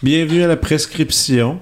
[0.00, 1.60] Bienvenue à la prescription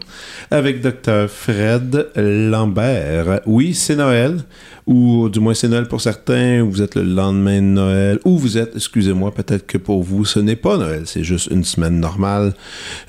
[0.50, 1.27] avec Dr.
[1.27, 3.41] Fred Lambert.
[3.46, 4.44] Oui, c'est Noël,
[4.86, 8.36] ou du moins c'est Noël pour certains, ou vous êtes le lendemain de Noël, ou
[8.36, 11.99] vous êtes, excusez-moi, peut-être que pour vous, ce n'est pas Noël, c'est juste une semaine
[11.99, 12.53] normale.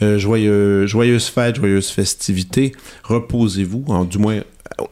[0.01, 2.71] Euh, joyeux, joyeuse fête, joyeuse festivité.
[3.03, 4.39] Reposez-vous, du moins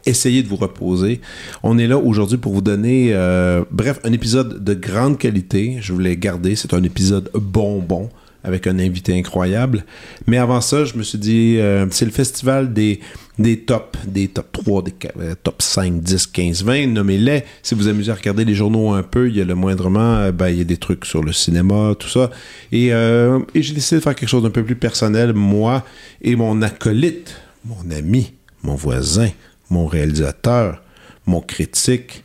[0.05, 1.21] essayez de vous reposer.
[1.63, 5.77] On est là aujourd'hui pour vous donner, euh, bref, un épisode de grande qualité.
[5.79, 6.57] Je voulais garder.
[6.57, 8.09] C'est un épisode bonbon
[8.45, 9.83] avec un invité incroyable.
[10.27, 12.99] Mais avant ça, je me suis dit, euh, c'est le festival des,
[13.39, 17.43] des tops, des top 3, des euh, top 5, 10, 15, 20, nommez-les.
[17.63, 20.49] Si vous amusez à regarder les journaux un peu, il y a le moindrement, ben,
[20.49, 22.29] il y a des trucs sur le cinéma, tout ça.
[22.71, 25.83] Et, et j'ai décidé de faire quelque chose d'un peu plus personnel, moi
[26.21, 29.29] et mon acolyte, mon ami, mon voisin,
[29.69, 30.81] mon réalisateur,
[31.25, 32.24] mon critique,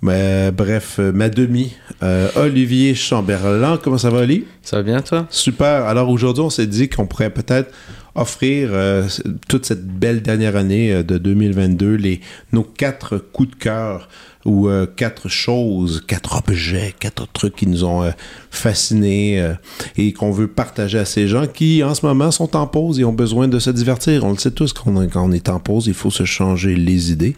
[0.00, 3.78] mais, bref, euh, ma demi, euh, Olivier Chamberlain.
[3.82, 4.44] Comment ça va, Oli?
[4.62, 5.26] Ça va bien, toi?
[5.30, 5.86] Super.
[5.86, 7.72] Alors aujourd'hui, on s'est dit qu'on pourrait peut-être
[8.14, 9.08] offrir euh,
[9.48, 12.20] toute cette belle dernière année de 2022 les,
[12.52, 14.08] nos quatre coups de cœur
[14.48, 18.10] ou euh, quatre choses, quatre objets, quatre trucs qui nous ont euh,
[18.50, 19.52] fascinés euh,
[19.98, 23.04] et qu'on veut partager à ces gens qui, en ce moment, sont en pause et
[23.04, 24.24] ont besoin de se divertir.
[24.24, 27.36] On le sait tous quand on, est en pause, il faut se changer les idées.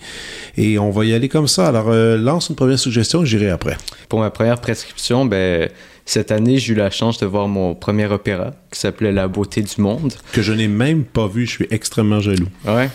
[0.56, 1.66] Et on va y aller comme ça.
[1.66, 3.76] Alors, lance une première suggestion, j'irai après.
[4.08, 5.68] Pour ma première prescription, ben,
[6.04, 9.62] cette année, j'ai eu la chance de voir mon premier opéra qui s'appelait La beauté
[9.62, 10.14] du monde.
[10.32, 12.48] Que je n'ai même pas vu, je suis extrêmement jaloux.
[12.66, 12.88] Ouais.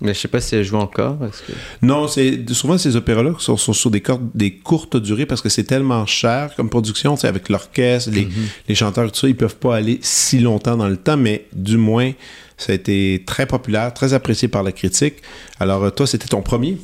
[0.00, 1.18] Mais je sais pas si elle joue encore.
[1.18, 1.52] Que...
[1.82, 4.02] Non, c'est souvent ces opéras-là sont, sont, sur des,
[4.34, 8.48] des courtes durées parce que c'est tellement cher comme production, avec l'orchestre, les, mm-hmm.
[8.68, 11.76] les, chanteurs, tout ça, ils peuvent pas aller si longtemps dans le temps, mais du
[11.76, 12.12] moins,
[12.56, 15.16] ça a été très populaire, très apprécié par la critique.
[15.60, 16.78] Alors, euh, toi, c'était ton premier?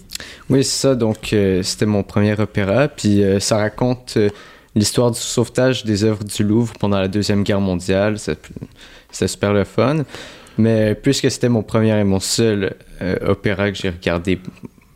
[0.49, 0.95] Oui, c'est ça.
[0.95, 2.89] Donc, euh, c'était mon premier opéra.
[2.89, 4.19] Puis, euh, ça raconte
[4.75, 8.19] l'histoire du sauvetage des œuvres du Louvre pendant la Deuxième Guerre mondiale.
[9.11, 10.05] C'est super le fun.
[10.59, 14.39] Mais puisque c'était mon premier et mon seul euh, opéra que j'ai regardé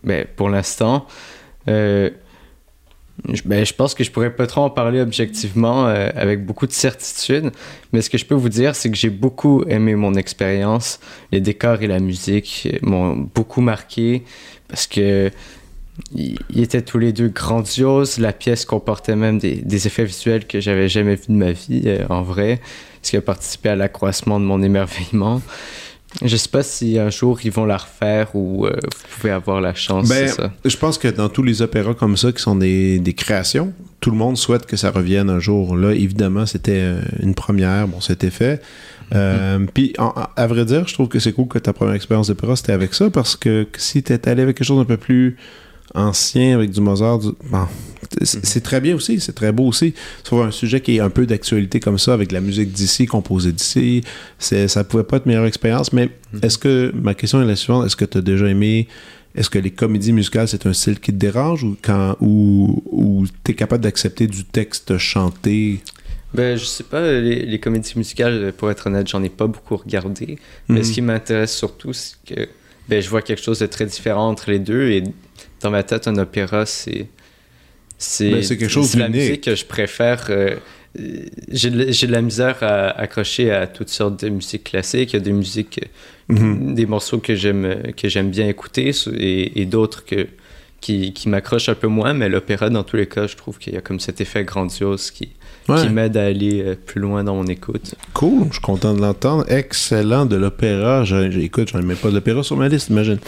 [0.05, 1.07] ben, pour l'instant,
[1.69, 2.11] euh,
[3.33, 6.67] je, ben, je pense que je pourrais pas trop en parler objectivement euh, avec beaucoup
[6.67, 7.51] de certitude.
[7.93, 11.01] Mais ce que je peux vous dire, c'est que j'ai beaucoup aimé mon expérience.
[11.33, 14.23] Les décors et la musique m'ont beaucoup marqué
[14.69, 15.31] parce que
[16.15, 18.19] ils étaient tous les deux grandioses.
[18.19, 21.99] La pièce comportait même des, des effets visuels que j'avais jamais vus de ma vie,
[22.09, 22.61] en vrai
[23.03, 25.41] ce qui a participé à l'accroissement de mon émerveillement.
[26.25, 29.61] Je sais pas si un jour ils vont la refaire ou euh, vous pouvez avoir
[29.61, 30.09] la chance.
[30.09, 30.31] Ben,
[30.65, 34.11] je pense que dans tous les opéras comme ça qui sont des, des, créations, tout
[34.11, 35.77] le monde souhaite que ça revienne un jour.
[35.77, 37.89] Là, évidemment, c'était euh, une première.
[37.89, 38.63] Bon, c'était fait.
[39.15, 39.67] Euh, mm-hmm.
[39.67, 42.73] puis, à vrai dire, je trouve que c'est cool que ta première expérience d'opéra c'était
[42.73, 45.37] avec ça parce que si tu allé avec quelque chose d'un peu plus
[45.95, 47.21] ancien avec du Mozart,
[48.23, 49.95] c'est très bien aussi, c'est très beau aussi.
[50.25, 53.53] Sur un sujet qui est un peu d'actualité comme ça, avec la musique d'ici, composée
[53.53, 54.03] d'ici,
[54.39, 55.93] ça pouvait pas être meilleure expérience.
[55.93, 56.45] Mais mm-hmm.
[56.45, 58.89] est-ce que, ma question est la suivante, est-ce que tu as déjà aimé,
[59.35, 63.53] est-ce que les comédies musicales, c'est un style qui te dérange ou, quand, ou, tu
[63.53, 65.81] es capable d'accepter du texte chanté?
[66.35, 70.39] Ben, je sais pas, les, comédies musicales, pour être honnête, j'en ai pas beaucoup regardé.
[70.69, 70.95] Mais ce mm-hmm.
[70.95, 72.49] qui m'intéresse surtout, c'est que
[72.89, 75.05] ben, je vois quelque chose de très différent entre les deux et
[75.61, 77.07] dans ma tête, un opéra, c'est.
[78.01, 80.27] C'est ben, quelque chose la musique que je préfère.
[80.31, 80.55] Euh,
[81.51, 85.13] j'ai de la misère à accrocher à toutes sortes de musiques classiques.
[85.13, 85.81] Il y a des musiques,
[86.31, 86.75] mm-hmm.
[86.75, 90.29] des morceaux que j'aime que j'aime bien écouter et, et d'autres que
[90.81, 92.15] qui, qui m'accrochent un peu moins.
[92.15, 95.11] Mais l'opéra, dans tous les cas, je trouve qu'il y a comme cet effet grandiose
[95.11, 95.31] qui,
[95.67, 97.95] qui m'aide à aller euh, plus loin dans mon écoute.
[98.15, 99.45] Cool, je suis content de l'entendre.
[99.49, 101.05] Excellent de l'opéra.
[101.37, 103.19] Écoute, j'en mets pas d'opéra sur ma liste, imagine.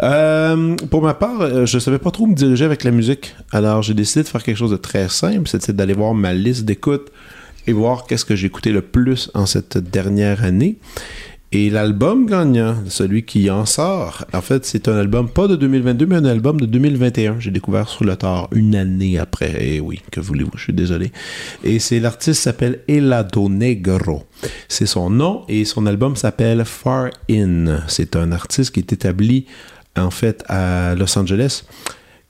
[0.00, 3.34] Euh, pour ma part, euh, je savais pas trop me diriger avec la musique.
[3.52, 6.64] Alors, j'ai décidé de faire quelque chose de très simple, c'était d'aller voir ma liste
[6.64, 7.10] d'écoute
[7.66, 10.76] et voir qu'est-ce que j'ai écouté le plus en cette dernière année.
[11.58, 16.04] Et l'album gagnant, celui qui en sort, en fait, c'est un album pas de 2022,
[16.04, 17.40] mais un album de 2021.
[17.40, 19.52] J'ai découvert sur le tard une année après.
[19.64, 21.12] Et eh oui, que voulez-vous, je suis désolé.
[21.64, 24.24] Et c'est l'artiste s'appelle Elado Negro.
[24.68, 27.78] C'est son nom et son album s'appelle Far In.
[27.88, 29.46] C'est un artiste qui est établi
[29.96, 31.62] en fait à Los Angeles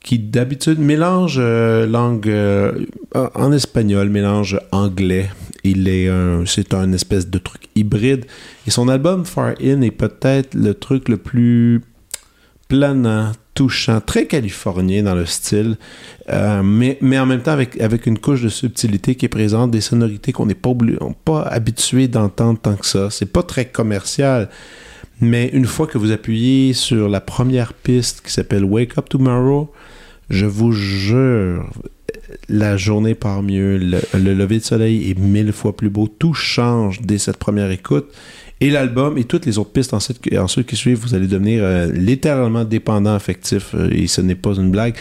[0.06, 2.86] qui d'habitude mélange euh, langue euh,
[3.34, 5.28] en espagnol, mélange anglais.
[5.64, 6.08] Il est
[6.46, 8.24] c'est un espèce de truc hybride.
[8.66, 11.82] Et son album Far In est peut-être le truc le plus
[12.68, 15.76] planant, touchant, très californien dans le style,
[16.28, 19.70] euh, mais, mais en même temps avec, avec une couche de subtilité qui est présente,
[19.70, 20.72] des sonorités qu'on n'est pas,
[21.24, 23.10] pas habitué d'entendre tant que ça.
[23.10, 24.48] C'est pas très commercial.
[25.20, 29.72] Mais une fois que vous appuyez sur la première piste qui s'appelle Wake Up Tomorrow,
[30.30, 31.70] je vous jure,
[32.48, 36.34] la journée part mieux, le, le, lever de soleil est mille fois plus beau, tout
[36.34, 38.12] change dès cette première écoute.
[38.60, 41.92] Et l'album et toutes les autres pistes ensuite, ensuite qui suivent, vous allez devenir euh,
[41.92, 43.74] littéralement dépendant affectif.
[43.74, 44.94] Euh, et ce n'est pas une blague.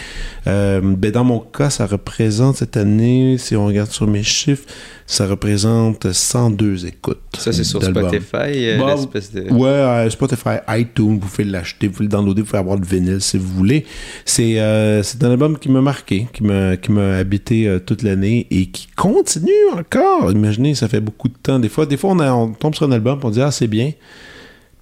[0.45, 4.65] Euh, ben dans mon cas, ça représente cette année, si on regarde sur mes chiffres,
[5.07, 7.19] ça représente 102 écoutes.
[7.37, 9.53] Ça, c'est sur Spotify, bah, de...
[9.53, 13.21] Ouais, Spotify, iTunes, vous pouvez l'acheter, vous pouvez le downloader, vous pouvez avoir le vinyle
[13.21, 13.85] si vous voulez.
[14.25, 14.55] C'est
[15.03, 18.87] c'est un album qui m'a marqué, qui m'a qui m'a habité toute l'année et qui
[18.95, 20.31] continue encore.
[20.31, 21.59] Imaginez, ça fait beaucoup de temps.
[21.59, 23.67] Des fois, des fois on, on tombe sur un album et on dit «Ah, c'est
[23.67, 23.91] bien»,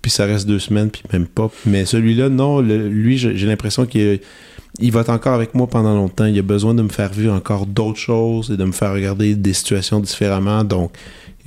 [0.04, 1.50] puis ça reste deux semaines, puis même pas.
[1.66, 4.20] Mais celui-là, non, lui, j'ai l'impression qu'il
[4.80, 6.26] il va être encore avec moi pendant longtemps.
[6.26, 9.36] Il a besoin de me faire vivre encore d'autres choses et de me faire regarder
[9.36, 10.64] des situations différemment.
[10.64, 10.92] Donc,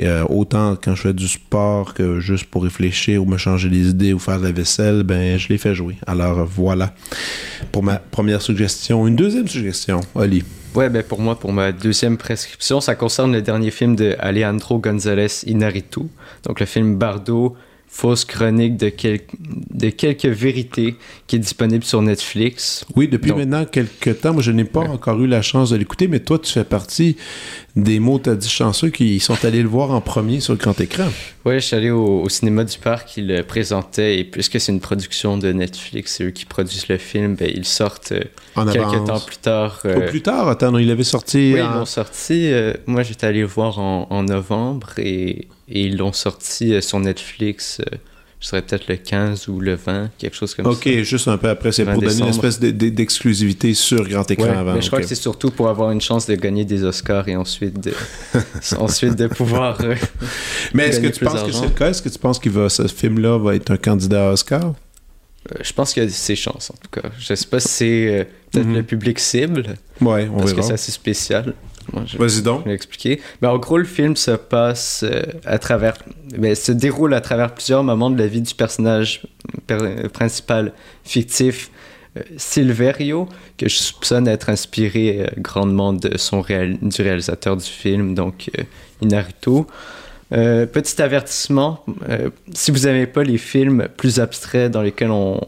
[0.01, 3.89] euh, autant quand je fais du sport que juste pour réfléchir ou me changer les
[3.89, 5.97] idées ou faire la vaisselle, ben je l'ai fait jouer.
[6.07, 6.95] Alors voilà
[7.73, 9.07] pour ma première suggestion.
[9.07, 10.45] Une deuxième suggestion, Oli.
[10.75, 14.79] Ouais, ben pour moi, pour ma deuxième prescription, ça concerne le dernier film de Alejandro
[14.79, 16.03] González Inarritu,
[16.45, 17.57] donc le film Bardo
[17.97, 18.93] fausse chronique de,
[19.71, 20.97] de quelques vérités
[21.27, 22.85] qui est disponible sur Netflix.
[22.95, 24.35] Oui, depuis maintenant quelques temps.
[24.35, 27.17] Moi, je n'ai pas encore eu la chance de l'écouter, mais toi, tu fais partie
[27.77, 30.81] des mots, t'as dit chanceux, qui sont allés le voir en premier sur le grand
[30.81, 31.09] écran.
[31.45, 34.81] Oui, je suis allé au, cinéma du parc, ils le présentaient, et puisque c'est une
[34.81, 39.21] production de Netflix, c'est eux qui produisent le film, ben, ils sortent euh, quelques temps
[39.21, 39.81] plus tard.
[39.85, 40.09] Euh...
[40.09, 41.53] plus tard, attends, non, il avait sorti.
[41.55, 42.51] Oui, ils l'ont sorti.
[42.51, 47.01] Euh, moi, j'étais allé le voir en, en novembre, et et ils l'ont sorti sur
[47.01, 47.81] Netflix,
[48.39, 50.71] je serais peut-être le 15 ou le 20, quelque chose comme ça.
[50.71, 54.75] OK, juste un peu après, c'est pour donner une espèce d'exclusivité sur grand écran avant.
[54.75, 57.37] Mais je crois que c'est surtout pour avoir une chance de gagner des Oscars et
[57.37, 57.93] ensuite de,
[58.79, 59.81] ensuite de pouvoir.
[59.83, 59.95] Euh,
[60.75, 61.91] mais est-ce que tu penses que c'est le cas?
[61.91, 64.75] Est-ce que tu penses que ce film-là va être un candidat à Oscar?
[65.61, 67.09] je pense qu'il y a ses chances, en tout cas.
[67.19, 68.75] Je sais pas si c'est peut-être mhm.
[68.75, 69.77] le public cible.
[70.01, 71.55] Ouais, on Parce que c'est assez spécial.
[71.93, 72.63] Vas-y donc.
[72.65, 73.21] Je vais expliquer.
[73.41, 75.95] Ben, en gros, le film se passe euh, à travers.
[76.37, 79.23] Ben, se déroule à travers plusieurs moments de la vie du personnage
[80.13, 80.73] principal
[81.05, 81.71] fictif.
[82.17, 83.29] Euh, Silverio,
[83.59, 88.51] que je soupçonne être inspiré euh, grandement de son du réalisateur du film, donc
[89.01, 89.67] Inaruto.
[90.31, 91.85] petit avertissement,
[92.53, 95.41] si vous n'aimez pas les films plus abstraits dans lesquels on,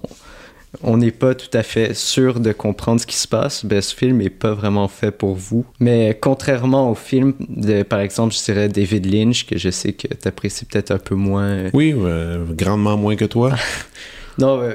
[0.83, 3.95] on n'est pas tout à fait sûr de comprendre ce qui se passe, ben, ce
[3.95, 5.65] film n'est pas vraiment fait pour vous.
[5.81, 10.07] Mais contrairement au film de, par exemple, je dirais David Lynch, que je sais que
[10.09, 11.49] tu apprécies peut-être un peu moins.
[11.49, 13.55] Euh, oui, euh, grandement moins que toi.
[14.39, 14.75] non, euh,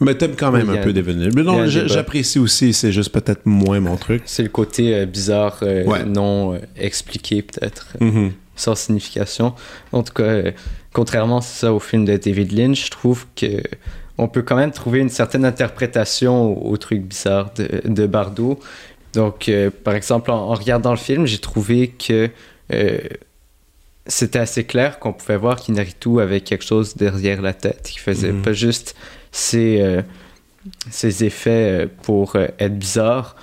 [0.00, 1.34] mais t'aimes quand même un peu David Lynch.
[1.34, 4.22] Mais non, j'apprécie aussi, c'est juste peut-être moins mon truc.
[4.24, 5.62] C'est le côté bizarre,
[6.06, 8.30] non expliqué peut-être, mm-hmm.
[8.56, 9.52] sans signification.
[9.92, 10.52] En tout cas,
[10.94, 13.62] contrairement ça, au film de David Lynch, je trouve que
[14.20, 18.60] on peut quand même trouver une certaine interprétation au, truc bizarre de, de Bardot.
[19.14, 22.28] Donc, euh, par exemple, en, regardant le film, j'ai trouvé que
[22.72, 22.98] euh,
[24.06, 28.32] c'était assez clair qu'on pouvait voir qu'Inaritu avait quelque chose derrière la tête, qui faisait
[28.32, 28.42] mhm.
[28.42, 28.94] pas juste
[29.32, 30.02] ses, euh,
[30.90, 33.36] ses effets pour être bizarre.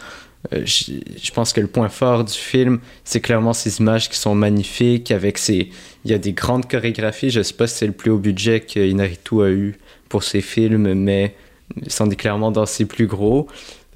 [0.52, 5.10] Je, pense que le point fort du film, c'est clairement ces images qui sont magnifiques,
[5.10, 5.72] avec ces...
[6.06, 8.62] Il y a des grandes chorégraphies, je sais pas si c'est le plus haut budget
[8.62, 9.78] qu'Inaritu a eu
[10.10, 11.36] pour ses films, mais
[11.88, 13.48] c'en est clairement dans ses plus gros.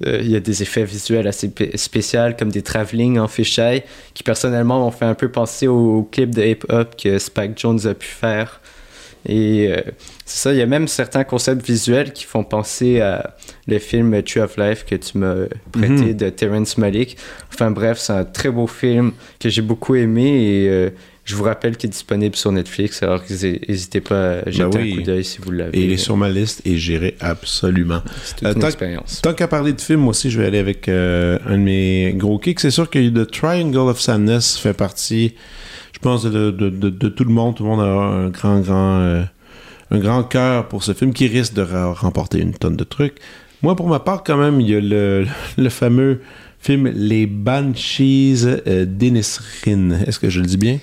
[0.06, 3.82] Euh, il y a des effets visuels assez spéciaux, comme des travelling en fisheye,
[4.14, 7.94] qui personnellement m'ont fait un peu penser au, clip de hip-hop que Spike Jones a
[7.94, 8.60] pu faire.
[9.24, 9.80] Et euh,
[10.24, 13.36] c'est ça, il y a même certains concepts visuels qui font penser à
[13.68, 16.14] le film Tree of Life que tu m'as prêté mhm.
[16.14, 17.16] de Terrence Malick.
[17.52, 20.90] Enfin bref, c'est un très beau film que j'ai beaucoup aimé et euh,
[21.32, 24.96] je vous rappelle qu'il est disponible sur Netflix, alors n'hésitez pas à jeter ben un
[24.96, 25.78] coup d'œil si vous l'avez.
[25.78, 28.02] Et il est sur ma liste et j'irai absolument.
[28.36, 29.22] C'est euh, expérience.
[29.22, 32.12] Tant qu'à parler de film, moi aussi, je vais aller avec euh, un de mes
[32.14, 32.60] gros kicks.
[32.60, 35.34] C'est sûr que The Triangle of Sadness fait partie,
[35.94, 37.56] je pense, de, tout le monde.
[37.56, 39.22] Tout le monde a un grand, grand, euh,
[39.90, 43.16] un grand cœur pour ce film qui risque de remporter une tonne de trucs.
[43.62, 45.24] Moi, pour ma part, quand même, il y a le,
[45.56, 46.20] le fameux
[46.58, 49.92] film Les Banshees d'Enisrin.
[50.06, 50.78] Est-ce que je le dis bien?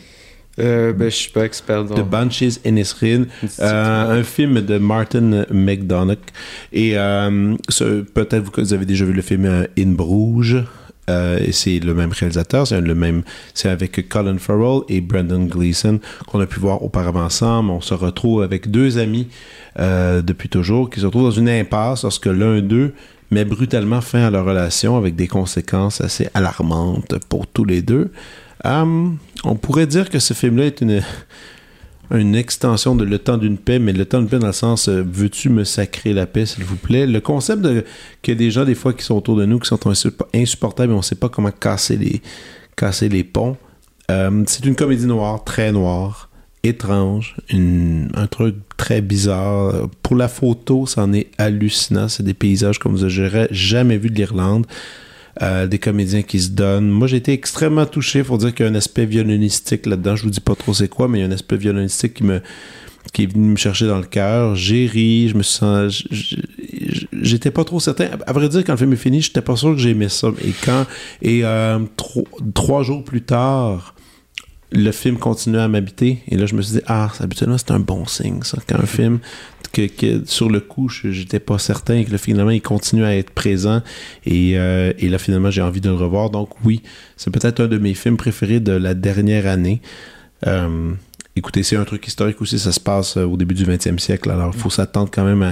[0.59, 1.95] Euh, ben, je suis pas expert dans...
[1.95, 3.25] The Banshees Inisrin,
[3.59, 6.19] euh, un film de Martin McDonagh.
[6.73, 7.55] Et euh,
[8.13, 10.63] peut-être que vous avez déjà vu le film In Bruges.
[11.09, 13.23] euh, et c'est le même réalisateur, c'est le même,
[13.53, 17.71] c'est avec Colin Farrell et Brendan Gleeson qu'on a pu voir auparavant ensemble.
[17.71, 19.27] On se retrouve avec deux amis
[19.79, 22.93] euh, depuis toujours qui se retrouvent dans une impasse lorsque l'un d'eux
[23.31, 28.11] met brutalement fin à leur relation avec des conséquences assez alarmantes pour tous les deux.
[28.63, 30.81] On pourrait dire que ce film-là est
[32.11, 34.89] une extension de Le temps d'une paix, mais Le temps d'une paix dans le sens
[34.89, 37.05] euh, veux-tu me sacrer la paix, s'il vous plaît?
[37.05, 37.85] Le concept de,
[38.27, 39.79] a des gens, des fois, qui sont autour de nous, qui sont
[40.33, 42.21] insupportables et on ne sait pas comment casser les,
[42.75, 43.57] casser ponts.
[44.09, 46.29] C'est une comédie noire, très noire,
[46.63, 49.87] étrange, un truc très bizarre.
[50.01, 52.07] Pour la photo, c'en est hallucinant.
[52.07, 54.65] C'est des paysages comme vous n'aurez jamais vu de l'Irlande.
[55.41, 56.89] Euh, des comédiens qui se donnent.
[56.89, 58.23] Moi, j'ai été extrêmement touché.
[58.23, 60.15] Faut dire qu'il y a un aspect violonistique là-dedans.
[60.15, 62.23] Je vous dis pas trop c'est quoi, mais il y a un aspect violonistique qui
[62.23, 62.41] me
[63.13, 64.55] qui est venu me chercher dans le cœur.
[64.55, 66.03] J'ai ri, je me sens.
[67.21, 68.09] J'étais pas trop certain.
[68.27, 70.29] À vrai dire, quand le film est fini, j'étais pas sûr que j'aimais ça.
[70.43, 70.85] Et quand.
[71.21, 71.79] Et euh,
[72.53, 73.95] trois jours plus tard,
[74.71, 76.19] le film continuait à m'habiter.
[76.27, 78.59] Et là, je me suis dit, ah, habituellement, c'est un bon signe, ça.
[78.67, 79.19] Quand un film,
[79.71, 83.81] que, sur le coup, j'étais pas certain et que finalement, il continue à être présent.
[84.25, 86.29] Et, euh, et là, finalement, j'ai envie de le revoir.
[86.29, 86.81] Donc, oui,
[87.17, 89.81] c'est peut-être un de mes films préférés de la dernière année.
[90.47, 90.91] Euh,
[91.35, 92.59] écoutez, c'est un truc historique aussi.
[92.59, 94.29] Ça se passe euh, au début du 20e siècle.
[94.31, 95.43] Alors, il faut s'attendre quand même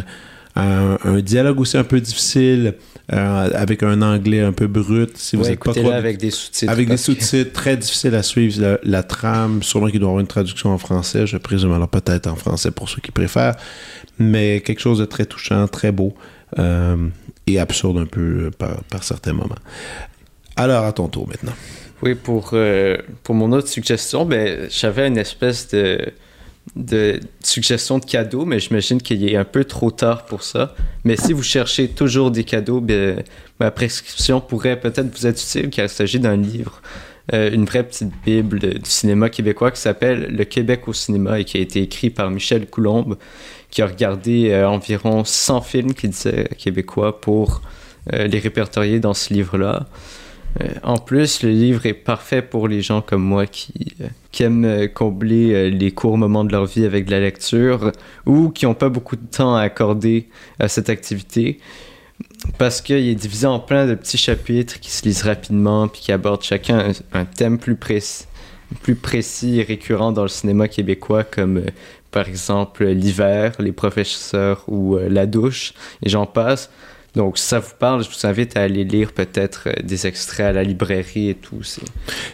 [0.56, 2.76] à un, dialogue aussi un peu difficile,
[3.14, 5.18] euh, avec un anglais un peu brut.
[5.18, 6.72] Si vous êtes pas avec des sous-titres.
[6.72, 8.80] Avec des sous-titres très difficiles à suivre.
[8.84, 12.28] La, trame, sûrement qu'il doit y avoir une traduction en français, je présume, alors peut-être
[12.28, 13.56] en français pour ceux qui préfèrent,
[14.20, 16.16] mais quelque chose de très touchant, très beau
[16.60, 17.08] euh,
[17.46, 19.56] et absurde un peu euh, par, par, certains moments.
[20.58, 21.54] Alors, à ton tour maintenant.
[22.02, 22.54] Oui, pour,
[23.24, 26.12] pour mon autre suggestion, ben, j'avais une espèce de
[26.77, 30.75] de suggestions de cadeaux, mais j'imagine qu'il est un peu trop tard pour ça.
[31.03, 33.17] Mais si vous cherchez toujours des cadeaux, bien,
[33.60, 36.81] ma prescription pourrait peut-être vous être utile car il s'agit d'un livre,
[37.34, 41.46] euh, une vraie petite bible du cinéma québécois qui s'appelle Le Québec au cinéma et
[41.46, 43.17] qui a été écrit par Michel Coulombe,
[43.69, 47.62] qui a regardé euh, environ 100 films qu'il disait québécois pour
[48.13, 49.88] euh, les répertorier dans ce livre-là.
[50.62, 54.08] Euh, en plus, le livre est parfait pour les gens comme moi qui, euh,
[54.40, 57.92] aiment euh, combler les courts moments de leur vie avec de la lecture
[58.28, 60.28] ou qui n'ont pas beaucoup de temps à accorder
[60.60, 61.60] à cette activité
[62.60, 66.12] parce qu'il est divisé en plein de petits chapitres qui se lisent rapidement puis qui
[66.12, 68.26] abordent chacun un, thème plus précis,
[68.84, 71.64] plus précis et récurrent dans le cinéma québécois comme
[72.12, 75.74] par exemple l'hiver, les professeurs ou la douche
[76.04, 76.70] et j'en passe.
[77.18, 80.46] Donc, si ça vous parle, je vous invite à aller lire peut-être euh, des extraits
[80.46, 81.62] à la librairie et tout.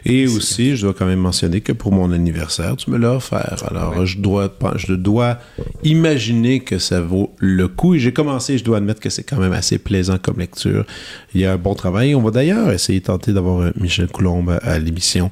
[0.05, 3.63] Et aussi, je dois quand même mentionner que pour mon anniversaire, tu me l'as offert.
[3.69, 5.39] Alors, je, dois, je dois
[5.85, 7.95] imaginer que ça vaut le coup.
[7.95, 10.85] Et j'ai commencé, je dois admettre que c'est quand même assez plaisant comme lecture.
[11.33, 12.13] Il y a un bon travail.
[12.13, 15.31] On va d'ailleurs essayer de tenter d'avoir euh, Michel Coulombe à l'émission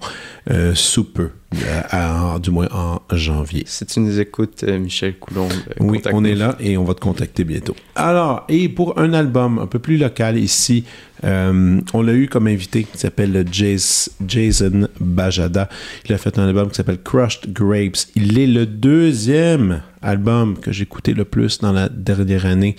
[0.50, 1.30] euh, sous peu.
[1.54, 3.64] Euh, du moins en janvier.
[3.68, 7.02] Si tu nous écoutes, euh, Michel Coulombe, oui, on est là et on va te
[7.02, 7.76] contacter bientôt.
[7.96, 10.86] Alors, et pour un album un peu plus local ici,
[11.24, 15.70] on l'a eu comme invité qui s'appelle Jason Bajada.
[16.06, 18.08] Il a fait un album qui s'appelle Crushed Grapes.
[18.16, 22.76] Il est le deuxième album que j'ai écouté le plus dans la dernière année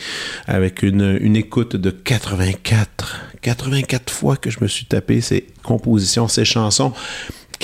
[0.47, 3.21] avec une, une écoute de 84.
[3.43, 6.93] 84 fois que je me suis tapé ces compositions, ces chansons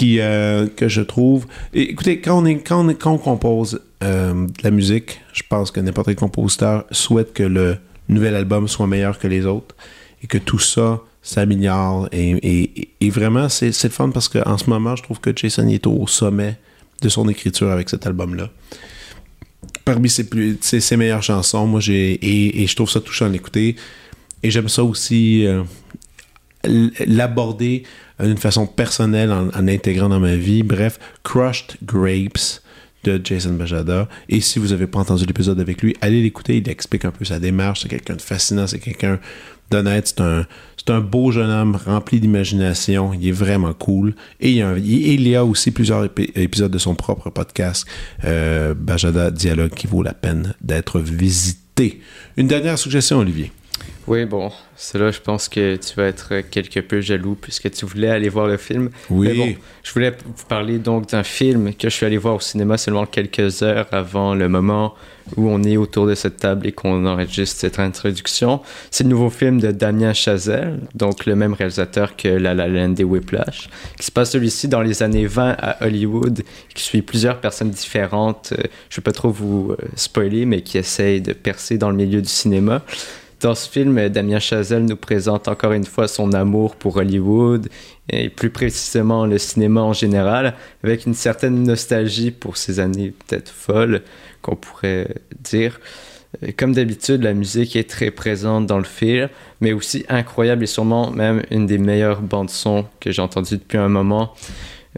[0.02, 1.46] euh, que je trouve.
[1.72, 7.32] écoutez, quand on, compose euh, de la musique, je pense que n'importe quel compositeur souhaite
[7.32, 7.76] que le
[8.08, 9.74] nouvel album soit meilleur que les autres
[10.22, 12.08] et que tout ça s'améliore.
[12.12, 16.06] Et, vraiment, c'est le fun parce qu'en ce moment, je trouve que Jason est au
[16.06, 16.56] sommet
[17.02, 18.50] de son écriture avec cet album-là.
[19.84, 20.58] Parmi ses, plus,
[20.96, 22.18] meilleures chansons, moi, j'ai.
[22.60, 23.76] Et, je trouve ça touchant à l'écouter.
[24.42, 25.46] Et j'aime ça aussi.
[25.46, 25.62] Euh,
[27.06, 27.84] l'aborder
[28.20, 30.62] d'une façon personnelle en, intégrant dans ma vie.
[30.62, 32.62] Bref, Crushed Grapes
[33.04, 34.08] de Jason Bajada.
[34.28, 36.58] Et si vous n'avez pas entendu l'épisode avec lui, allez l'écouter.
[36.58, 37.82] Il explique un peu sa démarche.
[37.82, 38.66] C'est quelqu'un de fascinant.
[38.66, 39.18] C'est quelqu'un
[39.70, 40.08] d'honnête.
[40.08, 43.12] C'est un, beau jeune homme rempli d'imagination.
[43.12, 44.14] Il est vraiment cool.
[44.40, 47.86] Et il y a, il y a aussi plusieurs épisodes de son propre podcast,
[48.24, 52.00] euh, Bajada Dialogue, qui vaut la peine d'être visité.
[52.36, 53.52] Une dernière suggestion, Olivier.
[54.08, 57.84] Oui, bon, c'est là, je pense que tu vas être quelque peu jaloux puisque tu
[57.84, 58.88] voulais aller voir le film.
[59.10, 59.36] Oui.
[59.36, 62.78] bon, je voulais vous parler donc d'un film que je suis allé voir au cinéma
[62.78, 64.94] seulement quelques heures avant le moment
[65.36, 68.62] où on est autour de cette table et qu'on enregistre cette introduction.
[68.90, 72.94] C'est le nouveau film de Damien Chazelle, donc le même réalisateur que La La Land
[72.98, 76.42] et Whiplash, qui se passe celui-ci dans les années 20 à Hollywood,
[76.74, 78.52] qui suit plusieurs personnes différentes.
[78.52, 81.90] Euh, je ne vais pas trop vous euh, spoiler, mais qui essayent de percer dans
[81.90, 82.82] le milieu du cinéma.
[83.40, 87.68] Dans ce film, Damien Chazelle nous présente encore une fois son amour pour Hollywood
[88.10, 93.50] et plus précisément le cinéma en général, avec une certaine nostalgie pour ces années peut-être
[93.50, 94.02] folles
[94.42, 95.78] qu'on pourrait dire.
[96.56, 99.28] Comme d'habitude, la musique est très présente dans le film,
[99.60, 103.78] mais aussi incroyable et sûrement même une des meilleures bandes son que j'ai entendues depuis
[103.78, 104.34] un moment.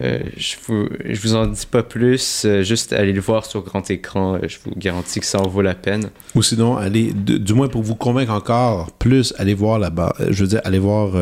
[0.02, 3.62] Euh, je, vous, je vous en dis pas plus, euh, juste allez le voir sur
[3.62, 6.11] grand écran, euh, je vous garantis que ça en vaut la peine.
[6.35, 9.90] Ou sinon, allez, du moins pour vous convaincre encore plus, allez voir la
[10.30, 11.12] je veux dire, allez voir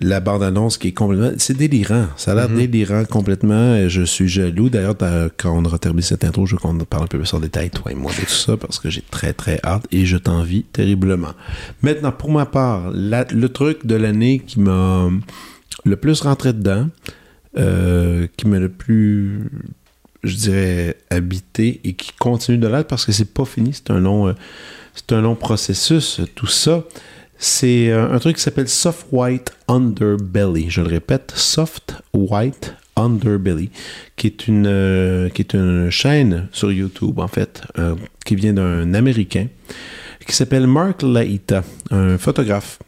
[0.00, 1.30] la bande-annonce qui est complètement.
[1.38, 2.06] C'est délirant.
[2.16, 2.56] Ça a l'air mm-hmm.
[2.56, 3.88] délirant complètement.
[3.88, 4.68] Je suis jaloux.
[4.68, 4.94] D'ailleurs,
[5.36, 7.70] quand on aura terminé cette intro, je veux qu'on parle un peu plus en détail,
[7.70, 10.64] toi et moi, de tout ça, parce que j'ai très, très hâte et je t'envie
[10.64, 11.32] terriblement.
[11.82, 15.08] Maintenant, pour ma part, le truc de l'année qui m'a
[15.84, 16.88] le plus rentré dedans,
[17.58, 19.50] euh, qui m'a le plus,
[20.22, 23.72] je dirais, habité et qui continue de l'être parce que c'est pas fini.
[23.72, 24.34] C'est un long, euh,
[24.94, 26.84] c'est un long processus, tout ça.
[27.36, 30.70] C'est euh, un truc qui s'appelle Soft White Underbelly.
[30.70, 33.70] Je le répète, Soft White Underbelly,
[34.14, 37.62] qui est une, qui est une chaîne sur YouTube, en fait,
[38.24, 39.46] qui vient d'un Américain,
[40.24, 42.80] qui s'appelle Mark Laita, un photographe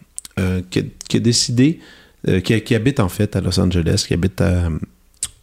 [0.70, 1.80] qui, a, décidé
[2.28, 4.68] euh, qui, habite en fait à Los Angeles, qui habite à,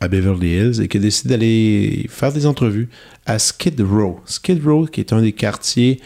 [0.07, 2.87] Beverly Hills et qui a décidé d'aller faire des entrevues
[3.25, 4.19] à Skid Row.
[4.25, 5.99] Skid Row, qui est un des quartiers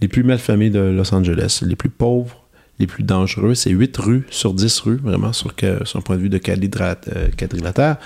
[0.00, 2.40] les plus malfamés de Los Angeles, les plus pauvres,
[2.80, 3.54] les plus dangereux.
[3.54, 7.98] C'est 8 rues sur 10 rues, vraiment, sur, un point de vue de euh, quadrilatère.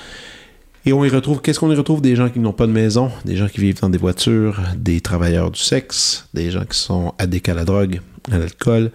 [0.86, 2.02] Et on y retrouve, qu'est-ce qu'on y retrouve?
[2.02, 5.00] Des gens qui n'ont pas de maison, des gens qui vivent dans des voitures, des
[5.00, 8.00] travailleurs du sexe, des gens qui sont addicts à la drogue,
[8.30, 8.90] à l'alcool,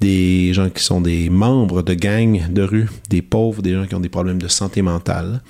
[0.00, 3.94] des gens qui sont des membres de gangs de rue, des pauvres, des gens qui
[3.94, 5.42] ont des problèmes de santé mentale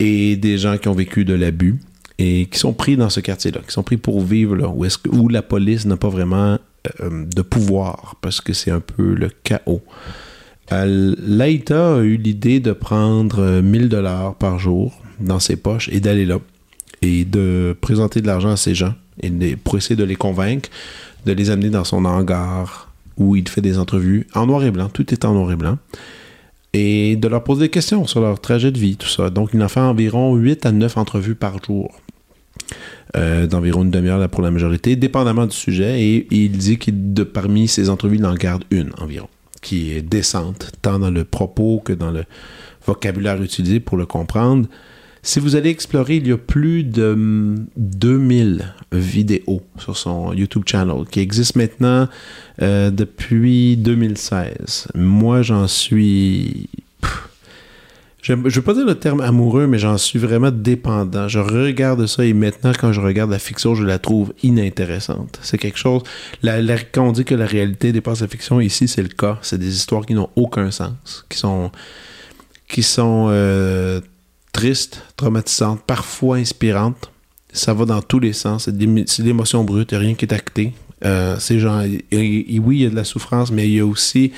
[0.00, 1.78] et des gens qui ont vécu de l'abus
[2.18, 5.42] et qui sont pris dans ce quartier-là, qui sont pris pour vivre là, où, la
[5.42, 6.58] police n'a pas vraiment
[7.00, 9.82] euh, de pouvoir parce que c'est un peu le chaos.
[10.72, 16.00] Euh, Laïta a eu l'idée de prendre 1000 dollars par jour dans ses poches et
[16.00, 16.38] d'aller là
[17.02, 20.70] et de présenter de l'argent à ces gens et pour essayer de les convaincre
[21.24, 24.88] de les amener dans son hangar où il fait des entrevues en noir et blanc.
[24.88, 25.78] Tout est en noir et blanc.
[26.72, 29.30] Et de leur poser des questions sur leur trajet de vie, tout ça.
[29.30, 31.92] Donc, il en fait environ 8 à 9 entrevues par jour.
[33.16, 36.02] Euh, d'environ une demi-heure pour la majorité, dépendamment du sujet.
[36.02, 39.28] Et, il dit qu'il, de parmi ces entrevues, il en garde une environ,
[39.62, 42.24] qui est décente, tant dans le propos que dans le
[42.84, 44.66] vocabulaire utilisé pour le comprendre.
[45.26, 50.64] Si vous allez explorer, il y a plus de 2000 hum, vidéos sur son YouTube
[50.66, 52.08] channel qui existe maintenant
[52.60, 54.88] euh, depuis 2016.
[54.94, 56.68] Moi, j'en suis...
[58.20, 61.26] je ne veux pas dire le terme amoureux, mais j'en suis vraiment dépendant.
[61.26, 65.38] Je regarde ça et maintenant, quand je regarde la fiction, je la trouve inintéressante.
[65.40, 66.02] C'est quelque chose.
[66.92, 69.38] Quand on dit que la réalité dépasse la fiction, ici, c'est le cas.
[69.40, 71.72] C'est des histoires qui n'ont aucun sens, qui sont,
[72.68, 74.02] qui sont euh,
[74.54, 77.10] triste, traumatisante, parfois inspirante.
[77.52, 78.64] Ça va dans tous les sens.
[78.64, 80.72] C'est l'émotion brute, il n'y a rien qui est acté.
[81.04, 84.32] Euh, c'est genre, oui, il y a de la souffrance, mais il y a aussi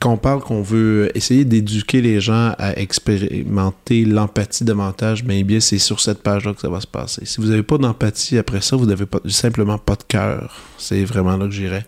[0.00, 5.78] qu'on parle qu'on veut essayer d'éduquer les gens à expérimenter l'empathie davantage, mais bien c'est
[5.78, 7.24] sur cette page-là que ça va se passer.
[7.24, 10.56] Si vous n'avez pas d'empathie après ça, vous n'avez simplement pas de cœur.
[10.76, 11.86] C'est vraiment là que j'irais.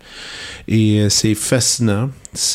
[0.68, 2.08] Et euh, c'est fascinant.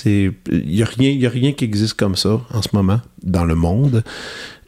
[0.06, 4.04] Il n'y a a rien qui existe comme ça en ce moment dans le monde.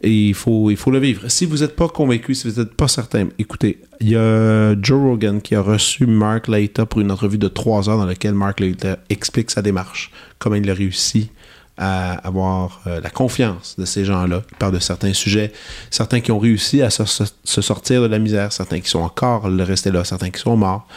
[0.04, 1.30] Et il faut, il faut le vivre.
[1.30, 5.00] Si vous n'êtes pas convaincu, si vous n'êtes pas certain, écoutez, il y a Joe
[5.00, 8.60] Rogan qui a reçu Mark Laita pour une entrevue de trois heures dans laquelle Mark
[8.60, 11.30] Laita explique sa démarche, comment il a réussi
[11.78, 14.44] à avoir euh, la confiance de ces gens-là.
[14.52, 15.52] Il parle de certains sujets,
[15.90, 19.92] certains qui ont réussi à se, sortir de la misère, certains qui sont encore restés
[19.92, 20.88] là, certains qui sont morts.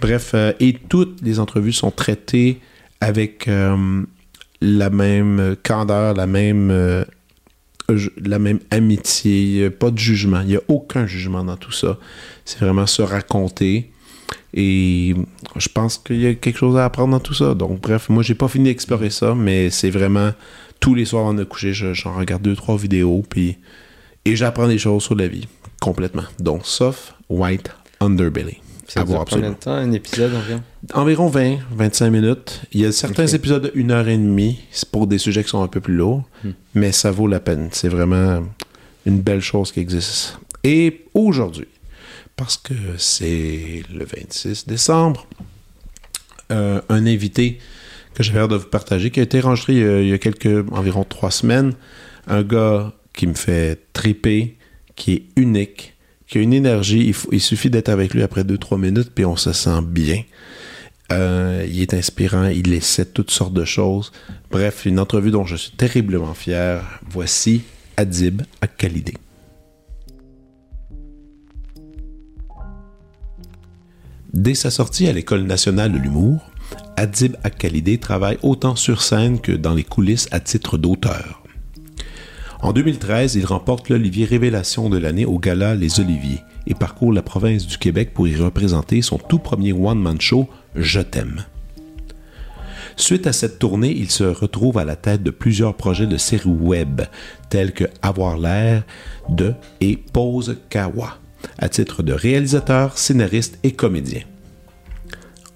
[0.00, 2.60] Bref, euh, et toutes les entrevues sont traitées
[3.00, 4.02] avec euh,
[4.60, 7.04] la même candeur, la même
[7.88, 10.40] la même amitié, pas de jugement.
[10.40, 11.98] Il n'y a aucun jugement dans tout ça.
[12.44, 13.90] C'est vraiment se raconter.
[14.54, 15.14] Et
[15.56, 17.54] je pense qu'il y a quelque chose à apprendre dans tout ça.
[17.54, 20.32] Donc, bref, moi, j'ai pas fini d'explorer ça, mais c'est vraiment
[20.80, 23.56] tous les soirs avant de coucher, j'en regarde deux, trois vidéos, puis
[24.24, 25.46] et j'apprends des choses sur la vie,
[25.80, 26.24] complètement.
[26.40, 27.70] Donc, sauf White
[28.00, 28.65] Underbelly.
[28.88, 30.62] Ça dure combien de temps, un épisode environ?
[30.94, 32.62] Environ 20, 25 minutes.
[32.72, 35.50] Il y a certains épisodes de 1 heure et demie, c'est pour des sujets qui
[35.50, 36.50] sont un peu plus lourds, hmm.
[36.74, 37.68] mais ça vaut la peine.
[37.72, 38.42] C'est vraiment
[39.04, 40.38] une belle chose qui existe.
[40.62, 41.68] Et aujourd'hui,
[42.36, 45.26] parce que c'est le 26 décembre,
[46.52, 47.58] euh, un invité
[48.14, 51.04] que j'ai l'air de vous partager, qui a été enregistré il y a, quelques, environ
[51.04, 51.74] trois semaines,
[52.26, 54.56] un gars qui me fait triper,
[54.94, 55.95] qui est unique,
[56.26, 57.14] qui a une énergie.
[57.32, 60.22] Il, suffit d'être avec lui après 2-3 minutes, puis on se sent bien.
[61.12, 64.12] Euh, il est inspirant, il essaie toutes sortes de choses.
[64.50, 67.00] Bref, une entrevue dont je suis terriblement fier.
[67.08, 67.62] Voici
[67.96, 69.14] Adib Akhalidé.
[74.34, 76.50] Dès sa sortie à l'École nationale de l'humour,
[76.96, 81.45] Adib Akhalidé travaille autant sur scène que dans les coulisses à titre d'auteur.
[82.66, 87.22] En 2013, il remporte l'Olivier Révélation de l'année au gala Les Oliviers et parcourt la
[87.22, 91.44] province du Québec pour y représenter son tout premier one-man show Je t'aime.
[92.96, 96.48] Suite à cette tournée, il se retrouve à la tête de plusieurs projets de séries
[96.48, 97.02] web,
[97.50, 98.82] tels que Avoir l'air
[99.28, 101.18] de et Pose Kawa,
[101.58, 104.22] à titre de réalisateur, scénariste et comédien.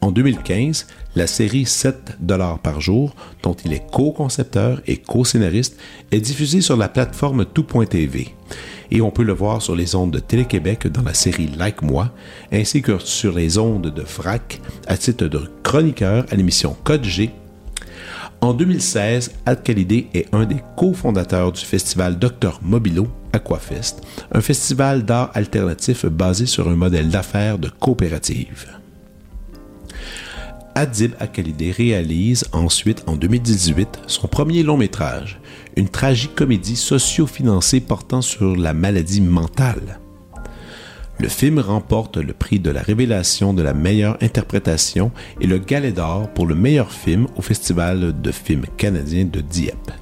[0.00, 5.78] En 2015, la série 7 dollars par jour, dont il est co-concepteur et co-scénariste,
[6.10, 8.34] est diffusée sur la plateforme tout.tv
[8.90, 12.10] et on peut le voir sur les ondes de Télé-Québec dans la série Like Moi,
[12.52, 17.30] ainsi que sur les ondes de FRAC à titre de chroniqueur à l'émission Code G.
[18.40, 24.00] En 2016, Alcalidé est un des cofondateurs du festival Dr Mobilo Aquafest,
[24.32, 28.79] un festival d'art alternatif basé sur un modèle d'affaires de coopérative.
[30.80, 35.38] Adib Akhalidé réalise ensuite en 2018 son premier long métrage,
[35.76, 40.00] une tragique-comédie socio-financée portant sur la maladie mentale.
[41.18, 45.12] Le film remporte le prix de la révélation de la meilleure interprétation
[45.42, 49.92] et le Galet d'or pour le meilleur film au Festival de films canadien de Dieppe.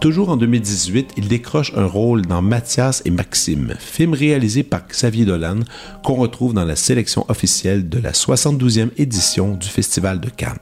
[0.00, 5.26] Toujours en 2018, il décroche un rôle dans Mathias et Maxime, film réalisé par Xavier
[5.26, 5.60] Dolan
[6.02, 10.56] qu'on retrouve dans la sélection officielle de la 72e édition du Festival de Cannes.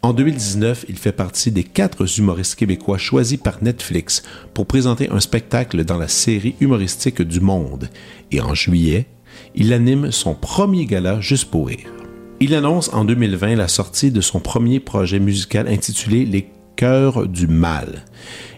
[0.00, 4.22] En 2019, il fait partie des quatre humoristes québécois choisis par Netflix
[4.54, 7.90] pour présenter un spectacle dans la série humoristique du Monde.
[8.32, 9.08] Et en juillet,
[9.54, 11.92] il anime son premier gala juste pour rire.
[12.40, 16.48] Il annonce en 2020 la sortie de son premier projet musical intitulé Les
[16.78, 18.04] Cœur du Mal.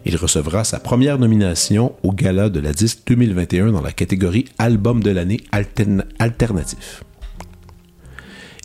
[0.05, 5.03] Il recevra sa première nomination au Gala de la disque 2021 dans la catégorie Album
[5.03, 5.41] de l'année
[6.19, 7.03] alternatif.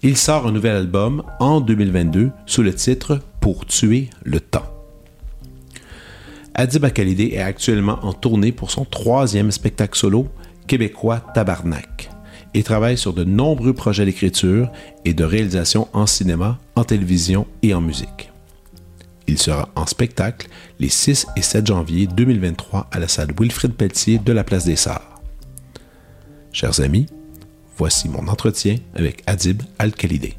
[0.04, 4.70] Il sort un nouvel album en 2022 sous le titre Pour tuer le temps.
[6.54, 10.28] Adib Akalidé est actuellement en tournée pour son troisième spectacle solo,
[10.68, 12.10] Québécois Tabarnak,
[12.54, 14.70] et travaille sur de nombreux projets d'écriture
[15.06, 18.34] et de réalisation en cinéma, en télévision et en musique.
[19.28, 20.48] Il sera en spectacle
[20.80, 24.76] les 6 et 7 janvier 2023 à la salle Wilfrid Pelletier de la Place des
[24.76, 25.22] Sarts.
[26.52, 27.08] Chers amis,
[27.78, 30.38] voici mon entretien avec Adib Al-Khalidé.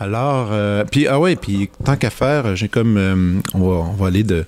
[0.00, 2.96] Alors, euh, puis, ah ouais, puis tant qu'à faire, j'ai comme.
[2.96, 4.44] euh, on, va, on va aller de.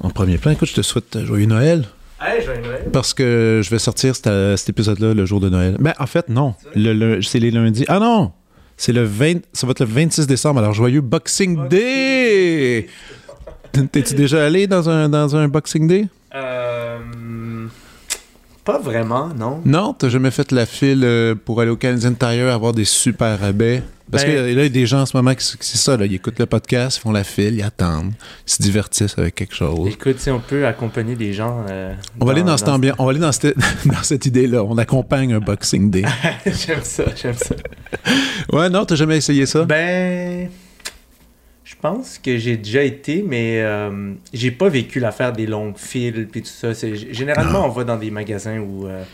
[0.00, 0.52] En premier plan.
[0.52, 1.86] Écoute, je te souhaite joyeux Noël.
[2.20, 2.84] Hey, joyeux Noël.
[2.92, 5.76] Parce que je vais sortir cet, cet épisode-là le jour de Noël.
[5.80, 6.54] Ben, en fait, non.
[6.76, 7.84] Le, le- c'est les lundis.
[7.88, 8.32] Ah non!
[8.76, 9.38] C'est le 20.
[9.52, 10.60] Ça va être le 26 décembre.
[10.60, 12.86] Alors, joyeux Boxing Day!
[13.72, 16.06] T'es-tu déjà allé dans un, dans un Boxing Day?
[16.34, 16.98] Euh,
[18.64, 19.60] pas vraiment, non.
[19.64, 23.38] Non, t'as jamais fait la file euh, pour aller au Canadien Tire avoir des super
[23.40, 23.82] rabais?
[24.10, 25.96] Parce Ben- que là, il y a des gens en ce moment qui c'est ça,
[25.96, 28.12] là, ils écoutent le podcast, ils font la file, ils attendent,
[28.46, 29.88] ils se divertissent avec quelque chose.
[29.92, 31.64] Écoute, si on peut accompagner des gens.
[31.68, 34.64] euh, On va aller dans cette ambiance, on va aller dans cette, dans cette idée-là.
[34.64, 36.04] On accompagne un Boxing Day.
[36.46, 37.54] j'aime ça, j'aime ça.
[38.52, 39.64] ouais, non, t'as jamais essayé ça?
[39.64, 40.48] Ben.
[41.64, 46.26] Je pense que j'ai déjà été, mais euh, j'ai pas vécu l'affaire des longues files
[46.32, 46.72] puis tout ça.
[46.72, 49.04] C'est- Généralement, on va dans des magasins où euh,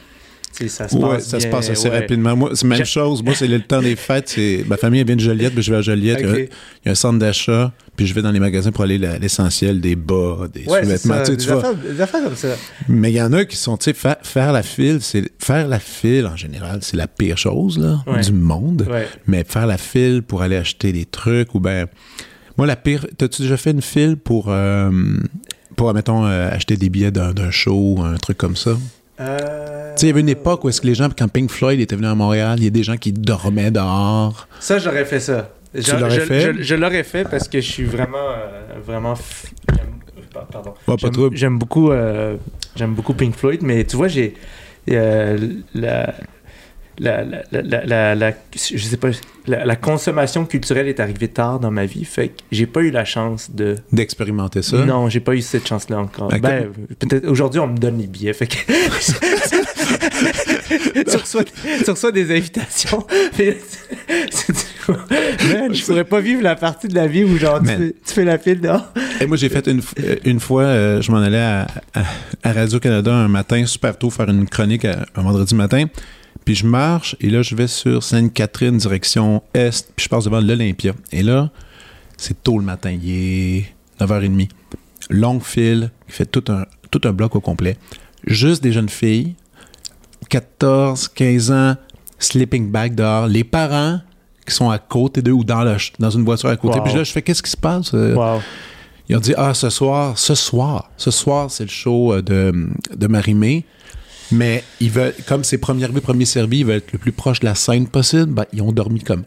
[0.68, 1.26] ça se Ouais, passe.
[1.28, 2.00] ça se bien, passe assez ouais.
[2.00, 2.36] rapidement.
[2.36, 3.22] Moi, c'est la même chose.
[3.22, 4.38] Moi, c'est le temps des fêtes.
[4.66, 6.18] Ma famille vient de Joliette, puis je vais à Joliette.
[6.20, 6.38] Il y a- Ok.
[6.38, 9.80] Il y a un centre d'achat, puis je vais dans les magasins pour aller l'essentiel,
[9.80, 11.22] des bas, des Ouais, sous-vêtements.
[11.24, 12.48] Tu des, affaires, des affaires comme ça.
[12.88, 15.66] Mais il y en a qui sont, tu sais, fa- faire la file, c'est faire
[15.68, 18.86] la file en général, c'est la pire chose là, du monde.
[19.26, 21.86] Mais faire la file pour aller acheter des trucs ou ben,
[22.58, 24.90] moi la pire, t'as-tu déjà fait une file pour, euh,
[25.76, 28.76] pour mettons, euh, acheter des billets d'un, d'un show, un truc comme ça?
[29.20, 31.50] Euh, Tu sais, il y avait une époque où est-ce que les gens, quand Pink
[31.50, 34.48] Floyd était venu à Montréal, il y a des gens qui dormaient dehors.
[34.60, 35.50] Ça, j'aurais fait ça.
[35.74, 36.40] Je, l'aurais je- fait?
[36.54, 39.14] Je, je l'aurais fait parce que je suis vraiment, euh, vraiment.
[39.14, 39.46] f-
[40.32, 40.74] Pardon.
[41.34, 42.36] J'aime- beaucoup, euh,
[42.76, 44.34] j'aime beaucoup Pink Floyd, mais tu vois, j'ai
[44.90, 45.38] euh,
[45.74, 46.12] la-
[46.98, 49.08] la, la, la, je sais pas,
[49.46, 53.04] la, consommation culturelle est arrivée tard dans ma vie, fait que j'ai pas eu la
[53.04, 53.76] chance de.
[53.92, 54.84] D'expérimenter ça.
[54.84, 56.28] Non, j'ai pas eu cette chance-là encore.
[56.40, 58.56] Ben, peut-être aujourd'hui on me donne les billets, fait que
[61.10, 61.44] tu, reçois,
[61.84, 63.06] tu reçois des invitations.
[63.38, 63.56] mais-
[64.88, 68.12] Man, je pourrais pas vivre la partie de la vie où genre tu, fais- tu
[68.14, 68.92] fais la file dehors.
[69.20, 72.02] Et moi, j'ai fait une, euh, une fois, euh, je m'en allais à, à-
[72.42, 75.86] à Radio-Canada un matin, super tôt, faire une chronique à- un vendredi matin.
[76.44, 80.40] Puis je marche, et là, je vais sur Sainte-Catherine, direction Est, puis je passe devant
[80.40, 80.92] l'Olympia.
[81.10, 81.50] Et là,
[82.18, 83.64] c'est tôt le matin, il est
[84.00, 84.48] 9h30.
[85.10, 87.76] Longue file, qui fait tout un, tout un bloc au complet.
[88.26, 89.34] Juste des jeunes filles,
[90.28, 91.74] 14, 15 ans,
[92.18, 93.26] sleeping bag dehors.
[93.26, 94.00] Les parents
[94.46, 95.64] qui sont à côté d'eux ou dans,
[95.98, 96.78] dans une voiture à côté.
[96.78, 96.84] Wow.
[96.84, 97.92] Puis là, je fais, qu'est-ce qui se passe?
[97.94, 98.40] Euh, Wow.
[99.08, 102.68] ils ont dit Ah, ce soir, ce soir, ce soir, c'est le show euh, de,
[102.94, 103.64] de Marimé.
[104.32, 107.40] Mais ils veulent, comme c'est premier arrivé, premier servi, ils veulent être le plus proche
[107.40, 108.26] de la scène possible.
[108.32, 109.24] Ben, ils ont dormi comme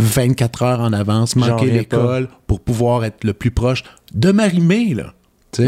[0.00, 5.14] 24 heures en avance, reviens l'école pour pouvoir être le plus proche de Marimé, là.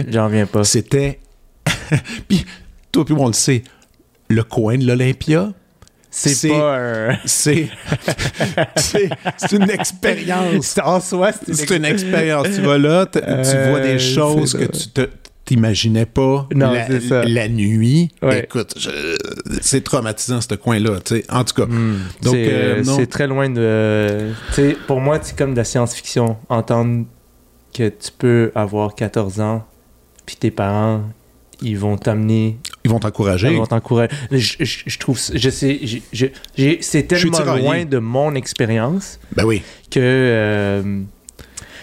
[0.08, 0.64] J'en reviens pas.
[0.64, 1.20] c'était.
[2.28, 2.44] Puis,
[2.90, 3.62] toi, puis on le sait,
[4.28, 5.52] le coin de l'Olympia,
[6.10, 7.18] C'est pas un.
[7.24, 7.68] c'est.
[9.52, 10.66] une expérience.
[10.66, 12.48] C'est- En soi, c'est C'est une expérience.
[12.54, 15.08] Tu vas là, tu Euh, vois des choses c'est que tu te
[15.46, 17.24] t'imaginais pas Non, la, c'est ça.
[17.24, 18.10] la nuit.
[18.20, 18.40] Ouais.
[18.44, 18.74] Écoute,
[19.62, 20.98] c'est traumatisant ce coin-là.
[21.30, 21.98] En tout cas, Hmm.
[22.22, 24.32] Donc, c'est euh, c'est très loin de.
[24.86, 26.36] Pour moi, c'est comme de la science-fiction.
[26.50, 27.06] Entendre
[27.74, 29.64] que tu peux avoir 14 ans,
[30.26, 31.02] puis tes parents,
[31.62, 33.50] ils vont t'amener, ils vont t'encourager.
[33.52, 34.14] ils vont t'encourager.
[34.30, 35.80] Je, je- je trouve, je sais,
[36.80, 39.62] c'est tellement loin de mon expérience Ben oui.
[39.90, 40.00] que.
[40.02, 41.02] euh,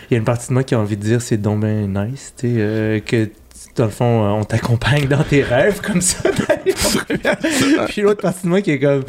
[0.10, 1.88] Il y a une partie de moi qui a envie de dire c'est donc ben
[1.92, 3.30] nice, tu sais, euh, que
[3.76, 6.20] dans le fond, euh, on t'accompagne dans tes rêves comme ça.
[7.88, 9.04] Puis l'autre partie de moi qui est comme,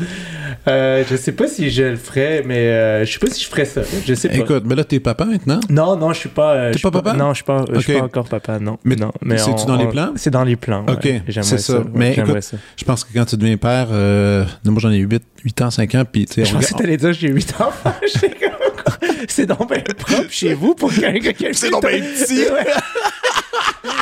[0.69, 3.49] euh, je sais pas si je le ferais, mais euh, je sais pas si je
[3.49, 3.83] ferais ça.
[4.07, 4.37] Je sais pas.
[4.37, 5.61] Écoute, mais là, t'es papa maintenant?
[5.69, 6.55] non, non, je suis pas.
[6.55, 7.13] euh, T'es je suis pas papa?
[7.15, 8.79] Non, je suis pas, je suis pas encore papa, non.
[8.85, 10.13] Mais non, c'est-tu on- dans les plans?
[10.17, 10.85] C'est dans les plans.
[10.89, 11.23] Ok, ouais.
[11.29, 11.79] J'aimerais c'est ça.
[11.79, 12.57] ouais, Mais écoute, ça.
[12.77, 15.95] Je pense que quand tu deviens père, euh, moi j'en ai 8, 8 ans, 5
[15.95, 17.95] ans, puis tu Je pensais que t'allais dire j'ai 8 enfants.
[18.03, 22.01] J'étais comme, C'est donc bien propre chez vous pour quelqu'un qui a C'est donc bien
[22.01, 22.45] petit.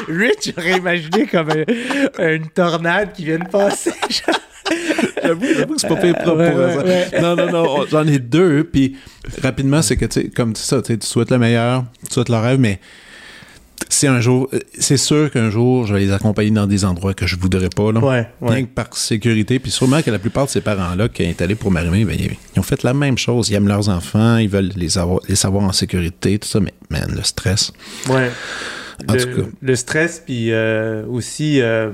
[0.08, 3.92] Rich j'aurais imaginé comme un- une tornade qui vient de passer.
[5.22, 6.84] J'avoue, j'avoue que c'est pas fait propre Ouais, pour ouais, ça.
[6.84, 7.20] ouais.
[7.20, 8.96] Non, non, non, on- j'en ai deux, puis
[9.42, 12.28] rapidement, c'est que, tu sais, comme ça, tu sais, tu souhaites le meilleur, tu souhaites
[12.28, 12.80] le rêve, mais
[13.88, 17.26] c'est un jour, c'est sûr qu'un jour, je vais les accompagner dans des endroits que
[17.26, 18.00] je voudrais pas, là.
[18.00, 21.42] Ouais, Rien que par sécurité, puis sûrement que la plupart de ces parents-là qui sont
[21.42, 23.50] allés pour m'arriver, ben, ils ils ont fait la même chose.
[23.50, 26.72] Ils aiment leurs enfants, ils veulent les, avoir, les savoir en sécurité, tout ça, mais
[26.90, 27.72] man, le stress.
[28.08, 28.30] Ouais.
[29.08, 29.48] En le, tout cas.
[29.60, 31.90] le stress, puis euh, aussi, euh,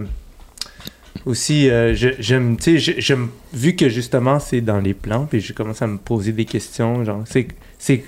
[1.26, 5.54] aussi euh, j'aime, tu sais, j'aime- vu que justement c'est dans les plans, puis j'ai
[5.54, 8.04] commencé à me poser des questions, genre, c'est, c'est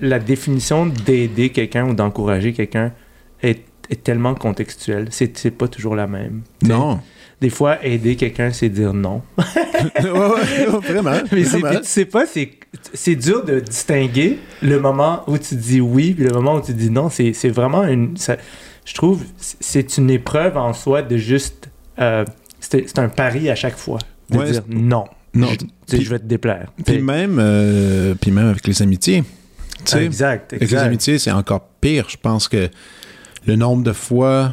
[0.00, 2.92] la définition d'aider quelqu'un ou d'encourager quelqu'un
[3.42, 5.08] est, est tellement contextuelle.
[5.10, 6.42] C'est, c'est pas toujours la même.
[6.62, 7.00] Non.
[7.40, 9.22] Des fois, aider quelqu'un, c'est dire non.
[9.38, 11.12] ouais, ouais, vraiment.
[11.32, 11.70] Mais c'est, vraiment.
[11.70, 12.50] puis tu sais pas, c'est,
[12.94, 16.72] c'est dur de distinguer le moment où tu dis oui puis le moment où tu
[16.74, 17.08] dis non.
[17.10, 18.16] C'est, c'est vraiment une.
[18.16, 18.36] ça-
[18.84, 21.68] je trouve c'est une épreuve en soi de juste.
[21.98, 22.24] euh,
[22.60, 23.98] c'est, c'est un pari à chaque fois.
[24.30, 25.04] De Ouais, dire non.
[25.32, 25.48] Non,
[25.88, 26.72] Je, je vais te déplaire.
[26.84, 29.22] Puis même, euh, puis même avec les amitiés.
[29.84, 30.86] Sais, exact, avec les exact.
[30.86, 32.06] amitiés, c'est encore pire.
[32.08, 32.68] Je pense que
[33.46, 34.52] le nombre de fois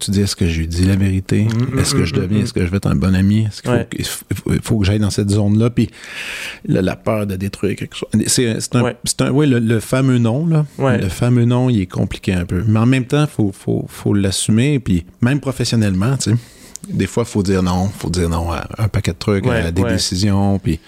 [0.00, 1.44] tu dis est-ce que je lui dis la vérité?
[1.44, 2.42] Mm, Est-ce que mm, je mm, deviens mm.
[2.42, 3.46] Est-ce que je vais être un bon ami?
[3.46, 4.58] Est-ce qu'il faut, Ouais.
[4.62, 5.70] faut- que j'aille dans cette zone-là?
[5.70, 5.88] Puis
[6.66, 8.08] la, la peur de détruire quelque chose.
[8.26, 8.96] C'est un, Ouais.
[9.04, 10.66] c'est un- ouais, le, le fameux nom, là.
[10.78, 12.62] Le fameux nom, il est compliqué un peu.
[12.66, 14.78] Mais en même temps, il faut, faut, faut l'assumer.
[14.78, 16.36] Puis même professionnellement, tu sais.
[16.88, 17.90] Des fois, il faut dire non.
[17.94, 20.58] Il faut dire non à un paquet de trucs, à des décisions.
[20.58, 20.78] Puis,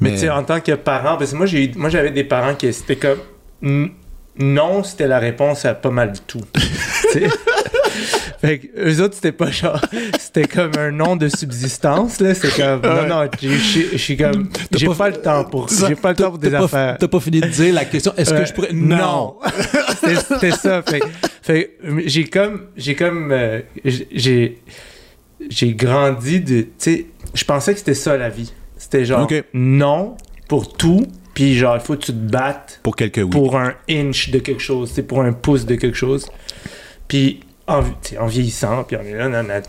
[0.00, 2.24] Mais, tu sais, en tant que parent, parce que moi, j'ai eu- moi j'avais des
[2.24, 3.18] parents qui c'était comme
[4.38, 6.42] non, c'était la réponse à pas mal de tout.
[8.40, 9.80] Fait que eux autres, c'était pas genre,
[10.18, 12.34] c'était comme un nom de subsistance, là.
[12.34, 16.10] C'est comme, non, non, je suis comme, j'ai pas- pas, le temps pour, j'ai pas
[16.10, 16.96] le temps pour des affaires.
[16.98, 18.72] T'as pas fini de dire la question est-ce que je pourrais.
[18.72, 19.36] Non.
[20.02, 20.82] C'était- ça.
[20.82, 21.02] Fait,
[21.42, 24.58] fait j'ai comme, j'ai comme, euh, j'ai,
[25.48, 28.52] j'ai grandi de, tu sais, je pensais que c'était ça la vie.
[28.76, 30.16] C'était genre, non
[30.48, 33.30] pour tout, puis genre, il faut que tu te battes Pour quelques oui.
[33.30, 36.26] pour un inch de quelque chose, c'est pour un pouce de quelque chose.
[37.08, 38.96] Puis en, vi- en vieillissant, puis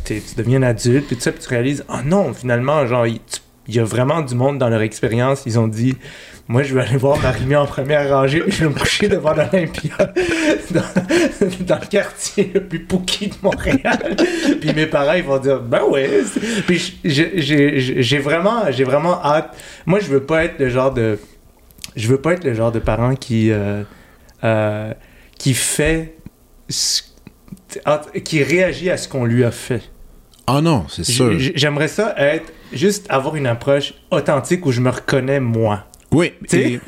[0.06, 3.22] tu deviens un adulte, puis tout ça, puis tu réalises, oh non, finalement, genre, il-
[3.68, 5.44] y a vraiment du monde dans leur expérience.
[5.46, 5.96] Ils ont dit
[6.48, 9.98] Moi, je vais aller voir Marimé en première rangée, je vais me coucher devant l'Olympia,
[10.72, 14.16] dans, le quartier le plus pouki de Montréal.
[14.62, 16.10] puis mes parents, ils vont dire Ben ouais.
[16.66, 19.56] Puis j'ai vraiment, j'ai vraiment hâte.
[19.86, 21.20] Moi, je veux pas être le genre de.
[21.96, 23.52] Je veux pas être le genre de parent qui.
[23.52, 23.84] Euh,
[24.44, 24.94] euh,
[25.38, 26.16] qui fait.
[28.24, 29.82] Qui réagit à ce qu'on lui a fait.
[30.48, 31.34] Ah non, c'est sûr.
[31.38, 35.86] J'aimerais ça être juste avoir une approche authentique où je me reconnais moi.
[36.10, 36.80] Oui, puis,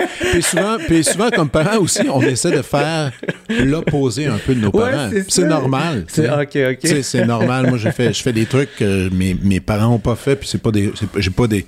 [0.41, 3.11] souvent, puis souvent, comme parents aussi, on essaie de faire
[3.49, 5.09] l'opposé un peu de nos parents.
[5.27, 6.05] c'est normal.
[6.07, 7.03] C'est ok, ok.
[7.03, 7.67] C'est normal.
[7.67, 10.47] Moi, je fais, je fais des trucs que mes, mes parents n'ont pas fait, puis
[10.47, 11.65] c'est pas des, j'ai pas des,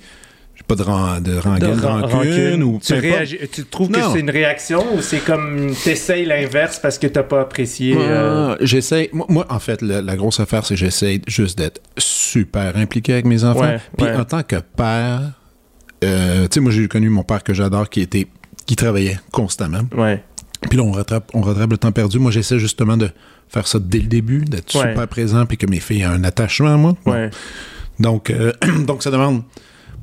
[0.74, 4.84] pas de, ran, de rengaine, de, rancune, ou tu, tu trouves que c'est une réaction
[4.94, 8.56] ou c'est comme t'essayes l'inverse parce que t'as pas apprécié euh?
[8.60, 13.26] j'essaie moi, en fait la, grosse affaire c'est que j'essaie juste d'être super impliqué avec
[13.26, 13.76] mes enfants.
[13.96, 15.20] Puis en tant que père
[16.04, 18.26] euh, tu sais moi j'ai connu mon père que j'adore qui était
[18.66, 19.82] qui travaillait constamment.
[19.96, 20.22] Ouais.
[20.68, 22.18] Puis là on rattrape on rattrape le temps perdu.
[22.18, 23.10] Moi j'essaie justement de
[23.48, 26.74] faire ça dès le début d'être super présent puis que mes filles aient un attachement
[26.74, 26.94] à moi.
[27.06, 27.30] Ouais.
[28.00, 28.52] donc euh,
[28.86, 29.42] donc ça demande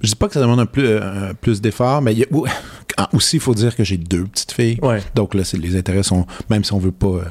[0.02, 2.16] je dis pas que ça demande un plus, euh, plus d'efforts, mais
[3.14, 4.80] aussi, il faut dire que j'ai deux petites filles.
[5.16, 7.24] Donc là, les intérêts sont, même si on veut pas euh,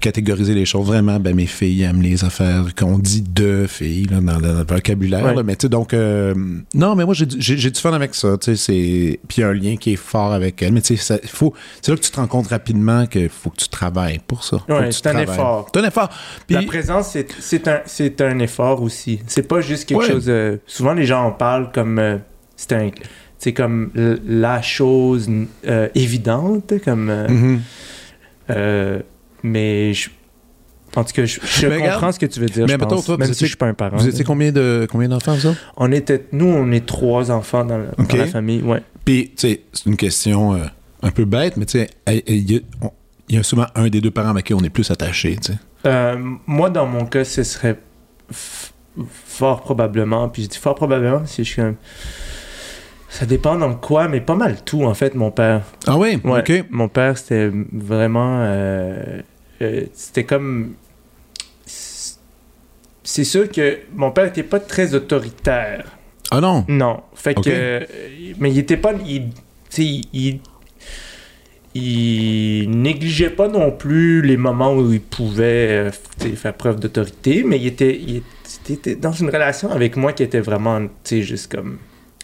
[0.00, 0.86] catégoriser les choses.
[0.86, 5.44] Vraiment, ben, mes filles aiment les affaires qu'on dit de filles dans, le vocabulaire.
[5.44, 6.34] mais tu sais, donc, euh,
[6.74, 8.36] non, mais moi, j'ai du fun avec ça.
[8.38, 10.72] Tu sais, puis il y a un lien qui est fort avec elle.
[10.72, 13.68] Mais tu sais, c'est là que tu te rends compte rapidement qu'il faut que tu
[13.68, 14.58] travailles pour ça.
[14.90, 15.68] c'est un effort.
[15.72, 16.10] C'est un effort.
[16.50, 17.82] La présence, c'est un,
[18.20, 19.20] un effort aussi.
[19.26, 20.30] C'est pas juste quelque chose.
[20.66, 21.98] souvent, les gens en parlent comme.
[21.98, 22.16] Euh,
[22.56, 22.90] c'est un
[23.38, 23.90] c'est comme
[24.26, 25.30] la chose
[25.66, 27.58] euh, évidente, comme
[28.48, 29.02] mm-hmm.
[29.46, 30.10] Mais je,
[30.96, 32.66] en tout cas, je, comprends ce que tu veux dire.
[32.66, 33.96] je pense, même si je suis pas un parent.
[33.96, 37.78] Vous étiez combien de combien d'enfants vous On était, nous, on est trois enfants dans,
[37.78, 38.82] la famille, ouais.
[39.04, 40.64] Puis, tu sais, c'est une question euh,
[41.02, 41.90] un peu bête, mais tu sais,
[42.26, 42.62] il
[43.28, 45.58] y, a souvent un des deux parents avec qui on est plus attaché, tu sais.
[45.86, 47.78] Euh, moi, dans mon cas, ce serait
[48.32, 51.74] fort probablement, puis je dis fort probablement si je suis un
[53.08, 55.62] ça dépend dans quoi, mais pas mal tout, en fait, mon père.
[55.86, 56.20] Ah oui?
[56.24, 56.52] OK.
[56.70, 58.40] Mon père, c'était vraiment.
[58.40, 59.22] Euh,
[59.62, 60.74] euh, c'était comme.
[61.66, 65.96] C'est sûr que mon père n'était pas très autoritaire.
[66.30, 66.64] Ah non?
[66.68, 67.02] Non.
[67.14, 67.86] Fait que.
[68.38, 68.94] Mais il était pas.
[69.06, 69.30] Il,
[69.78, 70.40] il,
[71.74, 75.90] il négligeait pas non plus les moments où il pouvait euh,
[76.34, 78.22] faire preuve d'autorité, mais il était, il
[78.68, 81.78] était dans une relation avec moi qui était vraiment, tu sais, juste comme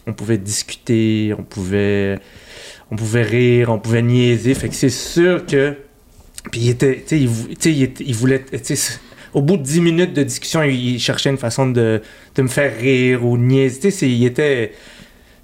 [0.07, 2.19] on pouvait discuter, on pouvait,
[2.91, 4.55] on pouvait rire, on pouvait niaiser.
[4.55, 5.77] Fait que c'est sûr que.
[6.51, 7.05] Puis il était.
[7.07, 7.29] Tu
[7.59, 8.45] sais, il, il, voulait.
[9.33, 12.03] Au bout de 10 minutes de discussion, il, cherchait une façon de,
[12.37, 13.81] me faire rire ou niaiser.
[13.81, 14.73] Tu sais, il était.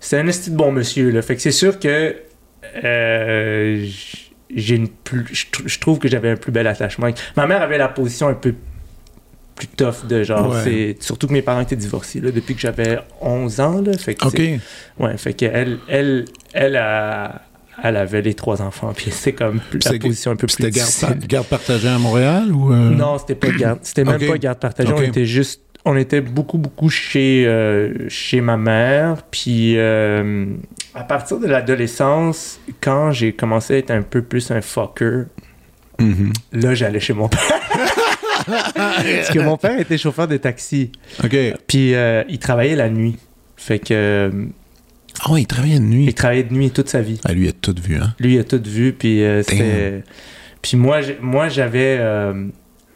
[0.01, 1.23] C'est un esti de bon monsieur, là.
[1.23, 2.17] Fait que c'est sûr que.
[2.85, 3.87] Euh,
[4.55, 7.09] j'ai une plus, je, trouve que j'avais un plus bel attachement.
[7.37, 8.55] Ma mère avait la position un peu
[9.55, 10.55] plus tough de genre.
[10.63, 13.83] C'est, surtout que mes parents étaient divorcés là, depuis que j'avais 11 ans.
[13.83, 14.61] Là, fait que OK.
[14.99, 17.43] Ouais, fait qu'elle, elle, elle, a,
[17.83, 21.27] elle avait les trois enfants, puis c'est comme la position un peu plus C'était garde,
[21.27, 22.91] garde, partagée à Montréal ou euh?
[22.91, 23.79] Non, c'était pas garde.
[23.83, 24.93] C'était même pas garde partagée.
[24.93, 25.63] On était juste.
[25.85, 29.23] On était beaucoup, beaucoup chez, euh, chez ma mère.
[29.31, 30.47] Puis euh,
[30.95, 35.27] à partir de l'adolescence, quand j'ai commencé à être un peu plus un fucker,
[35.99, 36.33] mm-hmm.
[36.53, 37.41] là, j'allais chez mon père.
[38.47, 40.91] Parce que mon père était chauffeur de taxi.
[41.23, 41.37] OK.
[41.67, 41.95] Puis
[42.29, 43.17] il travaillait la nuit.
[43.57, 44.31] Fait que.
[45.19, 46.05] Euh, ah ouais, il travaillait de nuit.
[46.07, 47.21] Il travaillait de nuit toute sa vie.
[47.25, 48.15] Ah, lui, il a tout vu, hein?
[48.19, 50.03] Lui, il a tout vu, puis euh, c'était...
[50.63, 52.01] Puis moi, moi j'avais...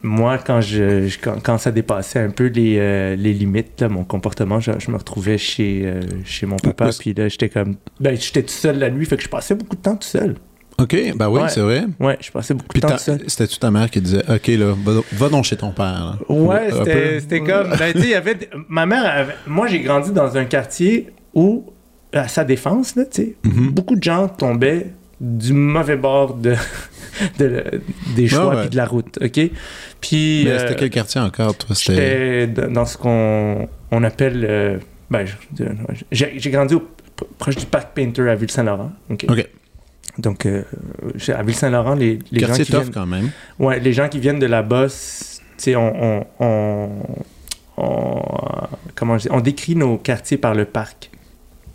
[0.03, 4.97] moi, quand, je, quand, ça dépassait un peu les, les limites, mon comportement, je, me
[4.97, 5.93] retrouvais chez,
[6.25, 7.77] chez mon papa, puis là, j'étais comme...
[8.01, 10.37] Ben, j'étais tout seul la nuit, fait que je passais beaucoup de temps tout seul.
[10.79, 11.85] OK, ben oui, c'est vrai.
[12.01, 13.21] Ouais, je passais beaucoup de temps seul.
[13.27, 14.75] C'était-tu ta mère qui disait, OK, là,
[15.13, 16.19] va, donc chez ton père.
[16.29, 16.71] Ouais,
[17.21, 18.37] c'était comme, ben, tu il y avait,
[18.69, 21.67] ma mère, moi, j'ai grandi dans un quartier où,
[22.13, 23.71] à sa défense, là, tu sais, mm-hmm.
[23.71, 24.89] beaucoup de gens tombaient
[25.21, 26.55] du mauvais bord de,
[28.17, 29.41] des choix et de la route, OK?
[30.01, 30.43] Puis...
[30.45, 31.77] Mais c'était euh, quel quartier encore, toi?
[31.77, 34.45] C'était dans ce qu'on on appelle...
[34.49, 34.79] Euh,
[35.11, 35.27] ben,
[36.11, 36.75] j'ai grandi
[37.39, 39.27] proche du Parc Painter à Ville-Saint-Laurent, OK?
[39.29, 39.49] OK.
[40.19, 40.63] Donc, euh,
[41.29, 43.31] à Ville-Saint-Laurent, les, les gens qui viennent, quand même.
[43.59, 46.91] Ouais, les gens qui viennent de la bosse, tu sais, on, on,
[47.77, 48.23] on,
[48.95, 51.12] comment je dis, on décrit nos quartiers par le parc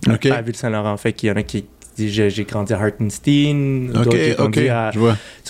[0.09, 0.97] à Ville-Saint-Laurent.
[0.97, 1.65] Fait qu'il y en a qui
[1.95, 4.99] disent j'ai grandi à Hartenstein, d'autres qui ont grandi à, tu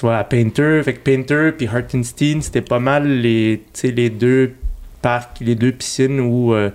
[0.01, 0.17] vois.
[0.17, 0.81] à Painter.
[0.83, 4.53] Fait que Painter puis Hartenstein, c'était pas mal les, les deux
[5.01, 6.53] parcs, les deux piscines où...
[6.53, 6.69] Euh,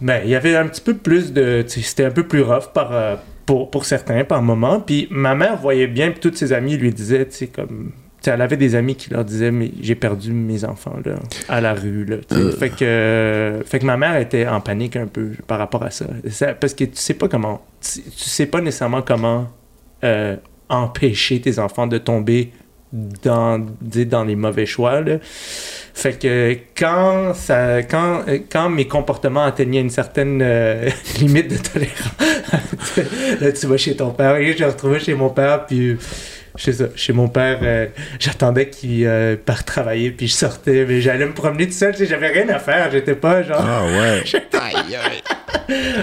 [0.00, 1.62] ben, il y avait un petit peu plus de.
[1.66, 4.80] C'était un peu plus rough par, euh, pour, pour certains par moment.
[4.80, 7.92] Puis ma mère voyait bien, puis toutes ses amies lui disaient, tu sais, comme.
[8.22, 11.14] Tu sais, elle avait des amis qui leur disaient mais j'ai perdu mes enfants là,
[11.48, 12.16] à la rue là.
[12.32, 12.52] Euh.
[12.52, 15.90] fait que euh, fait que ma mère était en panique un peu par rapport à
[15.90, 19.48] ça, Ça- parce que tu sais pas comment tu, tu sais pas nécessairement comment
[20.04, 20.36] euh,
[20.68, 22.52] empêcher tes enfants de tomber
[22.92, 25.00] dans, dans les mauvais choix.
[25.00, 25.18] Là.
[25.22, 30.38] Fait que quand, ça, quand, quand mes comportements atteignaient une certaine
[31.20, 32.96] limite de tolérance,
[33.40, 34.36] là, tu vas chez ton père.
[34.36, 35.96] Et je me retrouvais chez mon père, puis
[36.56, 37.86] chez, chez mon père, euh,
[38.18, 42.28] j'attendais qu'il euh, parte travailler, puis je sortais, mais j'allais me promener tout seul, j'avais
[42.28, 43.60] rien à faire, j'étais pas genre...
[43.64, 44.22] Ah ouais.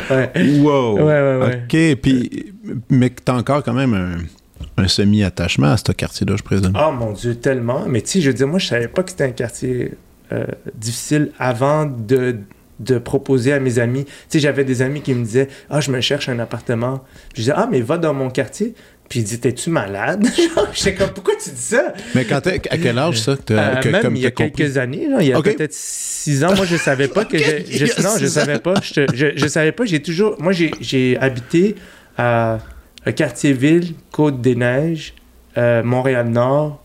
[0.09, 0.31] Ouais.
[0.59, 0.97] Wow.
[0.97, 1.61] Ouais, ouais, ouais.
[1.63, 2.01] OK.
[2.01, 2.53] Puis,
[2.89, 6.73] mais t'as encore quand même un, un semi-attachement à ce quartier-là, je présume.
[6.79, 7.85] Oh mon Dieu, tellement.
[7.87, 9.93] Mais tu sais, je veux dire, moi, je savais pas que c'était un quartier
[10.31, 10.45] euh,
[10.75, 12.37] difficile avant de,
[12.79, 14.05] de proposer à mes amis.
[14.05, 17.03] Tu sais, j'avais des amis qui me disaient Ah, je me cherche un appartement.
[17.33, 18.73] Je disais Ah, mais va dans mon quartier.
[19.09, 20.25] Puis ils disaient T'es-tu malade?
[20.73, 21.93] J'étais comme Pourquoi tu dis ça?
[22.15, 23.35] Mais quand t'es- à quel âge ça?
[23.51, 24.51] Euh, que- Même comme il y a compris?
[24.51, 27.37] quelques années, là, il y a peut-être six ans, moi, je savais pas que.
[27.37, 28.73] Ok, je, il je- non, je savais pas.
[28.81, 29.85] Je, je, je savais pas.
[29.85, 30.35] J'ai toujours.
[30.41, 31.75] Moi, j'ai- j'ai habité
[32.17, 32.57] à,
[33.05, 35.13] à Quartier-Ville, Côte-des-Neiges,
[35.57, 36.83] euh, Montréal-Nord,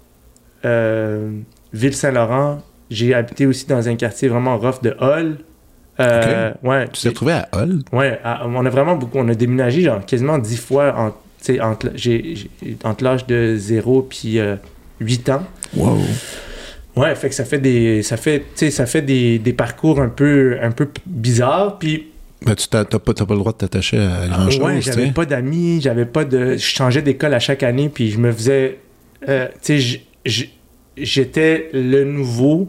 [0.64, 1.30] euh,
[1.72, 2.62] Ville-Saint-Laurent.
[2.90, 5.38] J'ai habité aussi dans un quartier vraiment rough de Hall.
[6.00, 7.80] Euh, ouais, Tu t'es retrouvé à Hull?
[7.92, 9.18] Ouais, à- on a vraiment beaucoup.
[9.18, 11.14] On a déménagé genre quasiment dix fois en,
[11.46, 11.90] sais, entre,
[12.84, 14.56] entre l'âge de 0 puis euh,
[15.00, 15.42] 8 ans.
[15.76, 15.98] Wow.
[16.96, 20.58] Ouais, fait que ça fait des ça fait ça fait des, des parcours un peu
[20.60, 22.08] un peu bizarres puis
[22.44, 24.82] Ben, tu t'as t'as pas, t'as pas le droit de t'attacher à grand-chose, ouais, tu
[24.82, 28.30] j'avais pas d'amis, j'avais pas de je changeais d'école à chaque année puis je me
[28.30, 28.78] faisais
[29.26, 30.50] euh, tu sais
[30.96, 32.68] j'étais le nouveau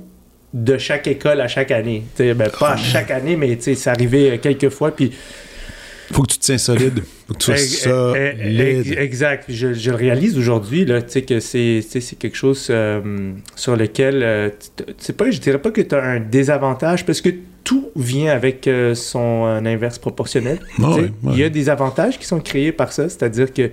[0.54, 2.04] de chaque école à chaque année.
[2.18, 5.12] Ben pas à chaque année mais tu sais ça arrivait quelques fois puis
[6.12, 7.04] Faut que tu te tiens solide.
[7.28, 8.98] Faut que tu sois solide.
[8.98, 9.46] Exact.
[9.50, 13.76] Je, je le réalise aujourd'hui, là, tu sais, que c'est c'est quelque chose euh, sur
[13.76, 14.50] lequel, euh,
[14.98, 17.30] sais pas, je dirais pas que tu as un désavantage, parce que
[17.64, 20.60] tout vient avec euh, son inverse proportionnel.
[20.80, 21.38] Ah ouais, Il ouais.
[21.38, 23.72] y a des avantages qui sont créés par ça, c'est-à-dire que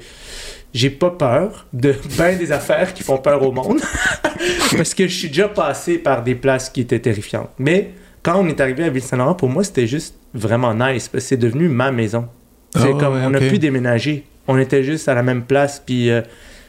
[0.73, 3.81] j'ai pas peur de ben des affaires qui font peur au monde,
[4.77, 7.51] parce que je suis déjà passé par des places qui étaient terrifiantes.
[7.59, 7.91] Mais
[8.23, 11.37] quand on est arrivé à Ville-Saint-Laurent, pour moi, c'était juste vraiment nice, parce que c'est
[11.37, 12.29] devenu ma maison.
[12.75, 13.49] C'est Ah comme ouais, on a ok.
[13.49, 14.25] pu déménager.
[14.47, 15.83] On était juste à la même place.
[15.85, 16.23] Puis, euh,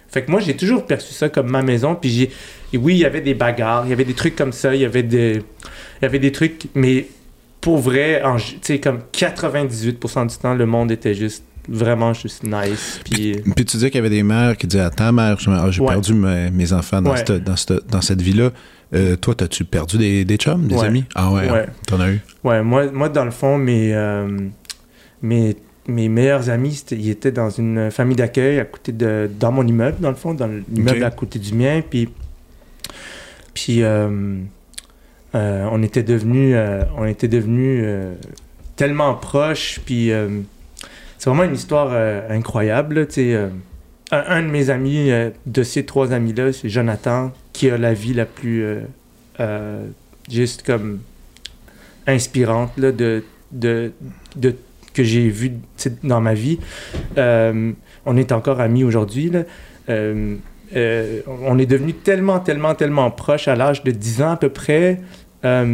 [0.07, 1.95] fait que moi, j'ai toujours perçu ça comme ma maison.
[1.95, 2.31] Puis, j'ai,
[2.73, 4.81] et oui, il y avait des bagarres, il y avait des trucs comme ça, il
[4.81, 5.41] y avait des,
[5.99, 7.07] il y avait des trucs, mais
[7.59, 8.37] pour vrai, en-
[8.81, 12.99] comme 98% du temps, le monde était juste vraiment juste nice.
[13.05, 15.69] Puis, Puis tu disais qu'il y avait des mères qui disaient à ta mère, ah,
[15.69, 15.87] j'ai Ouais.
[15.89, 17.17] perdu mes, mes enfants dans, Ouais.
[17.17, 18.49] cette, dans, cette, dans cette vie-là.
[18.93, 20.87] Euh, toi, t'as-tu perdu des, des chums, des Ouais.
[20.87, 21.05] amis?
[21.15, 21.59] Ah ouais, Ouais.
[21.67, 22.19] hein, t'en as eu?
[22.43, 24.27] ouais, moi, moi, dans le fond, mes, euh,
[25.21, 25.55] mes,
[25.87, 29.97] mes meilleurs amis, ils étaient dans une famille d'accueil à côté de, dans mon immeuble,
[30.01, 31.81] dans le fond, dans l'immeuble à côté du mien.
[31.89, 32.09] Puis,
[33.53, 34.35] puis euh,
[35.33, 38.13] on était devenus, euh, on était devenus euh,
[38.75, 39.79] tellement proches.
[39.85, 40.11] Puis
[41.17, 41.93] c'est vraiment une histoire
[42.29, 42.95] incroyable.
[43.01, 43.49] là,
[44.13, 45.09] un, un de mes amis,
[45.45, 48.79] de ces trois amis-là, c'est Jonathan, qui a la vie la plus euh,
[49.39, 49.85] euh,
[50.29, 50.99] juste comme
[52.07, 53.91] inspirante là, de, de,
[54.35, 54.55] de-
[54.93, 55.53] que j'ai vue
[56.03, 56.59] dans ma vie.
[57.17, 57.71] Euh,
[58.05, 59.31] on est encore amis aujourd'hui.
[59.89, 60.35] Euh,
[60.73, 64.99] on est devenus tellement, tellement, tellement proches à l'âge de 10 ans à peu près,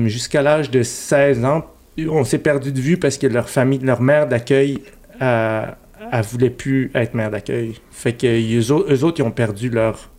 [0.06, 1.66] jusqu'à l'âge de 16 ans.
[2.10, 4.82] On s'est perdu de vue parce que leur famille, leur mère d'accueil,
[5.22, 5.66] euh,
[6.12, 7.76] elle voulait plus être mère d'accueil.
[7.92, 10.12] Fait que eux, eux autres, ils ont perdu leur,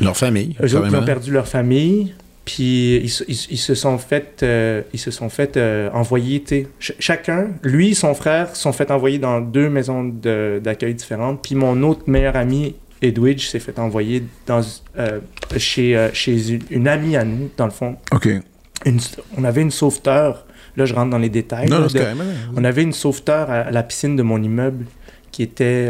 [0.00, 2.14] Leur famille, eux autres, ont perdu leur famille,
[2.44, 6.42] puis ils, se- ils- ils se sont fait, euh, ils se sont fait euh, envoyer,
[6.46, 10.94] ch- chacun, lui et son frère, se sont fait envoyer dans deux maisons de- d'accueil
[10.94, 14.60] différentes, puis mon autre meilleur ami, Edwidge, s'est fait envoyer dans,
[14.98, 15.20] euh,
[15.56, 17.96] chez, euh, chez une, une amie à nous, dans le fond.
[18.12, 18.28] OK.
[18.86, 19.00] Une-
[19.38, 21.98] on avait une sauveteur, là je rentre dans les détails, Non, là, de-
[22.56, 24.86] on avait une sauveteur à, à la piscine de mon immeuble
[25.30, 25.88] qui était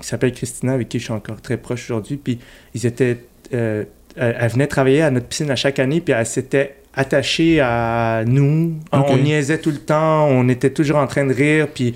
[0.00, 2.38] qui s'appelle Christina avec qui je suis encore très proche aujourd'hui puis
[2.74, 3.18] ils étaient
[3.52, 3.84] euh,
[4.16, 8.74] elle, venait travailler à notre piscine à chaque année puis elle s'était attachée à nous
[8.92, 11.94] on niaisait tout le temps on était toujours en train de rire puis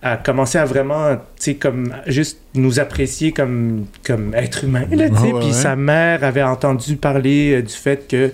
[0.00, 5.10] elle commençait à vraiment tu sais comme juste nous apprécier comme comme être humain là,
[5.10, 5.22] tu sais.
[5.22, 5.52] Ouais, puis ouais.
[5.52, 8.30] sa mère avait entendu parler euh, du fait que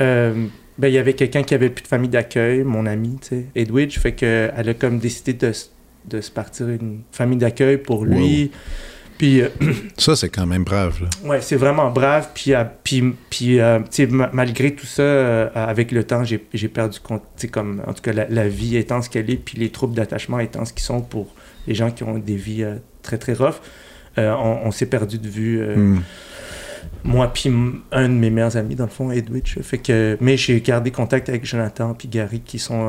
[0.00, 0.46] euh,
[0.80, 3.44] ben, il y avait quelqu'un qui avait plus de famille d'accueil, mon ami, tu sais,
[3.54, 5.52] Edwidge, fait que elle a comme décidé de,
[6.06, 8.50] de se partir une famille d'accueil pour lui.
[9.20, 9.48] Puis, euh,
[9.98, 10.98] Ça, c'est quand même brave.
[11.02, 11.28] Là.
[11.28, 12.28] ouais, c'est vraiment brave.
[12.34, 13.78] Puis, euh, puis, puis euh,
[14.32, 18.26] malgré tout ça, avec le temps, j'ai j'ai perdu compte, comme, en tout cas, la,
[18.30, 21.34] la vie étant ce qu'elle est, puis les troubles d'attachement étant ce qu'ils sont pour
[21.66, 22.64] les gens qui ont des vies
[23.02, 23.56] très, très rough,
[24.16, 25.60] on, on s'est perdu de vue.
[25.76, 25.98] Hmm.
[27.04, 27.52] moi puis
[27.92, 31.28] un de mes meilleurs amis dans le fond Edwidge fait que mais j'ai gardé contact
[31.28, 32.88] avec Jonathan puis Gary qui sont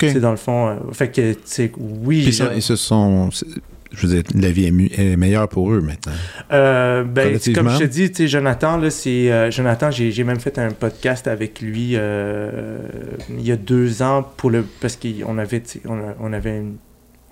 [0.00, 1.34] c'est dans le fond fait que
[1.78, 3.30] oui Puis ça, ils se sont.
[3.32, 3.46] c'est-
[3.96, 6.12] Je veux dire, la vie est, meilleure pour eux maintenant.
[6.52, 10.38] euh, ben comme je te dis tu sais Jonathan là c'est euh, Jonathan j'ai même
[10.38, 12.78] fait un podcast avec lui euh,
[13.30, 16.76] il y a deux ans pour le parce qu'on avait on, on avait une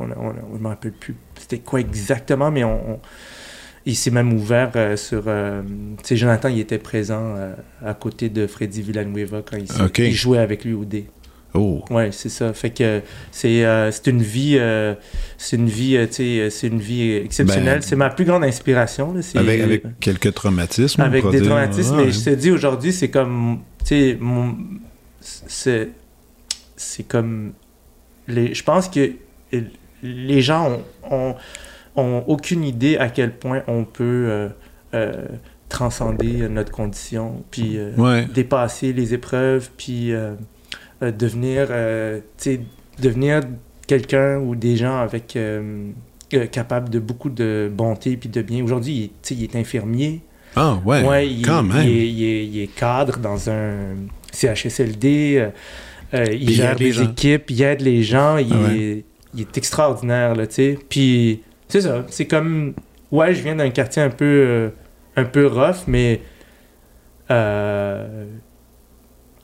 [0.00, 2.98] on, on, je me rappelle plus c'était quoi exactement mais on,
[3.86, 5.62] il s'est même ouvert euh, sur euh,
[5.98, 7.54] tu sais Jonathan il était présent euh,
[7.84, 11.06] à côté de Freddy Villanueva quand il, il jouait avec lui au dé
[11.56, 11.84] Oh.
[11.88, 12.52] Ouais, c'est ça.
[12.52, 13.00] Fait que
[13.30, 14.94] c'est euh, une vie, euh,
[15.38, 17.78] c'est une vie, euh, sais, c'est une vie exceptionnelle.
[17.78, 19.14] Ben, c'est ma plus grande inspiration.
[19.14, 21.00] Là, Avec, avec quelques traumatismes.
[21.00, 21.46] avec des dire.
[21.50, 21.96] traumatismes.
[21.96, 24.18] Mais je te dis aujourd'hui, c'est comme, tu sais,
[25.20, 25.90] c'est
[26.76, 27.52] c'est comme,
[28.26, 29.12] les, je pense que
[30.02, 31.34] les gens ont, ont,
[31.96, 34.48] ont aucune idée à quel point on peut euh,
[34.94, 35.12] euh,
[35.68, 38.26] transcender notre condition, puis euh, Ouais.
[38.26, 40.12] dépasser les épreuves, puis
[41.04, 42.20] euh, devenir, euh,
[43.00, 43.40] devenir
[43.86, 45.90] quelqu'un ou des gens avec euh,
[46.34, 48.64] euh, capable de beaucoup de bonté puis de bien.
[48.64, 50.20] Aujourd'hui, il, il est infirmier.
[50.56, 51.02] Ah, ouais.
[51.04, 51.86] Ouais, il, quand même.
[51.86, 53.96] Il est, il est- il est cadre dans un
[54.32, 55.50] CHSLD.
[56.14, 58.36] euh, il gère des équipes, il aide les gens.
[58.38, 58.78] Il, Ah ouais.
[58.78, 60.78] est, il est extraordinaire, là, tu sais.
[60.88, 62.04] Puis, c'est ça.
[62.08, 62.74] C'est comme...
[63.10, 64.70] Ouais, je viens d'un quartier un peu,
[65.16, 66.20] un peu rough, mais...
[67.30, 67.73] euh,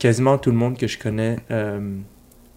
[0.01, 1.79] quasiment tout le monde que je connais euh,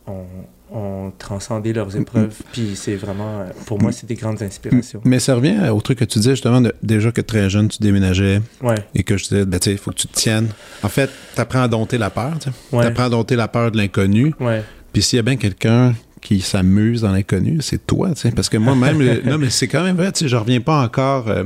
[0.07, 0.25] ont,
[0.73, 2.35] ont transcendé leurs épreuves.
[2.53, 3.41] Puis c'est vraiment...
[3.41, 5.03] euh, Pour moi, c'est des grandes inspirations.
[5.05, 7.79] Mais ça revient au truc que tu disais justement, de- déjà que très jeune, tu
[7.83, 10.49] déménageais Ouais, et que je disais, ben, tu sais, il faut que tu te tiennes.
[10.83, 12.33] En fait, tu apprends à dompter la peur.
[12.41, 14.35] tu ouais, T'apprends à dompter la peur de l'inconnu.
[14.41, 14.63] ouais.
[14.93, 15.93] Puis s'il y a bien quelqu'un
[16.23, 18.31] qui s'amuse dans l'inconnu, c'est toi, tu sais.
[18.31, 21.29] Parce que moi-même, non, mais c'est quand même vrai, tu sais, je reviens pas encore
[21.29, 21.45] euh,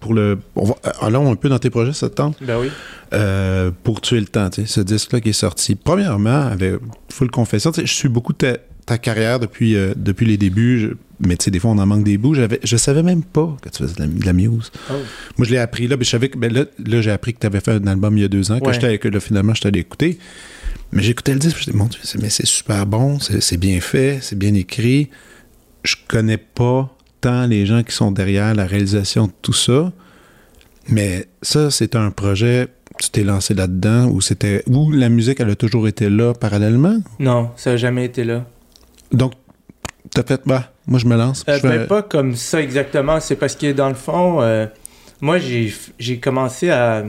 [0.00, 0.38] pour le.
[0.56, 2.34] On va, euh, allons un peu dans tes projets cette temps.
[2.40, 2.68] Ben oui.
[3.12, 5.74] Euh, pour tuer le temps, tu sais, ce disque-là qui est sorti.
[5.74, 6.74] Premièrement, avec
[7.12, 10.80] full confession, tu sais, je suis beaucoup ta, ta carrière depuis, euh, depuis les débuts,
[10.80, 10.94] je-
[11.26, 12.34] mais tu sais, des fois on en manque des bouts.
[12.34, 14.70] J'avais, je savais même pas que tu faisais de la, de la muse.
[14.90, 14.94] Oh.
[15.38, 17.40] Moi, je l'ai appris là, mais je savais que ben là, là j'ai appris que
[17.40, 18.72] tu avais fait un album il y a deux ans, que, Ouais.
[18.74, 20.18] j'étais, que là, finalement, je t'allais écouter.
[20.92, 23.40] Mais j'écoutais le disque, je me disais, mon Dieu, c'est- mais c'est super bon, c'est,
[23.42, 25.08] c'est bien fait, c'est bien écrit.
[25.84, 29.92] Je connais pas tant les gens qui sont derrière la réalisation de tout ça.
[30.88, 32.68] Mais ça, c'est un projet,
[32.98, 34.62] tu t'es lancé là-dedans, ou c'était.
[34.66, 36.98] Ou la musique, elle a toujours été là parallèlement?
[37.18, 38.44] Non, ça n'a jamais été là.
[39.12, 39.32] Donc,
[40.14, 41.44] t'as fait, bah, moi je me lance.
[41.48, 43.20] Euh, je fais- ben, pas comme ça exactement.
[43.20, 44.66] C'est parce que dans le fond, euh,
[45.20, 47.04] moi j'ai commencé à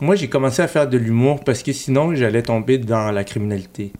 [0.00, 3.92] moi j'ai commencé à faire de l'humour parce que sinon j'allais tomber dans la criminalité.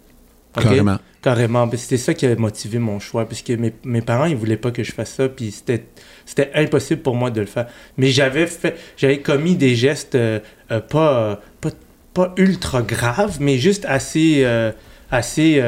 [0.57, 0.63] Ok?
[0.63, 0.99] Carrément.
[1.23, 1.69] Carrément.
[1.77, 4.71] C'était ça qui a motivé mon choix parce que mes, mes parents ils voulaient pas
[4.71, 5.85] que je fasse ça puis c'était
[6.25, 7.67] c'était impossible pour moi de le faire.
[7.99, 10.39] Mais j'avais fait j'avais commis des gestes euh,
[10.71, 11.71] euh, pas, pas
[12.15, 14.71] pas ultra graves mais juste assez euh,
[15.11, 15.63] assez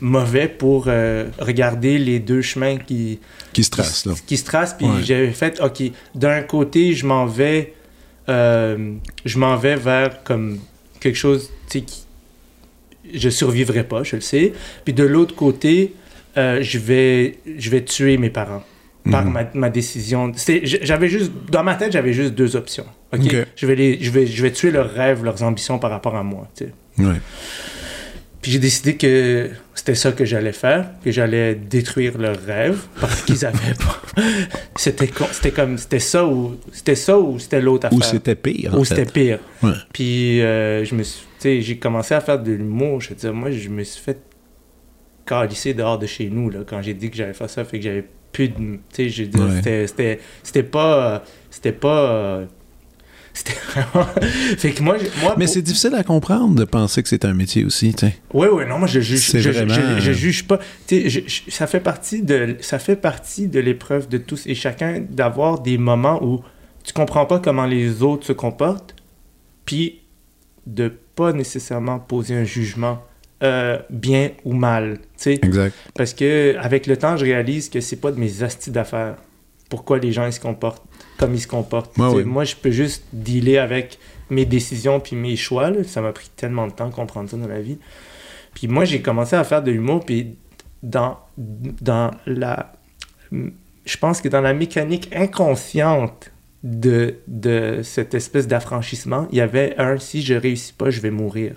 [0.00, 3.20] mauvais pour regarder les deux chemins qui
[3.54, 4.12] Qui se trace, là.
[4.26, 5.02] qui se trace puis Ouais.
[5.02, 5.82] j'avais fait ok
[6.14, 7.72] d'un côté je m'en vais
[8.28, 10.58] je m'en vais vers comme
[11.00, 11.84] quelque chose qui
[13.14, 14.52] je survivrai pas je le sais
[14.84, 15.94] puis de l'autre côté
[16.36, 18.62] euh, je vais je vais tuer mes parents
[19.10, 19.32] par Mhm.
[19.32, 20.32] ma, ma décision
[20.64, 23.36] j'avais juste dans ma tête j'avais juste deux options ok, Ok.
[23.56, 26.22] je vais les je vais je vais tuer leurs rêves leurs ambitions par rapport à
[26.22, 27.20] moi tu sais Ouais.
[28.40, 33.22] puis j'ai décidé que c'était ça que j'allais faire, que j'allais détruire leurs rêves parce
[33.22, 34.00] qu'ils avaient pas.
[34.76, 37.98] C'était c'était comme c'était ça ou c'était ça ou c'était l'autre affaire.
[37.98, 38.74] Ou c'était pire.
[38.78, 39.38] Ou c'était pire.
[39.62, 39.70] Ouais.
[39.92, 43.00] Puis euh, je me suis, j'ai commencé à faire de l'humour.
[43.00, 44.18] Je veux dire, moi, je me suis fait
[45.26, 47.84] calisser dehors de chez nous là quand j'ai dit que j'allais faire ça, fait que
[47.84, 48.54] j'avais plus de,
[48.92, 49.48] tu sais, Ouais.
[49.56, 52.46] c'était, c'était, c'était pas, c'était pas, euh,
[53.34, 53.52] c'était
[53.92, 54.06] vraiment,
[54.56, 57.34] fait que moi, moi, Mais pour- c'est difficile à comprendre de penser que c'est un
[57.34, 58.16] métier aussi, tu sais.
[58.34, 60.58] oui, oui, non, moi je juge, je, vraiment, je- je euh, juge pas.
[60.86, 65.04] Tu sais, ça fait partie de, ça fait partie de l'épreuve de tous et chacun
[65.08, 66.40] d'avoir des moments où
[66.84, 68.96] tu comprends pas comment les autres se comportent,
[69.66, 70.00] puis
[70.66, 73.02] de pas nécessairement poser un jugement
[73.42, 75.74] euh, bien ou mal, tu sais, Exact.
[75.94, 79.16] parce que avec le temps, je réalise que c'est pas de mes astis d'affaires.
[79.68, 80.84] Pourquoi les gens ils se comportent
[81.22, 81.96] comme ils se comportent.
[81.98, 82.24] Ouais.
[82.24, 83.98] Moi, je peux juste dealer avec
[84.28, 85.70] mes décisions puis mes choix.
[85.70, 85.84] là.
[85.84, 87.78] Ça m'a pris tellement de temps de comprendre ça dans la vie.
[88.54, 90.36] Puis moi, j'ai commencé à faire de l'humour, puis
[90.82, 92.72] dans, dans la...
[93.30, 96.31] Je pense que dans la mécanique inconsciente
[96.62, 101.10] de, de cette espèce d'affranchissement, il y avait un si je réussis pas, je vais
[101.10, 101.54] mourir.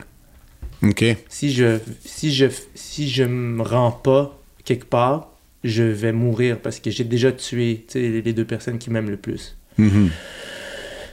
[0.84, 1.04] OK.
[1.30, 5.32] Si je si je si je me rends pas quelque part,
[5.64, 9.58] je vais mourir parce que j'ai déjà tué les deux personnes qui m'aiment le plus.
[9.78, 10.10] Mhm.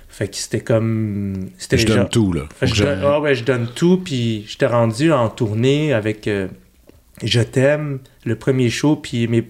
[0.08, 2.42] Fait que c'était comme c'était Je donne tout, là.
[2.60, 6.48] Que je donne, ah ouais, je donne tout, puis j'étais rendu en tournée avec euh,
[7.22, 9.48] Je t'aime, le premier show, puis mes,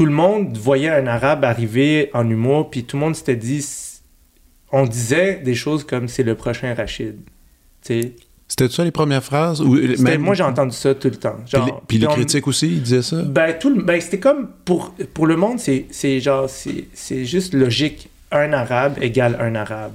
[0.00, 3.62] tout le monde voyait un arabe arriver en humour, puis tout le monde s'était dit,
[4.72, 7.16] on disait des choses comme c'est le prochain Rachid.
[7.82, 9.60] C'était ça les premières phrases?
[9.60, 11.36] Ou, même- Moi, j'ai entendu ça tout le temps.
[11.44, 13.20] Puis, Genre, les, puis les on- critiques aussi, ils disaient ça?
[13.22, 17.26] ben, tout le- ben, c'était comme pour, pour le monde, c'est c'est genre, c'est c'est
[17.26, 18.08] juste logique.
[18.32, 19.92] Un arabe égale un arabe.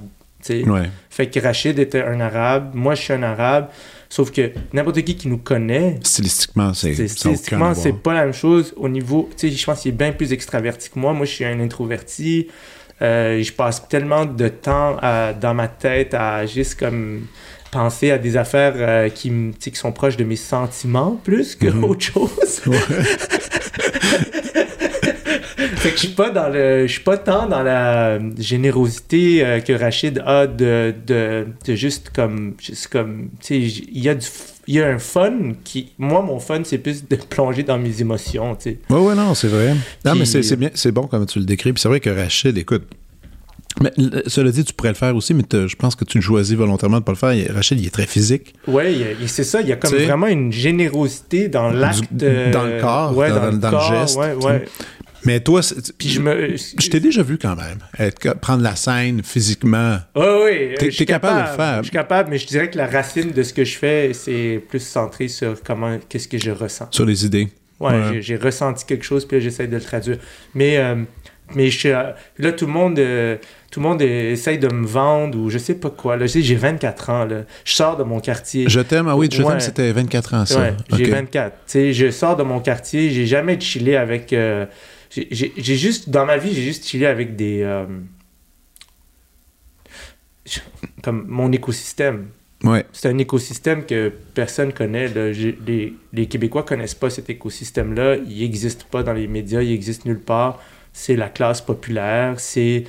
[0.48, 0.88] Ouais.
[1.10, 3.66] Fait que Rachid était un arabe, moi je suis un arabe,
[4.08, 6.94] sauf que n'importe qui qui nous connaît, Stylistiquement, c'est.
[7.08, 9.28] stylistiquement, c'est pas la même chose au niveau.
[9.36, 11.12] Tu sais, je pense qu'il est bien plus extraverti que moi.
[11.12, 12.48] Moi, je suis un introverti.
[13.02, 17.26] Euh, je passe tellement de temps à- dans ma tête à juste comme
[17.70, 19.30] penser à des affaires euh, qui,
[19.60, 21.84] qui sont proches de mes sentiments plus que Mhm.
[21.84, 22.62] autre chose.
[25.88, 29.60] fait que je suis pas dans le je suis pas tant dans la générosité euh,
[29.60, 33.58] que Rachid a de, de, de juste comme juste comme tu sais
[33.92, 34.26] il y a du
[34.68, 38.00] il y a un fun qui moi mon fun c'est plus de plonger dans mes
[38.00, 39.74] émotions tu sais Ouais, ouais, non, c'est vrai.
[40.04, 41.72] Non, Puis- mais c'est c'est bien, c'est bon comme tu le décris.
[41.72, 42.82] Puis c'est vrai que Rachid, écoute.
[43.82, 43.92] Mais
[44.26, 46.98] cela dit, tu pourrais le faire aussi, mais je pense que tu le choisis volontairement
[46.98, 47.54] de pas le faire.
[47.54, 48.54] Rachid, il est très physique.
[48.66, 52.80] il- c'est ça il y a comme vraiment une générosité dans l'acte euh, dans le
[52.80, 54.46] corps, ouais, dans- dans, le dans le corps, geste, ouais, sais.
[54.46, 54.64] ouais.
[55.24, 55.60] Mais toi,
[55.98, 57.78] puis je me je t'ai déjà vu quand même.
[57.98, 59.98] Être, prendre la scène physiquement.
[60.14, 61.78] T'es- je suis t'es capable de le faire.
[61.78, 64.62] Je suis capable, mais je dirais que la racine de ce que je fais, c'est
[64.68, 66.88] plus centré sur comment, qu'est-ce que je ressens.
[66.90, 67.48] Sur les idées.
[67.80, 68.22] Ouais, Ouais.
[68.22, 70.16] j'ai- ressenti quelque chose, puis là, j'essaie de le traduire.
[70.54, 70.94] Mais, euh,
[71.54, 73.36] mais je suis, euh, là, tout le monde, euh,
[73.70, 76.16] tout le monde essaye de me vendre ou je sais pas quoi.
[76.16, 77.26] Là, j'ai 24 ans.
[77.26, 77.42] Là.
[77.64, 78.66] Je sors de mon quartier.
[78.68, 79.50] Je t'aime, ah oui, je Ouais.
[79.50, 80.58] t'aime, c'était 24 ans, ça.
[80.60, 81.10] Ouais, j'ai Ok.
[81.10, 81.52] 24.
[81.52, 84.32] Tu sais, je sors de mon quartier, j'ai jamais chillé avec.
[84.32, 84.64] euh,
[85.30, 87.62] j'ai- juste, dans ma vie, j'ai juste chillé avec des.
[87.62, 87.86] euh,
[91.02, 92.28] comme mon écosystème.
[92.62, 92.84] Ouais.
[92.92, 95.08] C'est un écosystème que personne connaît.
[95.08, 95.30] là.
[95.30, 98.16] Les, les Québécois connaissent pas cet écosystème-là.
[98.16, 100.62] Il n'existe pas dans les médias, il existe nulle part.
[100.92, 102.40] C'est la classe populaire.
[102.40, 102.84] C'est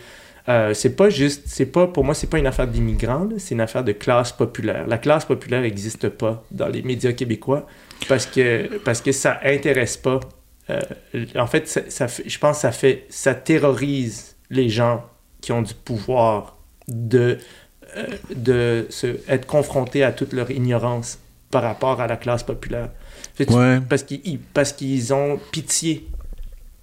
[0.49, 3.27] euh, c'est pas juste, c'est pas pour moi, c'est pas une affaire d'immigrants.
[3.37, 4.87] C'est une affaire de classe populaire.
[4.87, 7.67] La classe populaire n'existe pas dans les médias québécois
[8.07, 10.21] parce que parce que ça intéresse pas.
[10.69, 10.81] Euh,
[11.35, 15.05] en fait, ça, ça fait- je pense que ça fait, ça terrorise les gens
[15.41, 16.57] qui ont du pouvoir
[16.87, 17.37] de
[17.95, 18.05] euh,
[18.35, 21.19] de se, être confrontés à toute leur ignorance
[21.51, 22.89] par rapport à la classe populaire.
[23.55, 23.79] Ouais.
[23.87, 26.07] Parce qu'ils ils- parce qu'ils ont pitié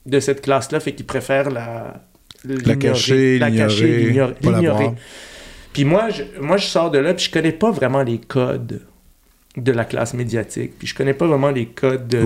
[0.07, 2.03] de cette classe-là, fait qu'ils préfèrent la
[2.47, 4.85] La l'ignorer, cacher, la cacher, l'ignorer.
[5.72, 8.80] Puis moi je, moi, je sors de là, puis je connais pas vraiment les codes
[9.57, 10.78] de la classe médiatique.
[10.78, 12.22] Puis je connais pas vraiment les codes de...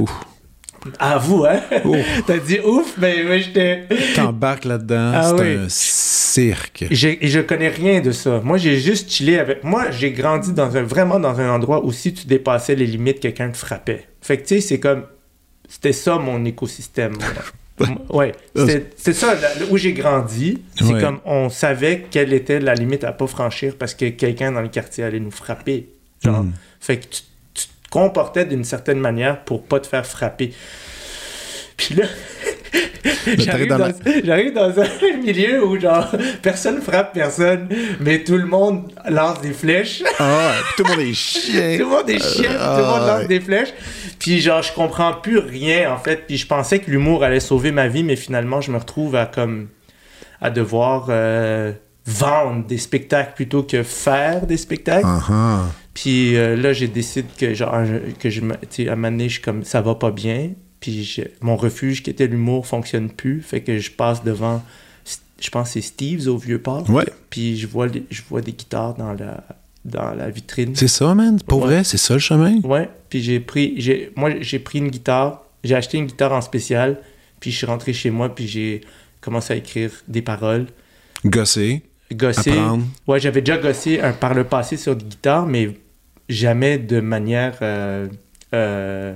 [0.99, 1.61] À vous, hein?
[2.26, 3.85] T'as dit ouf, mais moi, j'étais...
[4.14, 5.57] T'embarques là-dedans, Ah c'est oui.
[5.64, 6.85] un cirque.
[6.91, 8.41] Je connais rien de ça.
[8.45, 9.64] Moi, j'ai juste chillé avec.
[9.64, 13.20] Moi, j'ai grandi dans un, vraiment dans un endroit où si tu dépassais les limites,
[13.20, 14.07] quelqu'un te frappait.
[14.20, 15.05] Fait que, tu sais, c'est comme.
[15.68, 17.14] C'était ça mon écosystème.
[18.11, 18.33] ouais.
[18.97, 20.62] C'est ça là, où j'ai grandi.
[20.76, 21.01] C'est Ouais.
[21.01, 24.68] comme on savait quelle était la limite à pas franchir parce que quelqu'un dans le
[24.68, 25.89] quartier allait nous frapper.
[26.24, 26.43] Genre.
[26.45, 26.53] Mm.
[26.81, 27.22] Fait que tu,
[27.91, 30.53] comportais d'une certaine manière pour pas te faire frapper.
[31.76, 32.05] Puis là,
[34.24, 36.11] j'arrive dans un milieu où genre
[36.43, 37.68] personne frappe personne,
[38.01, 40.03] mais tout le monde lance des flèches.
[40.18, 41.76] Ah, tout le monde est chien.
[41.78, 43.72] tout le monde est chien, tout le monde ah, lance des flèches.
[44.18, 46.26] Puis genre je comprends plus rien en fait.
[46.26, 49.26] Puis je pensais que l'humour allait sauver ma vie, mais finalement je me retrouve à
[49.26, 49.68] comme
[50.41, 51.72] à devoir euh,
[52.07, 55.07] vendre des spectacles plutôt que faire des spectacles.
[55.07, 55.64] Ah.
[56.03, 57.75] Puis euh, là, j'ai décidé que, genre,
[58.21, 60.51] que je, à un moment donné, je suis comme, ça va pas bien.
[60.81, 63.43] Puis je- mon refuge, qui était l'humour, fonctionne plus.
[63.43, 64.63] Fait que je passe devant,
[65.41, 66.89] je pense que c'est Steve's au Vieux-Port.
[66.91, 69.43] Ouais, Puis je vois, les- je vois des guitares dans la,
[69.85, 70.77] dans la vitrine.
[70.77, 71.41] c'est ça, man.
[71.47, 71.67] Pour Ouais.
[71.67, 72.61] vrai, c'est ça le chemin.
[72.63, 72.89] Ouais.
[73.11, 75.45] Puis j'ai pris, j'ai, moi, j'ai pris une guitare.
[75.65, 77.01] J'ai acheté une guitare en spécial.
[77.41, 78.33] Puis je suis rentré chez moi.
[78.33, 78.83] Puis j'ai
[79.21, 80.67] commencé à écrire des paroles.
[81.25, 81.83] Gosser,
[82.13, 82.53] Gosser.
[82.53, 82.85] apprendre.
[83.09, 85.71] Ouais, j'avais déjà gossé un, par le passé sur une guitare, mais
[86.29, 88.07] jamais de manière, euh,
[88.55, 89.14] euh,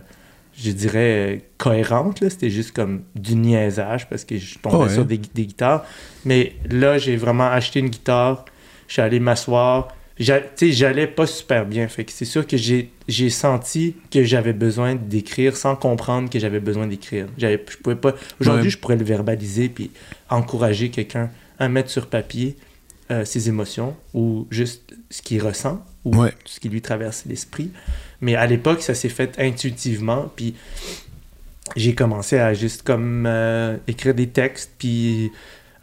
[0.56, 2.20] je dirais, cohérente.
[2.20, 2.30] là.
[2.30, 4.88] C'était juste comme du niaisage parce que je tombais Ouais.
[4.94, 5.84] sur des, des guitares.
[6.24, 8.44] Mais là, j'ai vraiment acheté une guitare.
[8.88, 9.88] Je suis allé m'asseoir.
[10.18, 10.24] Tu
[10.56, 11.88] sais, j'allais pas super bien.
[11.88, 16.38] Fait que c'est sûr que j'ai j'ai senti que j'avais besoin d'écrire sans comprendre que
[16.38, 17.26] j'avais besoin d'écrire.
[17.38, 18.14] Je pouvais pas...
[18.38, 18.70] Aujourd'hui, Ouais.
[18.70, 19.90] je pourrais le verbaliser puis
[20.30, 22.56] encourager quelqu'un à mettre sur papier
[23.10, 24.82] euh, ses émotions ou juste
[25.12, 26.32] ce qu'il ressent ou Ouais.
[26.44, 27.70] ce qui lui traverse l'esprit.
[28.20, 30.32] Mais à l'époque, ça s'est fait intuitivement.
[30.34, 30.54] Puis
[31.76, 35.30] j'ai commencé à juste comme euh, écrire des textes, puis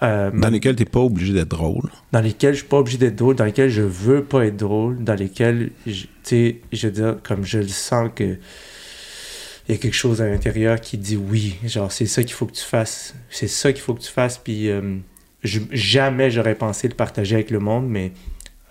[0.03, 1.89] euh, Dans lesquels t'es pas obligé d'être drôle.
[2.11, 5.03] dans lesquels je suis pas obligé d'être drôle, dans lesquels je veux pas être drôle,
[5.03, 8.37] dans lesquels, je- tu sais, je veux dire, comme je le sens que
[9.67, 12.45] il y a quelque chose à l'intérieur qui dit oui, genre c'est ça qu'il faut
[12.47, 14.97] que tu fasses, c'est ça qu'il faut que tu fasses, puis euh,
[15.43, 18.11] je- jamais j'aurais pensé le partager avec le monde, mais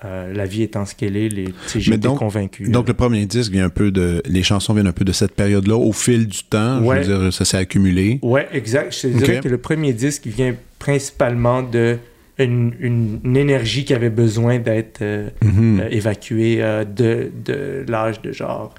[0.04, 2.68] euh, la vie étant ce qu'elle est, les- j'étais donc- convaincu.
[2.70, 4.22] Donc le premier disque vient un peu de.
[4.26, 5.76] Les chansons viennent un peu de cette période-là.
[5.76, 7.02] Au fil du temps, Ouais.
[7.02, 8.18] je veux dire, ça s'est accumulé.
[8.22, 8.94] Ouais, exact.
[8.94, 11.98] Je te dirais que le premier disque vient principalement de
[12.38, 15.80] une, une- une énergie qui avait besoin d'être euh, Mhm.
[15.80, 18.72] euh, évacuée euh, de, de l'âge de genre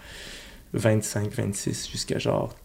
[0.74, 2.55] 25, 26 jusqu'à genre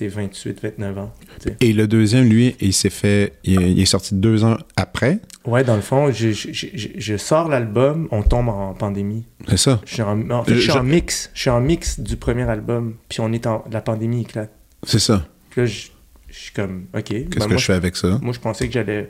[0.00, 1.12] 28, 29 ans.
[1.60, 3.34] Et le deuxième, lui, il s'est fait.
[3.44, 5.20] Il est, il est sorti deux ans après?
[5.46, 6.66] Ouais, dans le fond, je, je, je,
[6.96, 9.26] je- sors l'album, on tombe en pandémie.
[9.48, 9.80] C'est ça.
[9.84, 11.30] Je suis en, en fait, je suis Je- en mix.
[11.34, 13.64] Je suis en mix du premier album, puis on est en.
[13.70, 14.50] La pandémie éclate.
[14.84, 15.26] C'est ça.
[15.50, 15.86] Puis là, je,
[16.28, 17.04] je suis comme, OK.
[17.04, 18.18] Qu'est-ce ben que moi, je fais avec ça?
[18.22, 19.08] Moi, je pensais que j'allais.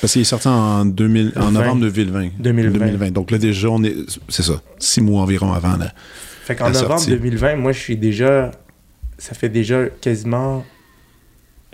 [0.00, 1.50] Parce qu'il est sorti en, 2000, en 20.
[1.52, 2.30] novembre 2020.
[2.40, 3.10] 2020.
[3.12, 3.94] Donc là, déjà, on est.
[4.28, 4.60] C'est ça.
[4.78, 5.76] Six mois environ avant.
[5.76, 5.92] Là.
[6.44, 7.10] Fait qu'en La novembre sortie.
[7.10, 8.50] 2020, moi, je suis déjà.
[9.22, 10.64] Ça fait déjà quasiment.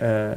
[0.03, 0.35] Euh,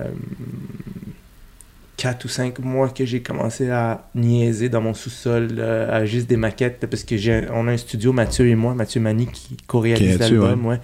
[1.99, 6.27] 4 ou 5 mois que j'ai commencé à niaiser dans mon sous-sol, euh, à juste
[6.27, 9.57] des maquettes, parce que j'ai, on a un studio, Mathieu et moi, Mathieu Mani, qui
[9.69, 10.67] co-réalise l'album.
[10.67, 10.81] Ouais.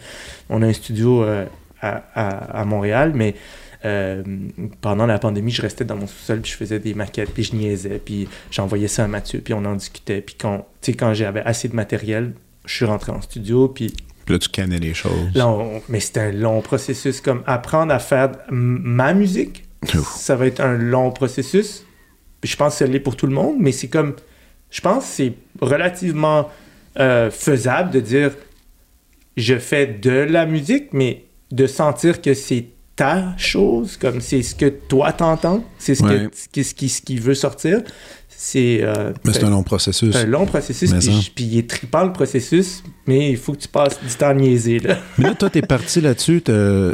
[0.48, 1.44] On a un studio euh,
[1.80, 3.34] à, à- à Montréal, mais
[3.84, 4.22] euh,
[4.80, 7.56] pendant la pandémie, je restais dans mon sous-sol, puis je faisais des maquettes, puis je
[7.56, 10.20] niaisais, puis j'envoyais ça à Mathieu, puis on en discutait.
[10.20, 12.32] Puis quand, tu sais, quand j'avais assez de matériel,
[12.64, 13.92] je suis rentré en studio, puis
[14.28, 15.30] Puis là, tu cannais les choses.
[15.88, 17.22] Mais c'est un long processus.
[17.22, 19.64] Comme apprendre à faire ma musique,
[19.94, 20.16] Ouf.
[20.18, 21.82] ça va être un long processus.
[22.42, 24.16] Puis je pense que ça l'est pour tout le monde, mais c'est comme.
[24.70, 26.50] Je pense que c'est relativement
[26.98, 28.32] euh, faisable de dire
[29.38, 32.66] je fais de la musique, mais de sentir que c'est
[32.96, 36.28] ta chose, comme c'est ce que toi t'entends, c'est ce, Ouais.
[36.52, 37.80] que, qui, ce qui veut sortir.
[38.40, 38.78] C'est.
[38.82, 40.14] euh, Mais c'est un long processus.
[40.14, 41.00] un long processus, Mais
[41.34, 44.34] puis, il est trippant le processus, mais il faut que tu passes du temps à
[44.34, 44.96] niaiser, là.
[45.18, 46.42] Mais là, toi, t'es parti là-dessus.
[46.42, 46.92] t'as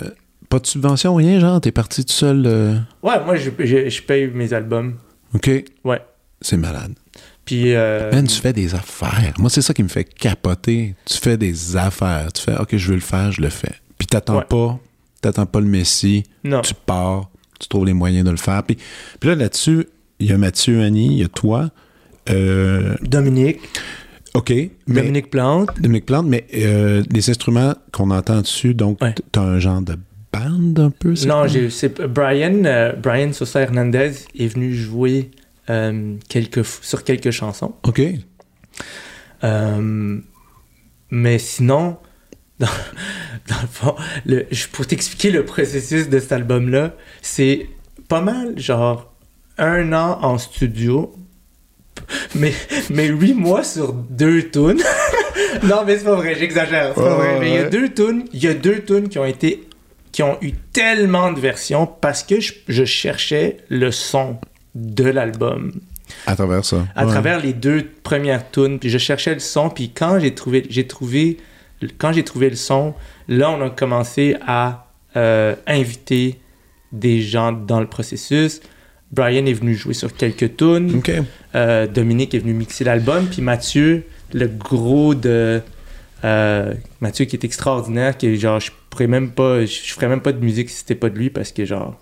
[0.48, 1.60] Pas de subvention, rien, genre?
[1.60, 2.44] T'es parti tout seul.
[2.46, 4.94] euh, Ouais, moi, je, je, je paye mes albums.
[5.34, 5.50] OK.
[5.84, 6.00] Ouais.
[6.40, 6.94] C'est malade.
[7.44, 9.34] Puis, euh, Man, tu fais des affaires.
[9.38, 10.94] Moi, c'est ça qui me fait capoter.
[11.04, 12.32] Tu fais des affaires.
[12.32, 13.72] Tu fais, OK, je veux le faire, je le fais.
[13.98, 14.44] Puis t'attends Ouais.
[14.48, 14.78] pas,
[15.20, 16.22] t'attends pas le Messie.
[16.42, 16.62] non.
[16.62, 17.28] Tu pars,
[17.60, 18.62] tu trouves les moyens de le faire.
[18.62, 18.78] Puis,
[19.20, 19.86] puis là, là-dessus,
[20.20, 21.70] il y a Mathieu, Annie, il y a toi.
[22.30, 23.60] Euh, Dominique,
[24.34, 24.50] OK.
[24.50, 25.68] Mais, Dominique Plante.
[25.80, 29.14] Dominique Plante, mais euh, les instruments qu'on entend dessus, donc, Ouais.
[29.32, 29.96] t'as un genre de
[30.32, 31.14] band un peu?
[31.26, 35.30] Non, c'est Brian, euh, Brian Sosa Hernandez est venu jouer
[36.28, 37.74] quelques, sur quelques chansons.
[37.84, 38.00] OK.
[41.10, 41.96] Mais sinon,
[42.58, 42.66] dans,
[43.48, 43.94] dans le fond,
[44.26, 47.68] le, pour t'expliquer le processus de cet album-là, c'est
[48.08, 49.13] pas mal, genre,
[49.58, 51.14] un an en studio,
[52.34, 52.52] mais,
[52.90, 54.82] mais huit mois sur deux tunes.
[55.62, 57.40] non, mais c'est pas vrai, j'exagère, c'est pas Ouais, vrai.
[57.40, 59.68] Mais il y a deux tunes, il y a deux tunes qui ont été
[60.12, 64.36] qui ont eu tellement de versions parce que je, je cherchais le son
[64.76, 65.72] de l'album
[66.28, 66.86] À travers ça.
[66.94, 67.10] à Ouais.
[67.10, 70.86] travers les deux premières tunes puis je cherchais le son puis quand j'ai trouvé j'ai
[70.86, 71.38] trouvé
[71.98, 72.94] quand j'ai trouvé le son
[73.26, 74.86] là on a commencé à
[75.16, 76.38] euh, inviter
[76.92, 78.60] des gens dans le processus
[79.14, 81.00] Brian est venu jouer sur quelques tunes
[81.54, 85.60] euh, Dominique est venu mixer l'album puis Mathieu le gros de
[86.24, 90.20] euh, Mathieu qui est extraordinaire qui est genre je pourrais même pas je, ferais même
[90.22, 92.00] pas de musique si c'était pas de lui parce que genre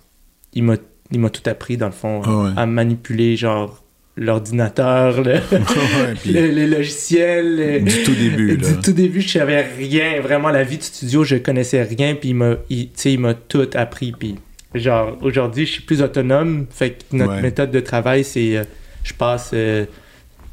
[0.55, 0.77] il m'a
[1.11, 2.51] il m'a tout appris dans le fond Ah ouais.
[2.57, 3.83] à manipuler genre
[4.17, 8.69] l'ordinateur le, Ouais, puis le- les logiciels le- du tout début, là.
[8.69, 12.31] du tout début je savais rien vraiment la vie de studio je connaissais rien puis
[12.31, 14.37] il m'a il, tu sais, il m'a tout appris puis
[14.75, 17.43] genre aujourd'hui je suis plus autonome fait que notre Ouais.
[17.43, 18.65] méthode de travail c'est euh,
[19.05, 19.53] je passe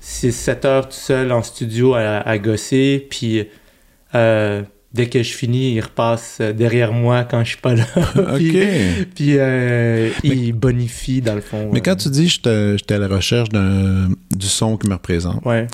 [0.02, 3.46] 6-7 heures tout seul en studio à, à gosser puis
[4.16, 4.62] euh,
[4.94, 7.86] dès que je finis il repasse euh, derrière moi quand je suis pas là
[8.38, 8.68] puis, OK.
[9.16, 13.00] puis, euh, il bonifie dans le fond Mais euh, quand tu dis j'étais j'étais à
[13.00, 15.68] la recherche d'un- du son qui me représente, ouais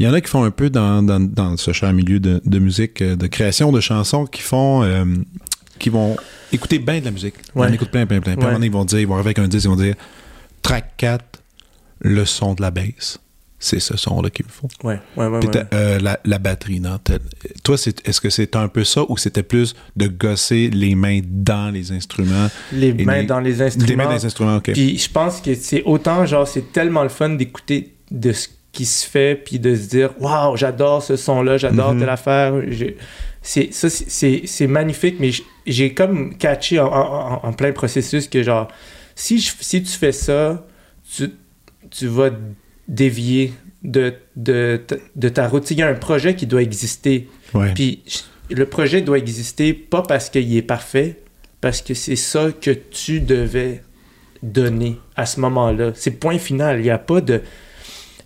[0.00, 2.40] il y en a qui font un peu dans, dans, dans ce cher milieu de,
[2.44, 5.04] de musique, euh, de création de chansons, qui font euh,
[5.78, 6.16] qui vont
[6.52, 7.34] écouter bien de la musique.
[7.54, 7.66] Ouais.
[7.68, 8.34] On écoute plein, plein, plein.
[8.36, 9.76] Puis à un moment ils vont dire, ils vont arriver avec un disque, ils vont
[9.76, 9.94] dire
[10.62, 11.24] track 4,
[12.00, 13.18] le son de la basse.
[13.60, 14.68] c'est ce son-là qu'il me faut.
[14.84, 15.40] Ouais, ouais, ouais.
[15.40, 16.98] Puis euh, la, la batterie, non?
[17.64, 21.20] Toi, c'est, est-ce que c'était un peu ça ou c'était plus de gosser les mains
[21.24, 22.48] dans les instruments?
[22.72, 23.86] Les mains les- dans les instruments.
[23.88, 24.72] Des mains dans les instruments, OK.
[24.72, 28.84] Puis je pense que c'est autant, genre, c'est tellement le fun d'écouter de ce qui
[28.84, 32.00] se fait, puis de se dire, waouh, j'adore ce son-là, j'adore Mhm.
[32.00, 32.52] telle affaire.
[32.70, 32.94] Je-
[33.42, 35.30] C'est, ça, c'est- magnifique, mais
[35.72, 38.68] j'ai comme catché en, en- en plein processus que, genre,
[39.14, 40.66] si, je- si tu fais ça,
[41.14, 41.30] tu,
[41.90, 42.30] tu vas
[42.86, 43.52] dévier
[43.82, 44.80] de, de,
[45.16, 45.76] de ta routine.
[45.78, 47.28] Il y a un projet qui doit exister.
[47.54, 47.72] Ouais.
[47.74, 48.02] Puis
[48.50, 51.20] le projet doit exister pas parce qu'il est parfait,
[51.60, 53.82] parce que c'est ça que tu devais
[54.42, 55.92] donner à ce moment-là.
[55.94, 56.78] C'est point final.
[56.78, 57.42] Il n'y a pas de.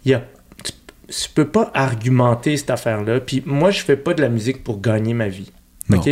[0.04, 0.22] Il y a,
[0.64, 0.72] tu,
[1.08, 3.20] tu peux pas argumenter cette affaire-là.
[3.20, 5.50] Puis moi, je fais pas de la musique pour gagner ma vie.
[5.88, 5.98] Non.
[5.98, 6.08] OK?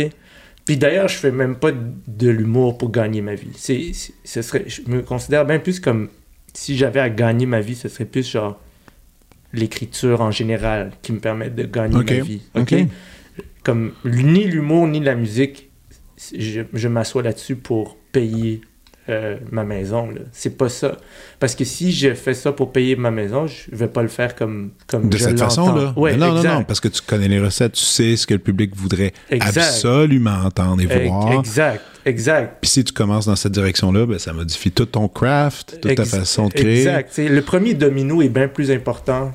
[0.65, 3.51] Puis d'ailleurs, je fais même pas de l'humour pour gagner ma vie.
[3.55, 3.91] C'est,
[4.23, 6.09] ce serait, je me considère bien plus comme
[6.53, 8.59] si j'avais à gagner ma vie, ce serait plus genre
[9.53, 12.41] l'écriture en général qui me permet de gagner ma vie.
[12.55, 12.75] OK?
[13.63, 15.69] Comme ni l'humour ni la musique,
[16.33, 18.61] je, je m'assois là-dessus pour payer
[19.09, 20.09] euh, ma maison.
[20.11, 20.21] là.
[20.31, 20.97] C'est pas ça.
[21.39, 24.35] Parce que si je fais ça pour payer ma maison, je vais pas le faire
[24.35, 25.93] comme, comme De je cette façon-là?
[25.97, 26.53] Ouais, non, non, exact.
[26.53, 29.57] non, parce que tu connais les recettes, tu sais ce que le public voudrait Exact.
[29.61, 31.31] absolument entendre et voir.
[31.39, 32.57] Exact, exact.
[32.61, 36.05] Puis si tu commences dans cette direction-là, ben, ça modifie tout ton craft, toute ta
[36.05, 36.79] façon de créer.
[36.87, 37.17] Exact.
[37.17, 39.31] Le premier domino est bien plus important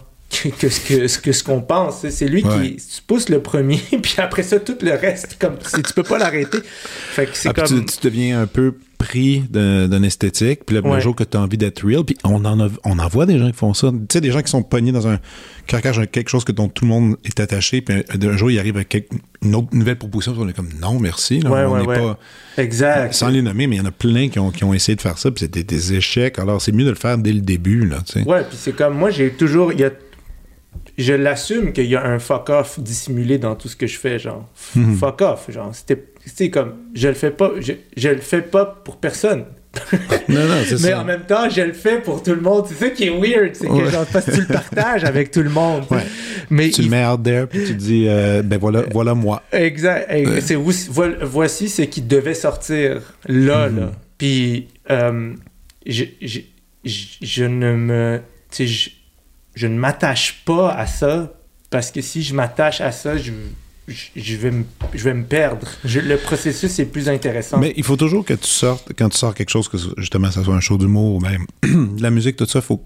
[0.60, 2.06] que, ce que ce que ce qu'on pense.
[2.08, 2.70] C'est- lui Ouais.
[2.70, 6.18] qui tu pousses le premier, puis après ça tout le reste, comme tu peux pas
[6.18, 6.58] l'arrêter.
[6.64, 10.82] Fait que c'est Ah, comme tu, tu deviens un peu pris d'un esthétique, puis le
[10.86, 11.00] Ouais.
[11.00, 13.38] jour que tu as envie d'être real, puis on en, a, on en voit des
[13.38, 13.90] gens qui font ça.
[13.90, 15.18] Tu sais, des gens qui sont pognés dans un
[15.66, 18.58] carcage, quelque chose que dont tout le monde est attaché, puis un, un jour, il
[18.58, 21.40] arrive avec quelque- une autre nouvelle proposition, puis on est comme non, merci.
[21.40, 21.96] là, Ouais, on n'est ouais.
[21.98, 22.18] pas.
[22.56, 23.12] exact.
[23.14, 25.00] Sans les nommer, mais il y en a plein qui ont, qui ont essayé de
[25.02, 26.38] faire ça, puis c'était des échecs.
[26.38, 28.22] Alors, c'est mieux de le faire dès le début, là, tu sais.
[28.28, 29.90] Ouais, puis c'est comme moi j'ai toujours il y a
[30.98, 34.18] je l'assume qu'il y a un fuck off dissimulé dans tout ce que je fais
[34.18, 34.96] genre Mhm.
[34.96, 38.64] fuck off genre c'était c'est comme je le fais pas je, je le fais pas
[38.84, 39.44] pour personne
[40.30, 41.00] Non, non, c'est mais ça.
[41.00, 43.54] en même temps je le fais pour tout le monde c'est ça qui est weird
[43.54, 43.90] c'est que Ouais.
[43.90, 46.02] genre parce que tu le partages avec tout le monde Ouais.
[46.48, 49.42] mais Tu il le mets out there, puis tu dis, euh, ben voilà, voilà moi.
[49.52, 50.08] Exact.
[50.40, 53.80] C'est voici ce qui devait sortir là, Mhm.
[53.80, 53.92] là.
[54.16, 55.32] Puis, euh,
[55.86, 56.40] je, je,
[56.84, 58.20] je, je ne me.
[58.50, 58.90] tu sais, Je,
[59.56, 61.32] je ne m'attache pas à ça
[61.70, 63.32] parce que si je m'attache à ça, je,
[63.88, 65.66] je, je vais, me, je vais me perdre.
[65.84, 67.58] Je- le processus est plus intéressant.
[67.58, 70.44] Mais il faut toujours que tu sortes, quand tu sors quelque chose, que justement, ça
[70.44, 71.46] soit un show d'humour ou même
[72.00, 72.84] la musique, tout ça, faut.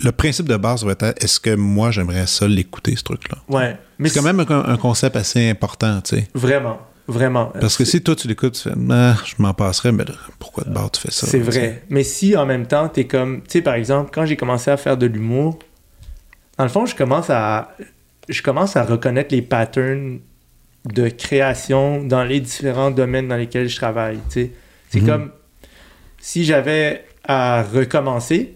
[0.00, 3.38] Le principe de base va être est-ce que moi j'aimerais ça l'écouter, ce truc-là?
[3.48, 3.76] ouais.
[4.04, 6.28] C'est quand même un, un concept assez important, tu sais.
[6.34, 6.78] Vraiment.
[7.06, 7.52] Vraiment.
[7.60, 10.04] Parce que si toi tu l'écoutes, tu fais Ah, je m'en passerais, mais
[10.38, 11.26] pourquoi de bord tu fais ça?
[11.26, 11.82] C'est vrai.
[11.90, 13.42] Mais si en même temps, t'es comme.
[13.42, 15.58] Tu sais, par exemple, quand j'ai commencé à faire de l'humour,
[16.56, 17.76] dans le fond, je commence à.
[18.28, 20.20] Je commence à reconnaître les patterns
[20.86, 24.16] de création dans les différents domaines dans lesquels je travaille.
[24.30, 24.50] tu sais.
[24.88, 25.06] C'est Mhm.
[25.06, 25.30] comme
[26.18, 28.54] si j'avais à recommencer,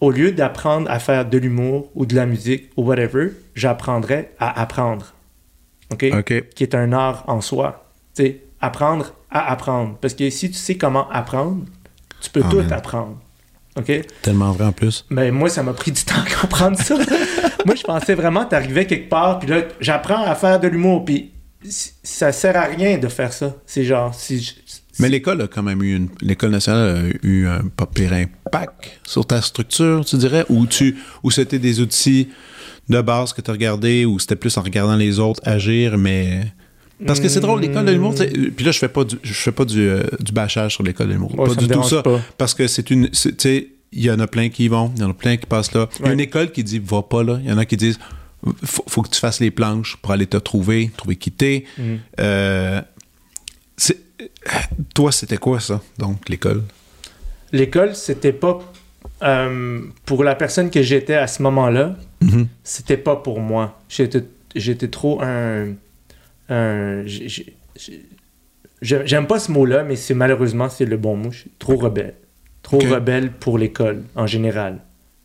[0.00, 4.60] au lieu d'apprendre à faire de l'humour ou de la musique ou whatever, j'apprendrais à
[4.60, 5.13] apprendre.
[5.96, 7.86] Qui est un art en soi.
[8.14, 9.96] Tu sais, apprendre à apprendre.
[10.00, 11.64] Parce que si tu sais comment apprendre,
[12.20, 12.66] tu peux Amen.
[12.66, 13.18] tout apprendre.
[13.76, 13.90] OK?
[14.22, 15.04] Tellement vrai en plus.
[15.10, 16.96] Mais moi, ça m'a pris du temps à comprendre ça.
[17.66, 21.32] moi, je pensais vraiment, t'arrivais quelque part, puis là, j'apprends à faire de l'humour, puis
[21.68, 23.56] ça sert à rien de faire ça.
[23.66, 24.52] C'est genre, si je-
[25.00, 26.08] Mais l'école a quand même eu une.
[26.20, 30.96] L'école nationale a eu un pas pire impact sur ta structure, tu dirais, ou tu
[31.24, 32.28] ou c'était des outils
[32.88, 36.42] de base que tu as regardé, ou c'était plus en regardant les autres agir, mais.
[37.06, 39.52] Parce que c'est drôle, l'école de l'humour, puis là, je fais pas du, je fais
[39.52, 41.34] pas du, euh, du bâchage sur l'école de l'humour.
[41.34, 42.02] Pas du tout ça.
[42.02, 42.20] pas.
[42.38, 43.10] Parce que c'est une.
[43.10, 45.36] Tu sais, il y en a plein qui y vont, il y en a plein
[45.36, 45.88] qui passent là.
[46.00, 47.38] Il y a une école qui dit va pas là.
[47.42, 47.98] Il y en a qui disent
[48.62, 51.64] faut, faut que tu fasses les planches pour aller te trouver, trouver qui t'es.
[51.78, 51.94] Mm.
[52.20, 52.80] Euh,
[54.94, 56.62] toi, c'était quoi ça, donc, l'école?
[57.52, 58.60] l'école, c'était pas.
[59.22, 62.48] euh, pour la personne que j'étais à ce moment-là, Mhm.
[62.62, 63.80] c'était pas pour moi.
[63.88, 64.24] J'étais,
[64.56, 65.74] j'étais trop un.
[66.48, 67.54] un j'ai- j'ai-
[68.82, 71.30] j'ai- j'aime pas ce mot-là, mais c'est malheureusement c'est le bon mot.
[71.30, 72.14] Je suis trop rebelle.
[72.62, 74.78] Trop rebelle pour l'école en général.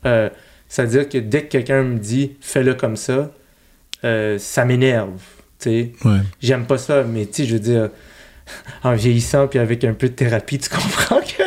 [0.05, 0.29] Euh,
[0.67, 3.31] c'est-à-dire que dès que quelqu'un me dit fais-le comme ça,
[4.03, 5.21] euh, ça m'énerve.
[5.65, 5.89] Ouais.
[6.41, 7.89] J'aime pas ça, mais tu sais, je veux dire,
[8.83, 11.43] en vieillissant puis avec un peu de thérapie, tu comprends que.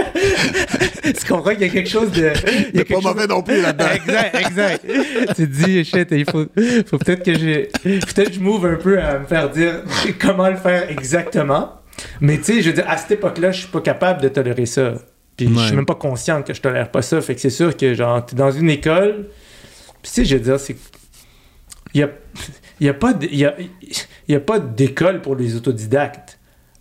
[1.19, 2.33] tu comprends qu'il y a quelque chose de.
[2.73, 4.85] Il y a quelque chose- non plus exact, exact.
[5.29, 6.47] tu te dis, shit, il faut,
[6.87, 7.71] faut peut-être que j'ai.
[7.83, 9.83] Peut-être que je m'ouvre un peu à me faire dire
[10.21, 11.81] comment le faire exactement.
[12.21, 14.67] Mais tu sais, je veux dire, à cette époque-là, je suis pas capable de tolérer
[14.67, 14.95] ça.
[15.37, 15.67] Puis je Ouais.
[15.67, 17.21] suis même pas conscient que je tolère pas ça.
[17.21, 19.29] Fait que c'est sûr que, genre, t'es dans une école,
[20.03, 20.77] Puis, tu sais, je veux dire, c'est.
[21.95, 22.11] Il n'y a,
[22.81, 25.55] il y a pas de- il y a, il y a pas d'école pour les
[25.57, 26.32] autodidactes.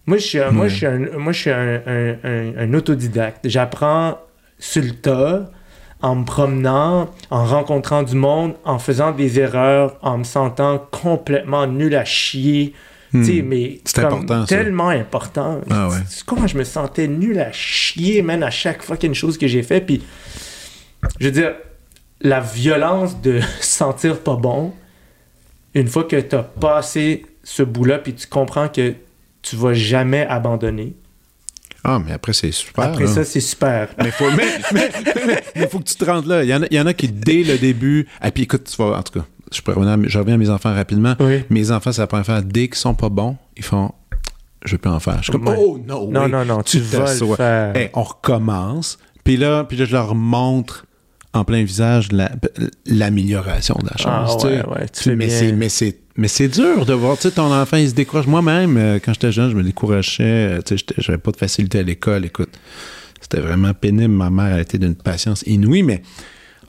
[0.06, 2.74] Moi, je suis un, moi, je suis un, moi, je suis un, un- un- un
[2.74, 3.48] autodidacte.
[3.48, 4.18] J'apprends
[4.60, 5.52] sur le tas,
[6.02, 11.68] en me promenant, en rencontrant du monde, en faisant des erreurs, en me sentant complètement
[11.68, 12.74] nul à chier.
[13.14, 13.24] Hmm.
[13.44, 14.10] Mais C'est ça.
[14.48, 15.60] tellement important.
[15.70, 15.98] Ah ouais.
[16.26, 19.82] Comment je me sentais nul à chier, man, à chaque fucking chose que j'ai fait.
[19.82, 20.02] Puis,
[21.20, 21.54] je veux dire,
[22.22, 24.74] la violence de se sentir pas bon,
[25.76, 28.94] une fois que t'as passé ce bout-là, puis tu comprends que
[29.42, 30.96] tu vas jamais abandonner.
[31.84, 32.86] Ah, mais après, c'est super.
[32.86, 33.90] Après ça, c'est super.
[33.98, 34.92] Mais faut, mais,
[35.56, 36.44] mais, faut que tu te rendes là.
[36.44, 38.08] Il y en a, il y en a qui, dès le début.
[38.24, 39.62] Et puis écoute, tu vas, en tout cas, je,
[40.08, 41.16] je reviens à mes enfants rapidement.
[41.20, 41.44] Oui.
[41.50, 42.42] Mes enfants, c'est la première fois.
[42.42, 43.92] Dès qu'ils sont pas bons, ils font
[44.64, 45.18] Je peux en faire.
[45.18, 45.48] Je suis comme.
[45.48, 47.30] Oh, no, Non, non, non, tu, vas t'assois.
[47.30, 47.76] le faire.
[47.76, 49.00] Hey, on recommence.
[49.24, 50.86] Puis là, puis là, je leur montre
[51.34, 52.32] en plein visage la-
[52.86, 54.08] l'amélioration de la chose.
[54.08, 54.48] Ah tu sais.
[54.48, 57.32] ouais, ouais, tu fais mais c'est mais c'est mais c'est dur de voir tu sais
[57.32, 60.70] ton enfant il se décourage moi-même euh, quand j'étais jeune je me décourageais euh, tu
[60.70, 62.50] sais j'étais- j'avais pas de facilité à l'école écoute
[63.22, 66.02] c'était vraiment pénible ma mère elle était d'une patience inouïe mais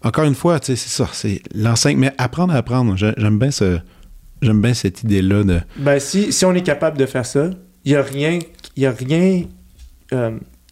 [0.05, 3.39] encore une fois tu sais c'est ça c'est l'enseignement mais apprendre à apprendre J'ai- j'aime
[3.41, 3.79] bien ce
[4.43, 7.51] j'aime bien cette idée là de Ben, si, si on est capable de faire ça,
[7.85, 8.39] il n'y a rien.
[8.77, 9.45] Il y a rien.
[10.13, 10.31] euh,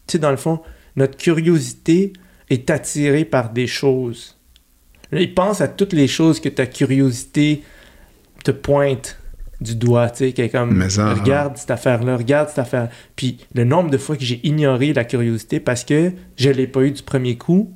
[0.08, 0.60] tu sais, dans le fond,
[0.96, 2.12] notre curiosité
[2.50, 4.36] est attirée par des choses.
[5.12, 7.62] Là, il pense à toutes les choses que ta curiosité
[8.44, 9.16] te pointe
[9.60, 12.88] du doigt, tu sais, qui est comme ça, regarde cette affaire-là, regarde cette affaire.
[13.16, 16.82] Puis le nombre de fois que j'ai ignoré la curiosité parce que je l'ai pas
[16.82, 17.74] eu du premier coup,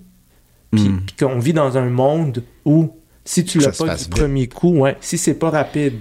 [0.70, 1.00] puis, Hmm.
[1.06, 2.90] puis qu'on vit dans un monde où
[3.24, 4.10] si tu l'as pas du vite.
[4.10, 5.94] premier coup, ouais, si c'est pas rapide,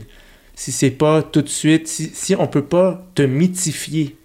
[0.56, 4.16] si c'est pas tout de suite, si, si on peut pas te mythifier,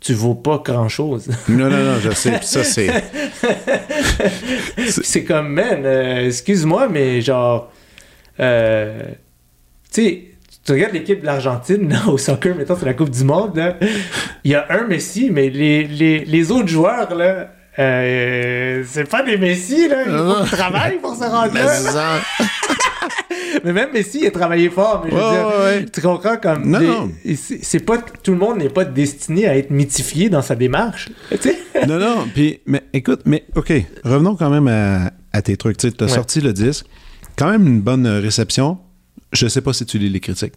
[0.00, 1.28] tu vaux pas grand chose.
[1.48, 2.88] non non non je sais puis ça c'est
[4.88, 7.70] c'est comme, man, euh, excuse-moi, mais genre,
[8.40, 9.02] euh,
[9.92, 10.24] tu sais,
[10.64, 13.76] tu regardes l'équipe de l'Argentine au soccer, mettons, c'est la Coupe du Monde, là,
[14.44, 19.22] il y a un Messi, mais les, les, les autres joueurs, là, euh, c'est pas
[19.22, 22.20] des Messi, là, il faut qu'ils travaillent pour se rendre là.
[23.64, 25.86] Mais même Messi, il a travaillé fort, mais je veux Ouais, dire, ouais, ouais.
[25.92, 27.10] tu comprends comme Non, non.
[27.34, 31.08] c'est pas tout le monde n'est pas destiné à être mythifié dans sa démarche,
[31.88, 33.72] non, non, puis, mais écoute, mais OK,
[34.04, 35.76] revenons quand même à, à tes trucs.
[35.78, 36.86] Tu as sorti le disque,
[37.36, 38.78] quand même une bonne euh, réception.
[39.32, 40.54] Je sais pas si tu lis les critiques.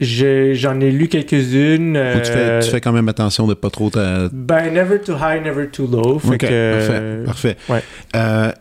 [0.00, 1.94] Je- J'en ai lu quelques-unes.
[1.94, 3.90] Tu, fais, euh, tu fais quand même attention de pas trop...
[3.90, 6.18] ta- Ben, never too high, never too low.
[6.18, 7.84] Fait que, parfait, parfait.
[8.16, 8.52] Euh,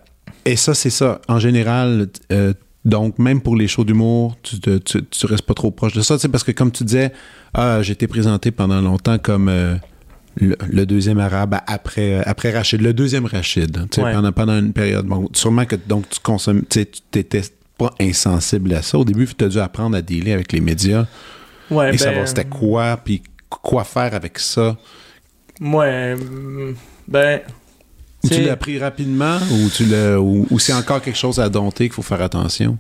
[0.45, 1.21] et ça, c'est ça.
[1.27, 2.53] En général, euh,
[2.86, 6.01] donc, même pour les shows d'humour, tu, te- tu, tu restes pas trop proche de
[6.01, 7.11] ça, parce que comme tu disais,
[7.53, 9.75] ah, j'ai été présenté pendant longtemps comme euh,
[10.38, 14.13] le, le deuxième arabe après, euh, après Rachid, le deuxième Rachid, Ouais.
[14.13, 15.05] pendant, pendant une période.
[15.05, 17.41] Bon, sûrement que donc tu consommes, tu t'étais
[17.77, 18.97] pas insensible à ça.
[18.97, 21.05] Au début, tu as dû apprendre à dealer avec les médias
[21.71, 24.77] Ouais, et ben, savoir c'était quoi, puis quoi faire avec ça.
[25.61, 26.15] Ouais,
[27.07, 27.41] ben.
[28.24, 31.47] Ou tu l'as appris rapidement ou, tu l'as, ou, ou c'est encore quelque chose à
[31.49, 32.78] dompter qu'il faut faire attention?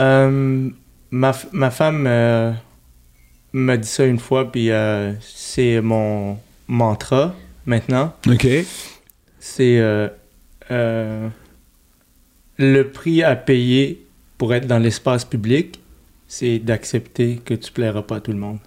[0.00, 0.70] euh,
[1.10, 2.52] ma, ma femme euh,
[3.52, 7.34] m'a dit ça une fois, puis euh, c'est mon mantra
[7.66, 8.14] maintenant.
[8.26, 8.46] OK.
[9.38, 9.80] C'est
[12.58, 14.06] le prix à payer
[14.38, 15.80] pour être dans l'espace public,
[16.26, 18.58] c'est d'accepter que tu plairas pas à tout le monde.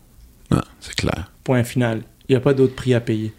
[0.51, 1.31] Ah, c'est clair.
[1.43, 2.03] Point final.
[2.27, 3.33] Il n'y a pas d'autre prix à payer.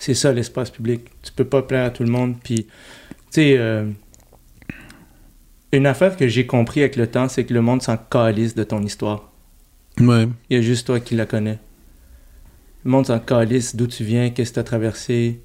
[0.00, 1.02] C'est ça l'espace public.
[1.22, 2.34] Tu peux pas plaire à tout le monde.
[2.42, 2.70] Puis, tu
[3.30, 3.84] sais, euh,
[5.72, 8.64] une affaire que j'ai compris avec le temps, c'est que le monde s'en calisse de
[8.64, 9.30] ton histoire.
[10.00, 10.26] Ouais.
[10.48, 11.58] Il y a juste toi qui la connais.
[12.84, 15.40] Le monde s'en calisse d'où tu viens, qu'est-ce que tu as traversé,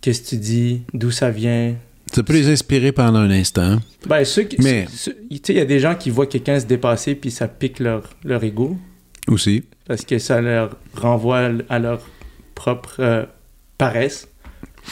[0.00, 1.74] qu'est-ce que tu dis, d'où ça vient.
[2.12, 3.78] Ça peut les inspirer pendant un instant.
[4.08, 4.56] Ben, ceux qui.
[4.60, 7.30] Mais- ceux- tu sais, il y a des gens qui voient quelqu'un se dépasser puis
[7.30, 8.76] ça pique leur, leur ego.
[9.28, 9.62] Aussi.
[9.86, 12.00] parce que ça leur renvoie à leur
[12.56, 13.26] propre euh,
[13.80, 14.28] paresse,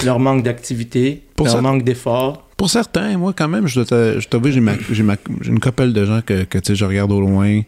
[0.05, 2.49] leur manque d'activité, leur ça- manque d'effort.
[2.57, 4.75] Pour certains, moi, quand même, je dois t'a- je t'avoue, j'ai ma-
[5.05, 7.63] ma- une couple de gens que, que, je regarde au loin,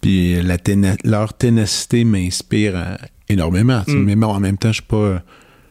[0.00, 2.96] puis la téna- leur ténacité m'inspire euh,
[3.28, 3.82] énormément.
[3.86, 3.92] Mm.
[4.04, 5.22] Mais bon, en même temps, je suis pas,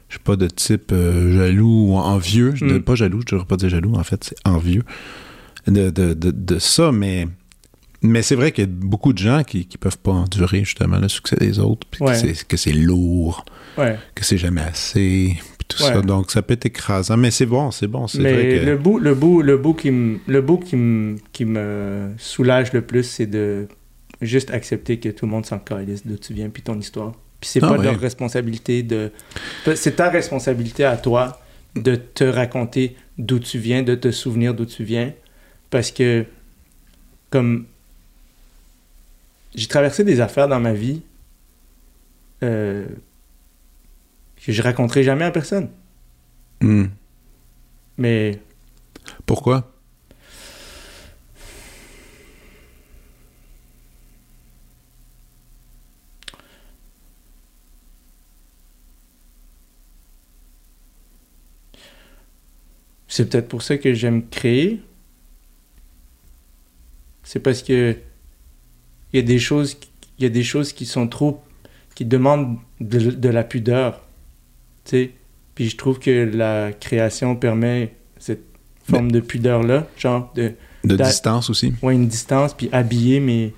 [0.09, 2.53] je suis pas de type euh, jaloux ou envieux.
[2.55, 2.81] Je Mm.
[2.83, 4.83] pas jaloux, je ne devrais pas dire jaloux, en fait, c'est envieux
[5.67, 7.27] de, de, de, de ça, mais...
[8.03, 10.99] Mais c'est vrai qu'il y a beaucoup de gens qui ne peuvent pas endurer justement
[10.99, 12.13] le succès des autres, puis Ouais.
[12.47, 13.43] que c'est- lourd,
[13.77, 13.97] Ouais.
[14.13, 15.93] que c'est jamais assez, puis tout Ouais.
[15.93, 16.01] ça.
[16.01, 18.65] Donc ça peut être écrasant, mais c'est bon, c'est bon, c'est vrai que...
[18.65, 22.71] le bout, le bout, le bout qui me, le bout qui me, qui me soulage
[22.73, 23.67] le plus, c'est de
[24.21, 27.13] juste accepter que tout le monde s'en calisse d'où tu viens puis ton histoire.
[27.41, 29.11] Puis c'est Ah pas leur responsabilité de,
[29.75, 31.39] c'est ta responsabilité à toi
[31.75, 35.13] de te raconter d'où tu viens, de te souvenir d'où tu viens.
[35.71, 36.25] Parce que,
[37.29, 37.65] comme.
[39.57, 41.01] J'ai traversé des affaires dans ma vie
[42.43, 42.87] euh,
[44.37, 45.69] que je raconterai jamais à personne.
[46.61, 46.85] Hmm.
[47.97, 48.39] Mais
[49.25, 49.73] Pourquoi?
[63.07, 64.81] c'est peut-être pour ça que j'aime créer.
[67.23, 67.95] C'est parce que
[69.13, 69.77] il y a des choses,
[70.19, 71.41] il y a des choses qui sont trop,
[71.95, 74.01] qui demandent de, de la pudeur,
[74.85, 75.11] tu sais.
[75.55, 78.43] Puis je trouve que la création permet cette
[78.89, 80.53] forme de pudeur là, genre de
[80.83, 81.73] De distance aussi?
[81.81, 83.53] ouais, une distance, puis habiller mes,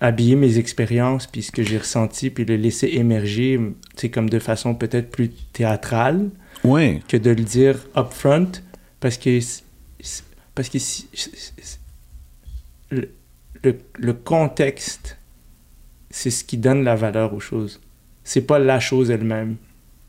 [0.00, 3.58] habiller mes expériences, puis ce que j'ai ressenti, puis le laisser émerger,
[3.94, 6.28] tu sais, comme de façon peut-être plus théâtrale
[6.64, 7.00] Oui.
[7.06, 8.50] que de le dire upfront,
[8.98, 9.38] parce que,
[10.56, 11.06] parce que si,
[12.90, 13.08] le,
[13.64, 15.18] le, le contexte,
[16.10, 17.80] c'est ce qui donne la valeur aux choses.
[18.24, 19.56] C'est pas la chose elle-même,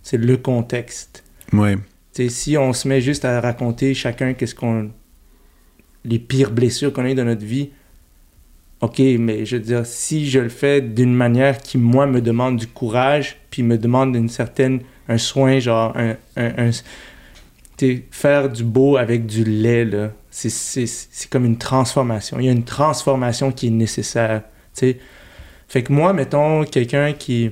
[0.02, 1.24] c'est le contexte.
[1.52, 1.76] Oui.
[2.14, 4.92] Tu sais, si on se met juste à raconter chacun qu'est-ce qu'on
[6.06, 7.70] les pires blessures qu'on a eues dans notre vie,
[8.82, 12.58] ok, mais je veux dire, si je le fais d'une manière qui moi me demande
[12.58, 16.72] du courage, puis me demande une certaine un soin, genre un, un, un-
[18.12, 22.40] faire du beau avec du lait là, c'est c'est c'est comme une transformation.
[22.40, 24.42] Il y a une transformation qui est nécessaire,
[24.74, 25.00] tu sais.
[25.68, 27.50] Fait que moi, mettons quelqu'un qui,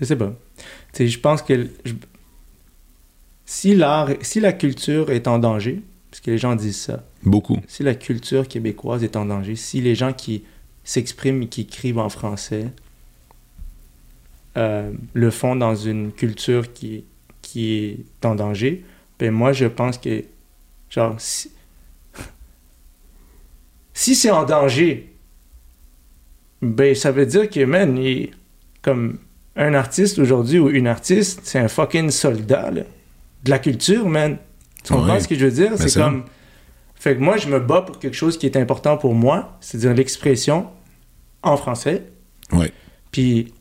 [0.00, 0.34] je sais pas,
[0.92, 1.94] tu sais, je pense que je-
[3.46, 7.58] si l'art, si la culture est en danger, parce que les gens disent ça, Beaucoup.
[7.66, 10.44] si la culture québécoise est en danger, si les gens qui
[10.82, 12.66] s'expriment et qui écrivent en français
[14.56, 17.04] euh, le font dans une culture qui,
[17.54, 17.76] qui
[18.20, 18.84] est en danger,
[19.18, 20.24] ben moi je pense que
[20.90, 21.50] genre si,
[23.92, 25.12] si c'est en danger,
[26.62, 28.30] ben ça veut dire que man, il-
[28.82, 29.18] comme
[29.56, 32.82] un artiste aujourd'hui ou une artiste, c'est un fucking soldat là,
[33.44, 34.36] de la culture, man.
[34.82, 35.20] Tu comprends Ouais.
[35.20, 35.72] ce que je veux dire?
[35.76, 36.02] c'est ça.
[36.04, 36.24] comme.
[36.96, 39.94] Fait que moi, je me bats pour quelque chose qui est important pour moi, c'est-à-dire
[39.94, 40.68] l'expression
[41.42, 42.02] en français.
[42.52, 42.66] Oui.
[43.12, 43.52] Puis,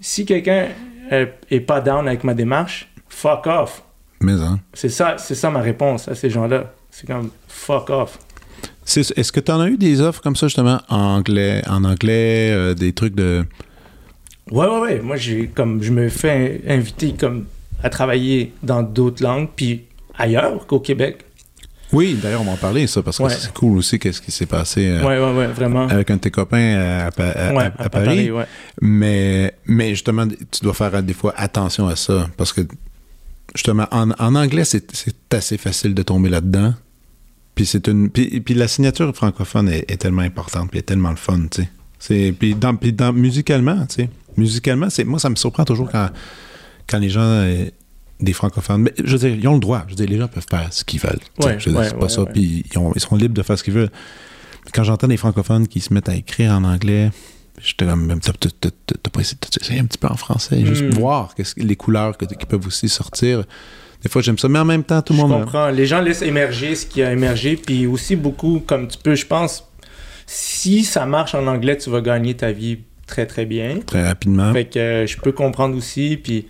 [0.00, 0.68] si quelqu'un
[1.12, 3.82] euh, est pas down avec ma démarche, fuck off.
[4.20, 4.60] Mais, hein.
[4.74, 6.72] C'est ça, c'est ça ma réponse à ces gens-là.
[6.90, 8.18] C'est comme fuck off.
[8.94, 12.50] Est-ce que tu en as eu des offres comme ça, justement, en anglais, en anglais
[12.52, 13.44] euh, des trucs de.
[14.50, 15.00] Ouais, ouais, ouais.
[15.00, 17.46] Moi, j'ai comme je me fais inviter comme
[17.82, 19.84] à travailler dans d'autres langues, puis
[20.16, 21.24] ailleurs qu'au Québec.
[21.92, 23.30] Oui, d'ailleurs, on va en parler, ça, parce que Ouais.
[23.30, 25.86] c'est cool aussi, qu'est-ce qui s'est passé euh, Ouais, ouais, ouais, vraiment.
[25.88, 28.30] avec un de tes copains à, à- ouais, à- à Paris.
[28.30, 28.44] ouais.
[28.80, 32.62] Mais, mais justement, tu dois faire des fois attention à ça, parce que
[33.54, 34.84] justement, en, en anglais, c'est
[35.32, 36.74] assez facile de tomber là-dedans.
[37.54, 38.10] Puis c'est une.
[38.10, 41.62] Puis, puis la signature francophone est, est tellement importante, puis est tellement le fun, tu
[41.98, 42.32] sais.
[42.38, 44.10] Puis, dans, puis dans, musicalement, tu sais.
[44.36, 46.10] Musicalement, moi, ça me surprend toujours quand,
[46.86, 47.64] quand les gens, euh,
[48.20, 49.84] des francophones, mais je veux dire, ils ont le droit.
[49.86, 51.18] Je veux dire, les gens peuvent faire ce qu'ils veulent.
[51.40, 52.24] Ouais, je veux dire, ouais, c'est pas ouais, ça.
[52.26, 53.90] Puis ils, ont- ils sont libres de faire ce qu'ils veulent.
[54.74, 57.10] Quand j'entends des francophones qui se mettent à écrire en anglais,
[57.62, 58.32] j'étais comme, même, t'as
[59.12, 60.90] pas essayé un petit peu en français, juste Mm.
[60.90, 63.44] voir les couleurs que- qui peuvent aussi sortir.
[64.02, 65.32] Des fois, j'aime ça, mais en même temps, tout le Je monde.
[65.32, 65.68] a- comprends.
[65.70, 69.26] Les gens laissent émerger ce qui a émergé, puis aussi beaucoup, comme tu peux, je
[69.26, 69.64] pense,
[70.26, 73.78] si ça marche en anglais, tu vas gagner ta vie très très bien.
[73.86, 74.52] Très rapidement.
[74.52, 76.46] Fait que euh, je peux comprendre aussi, puis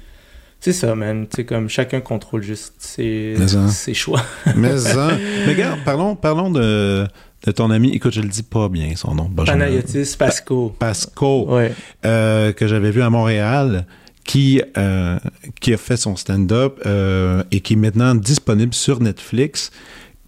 [0.61, 1.27] c'est ça, man.
[1.35, 3.69] Sais, comme chacun contrôle juste ses, ça.
[3.69, 4.23] ses choix.
[4.57, 5.09] Mais, hein.
[5.47, 7.07] mais regarde, parlons, parlons de,
[7.45, 7.91] de ton ami.
[7.91, 9.29] Écoute, je le dis pas bien son nom.
[9.29, 9.65] Benjamin.
[9.67, 10.75] Panayotis Pasco.
[10.79, 11.47] Pasco.
[11.55, 11.73] Ouais.
[12.05, 13.87] euh, que j'avais vu à Montréal,
[14.25, 15.19] qui, euh,
[15.61, 19.71] qui a fait son stand-up euh, et qui est maintenant disponible sur Netflix,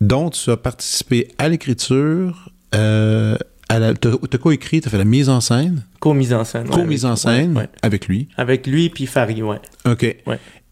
[0.00, 3.36] dont tu as participé à l'écriture, euh,
[3.68, 6.68] t'as co-écrit, t'as fait la mise en scène, Co-mise en scène.
[6.68, 7.68] ouais, co-mise en scène ouais.
[7.82, 8.28] avec lui.
[8.36, 9.58] Avec lui, puis Farid, ouais.
[9.84, 10.16] OK.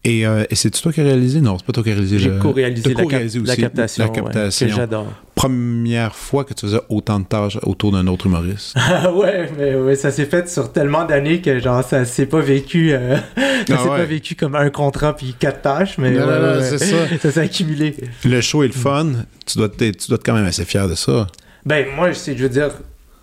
[0.09, 1.41] Et, euh, et c'est toi qui as réalisé?
[1.41, 2.17] Non, c'est pas toi qui as réalisé.
[2.17, 4.67] J'ai co-réalisé la, cap- co-réalisé la aussi captation, La ouais, captation.
[4.67, 5.13] que j'adore.
[5.35, 8.73] Première fois que tu faisais autant de tâches autour d'un autre humoriste.
[8.77, 12.39] Ah ouais, mais ouais, ça s'est fait sur tellement d'années que genre ça s'est pas
[12.39, 13.97] vécu euh, ça Ah s'est ouais.
[13.97, 16.95] pas vécu comme un contrat puis quatre tâches, mais Non, non, c'est ça.
[17.21, 17.95] ça s'est accumulé.
[18.23, 19.07] le show est le fun.
[19.45, 21.27] Tu dois, être, tu dois être quand même assez fier de ça.
[21.65, 22.69] Ben moi je veux dire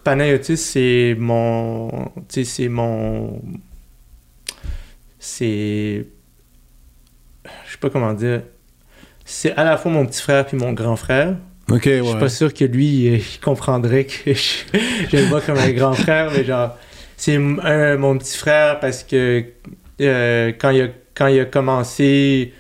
[0.04, 3.40] Panayotis c'est mon c'est mon
[5.18, 6.06] c'est
[7.84, 8.42] pas comment dire
[9.24, 11.36] c'est à la fois mon petit frère puis mon grand frère.
[11.70, 14.78] OK, Je suis pas sûr que lui, il comprendrait que je,
[15.10, 16.76] je le vois comme un grand frère, mais genre,
[17.16, 19.44] c'est mon petit frère parce que
[20.00, 22.52] euh, quand, il a, quand il a commencé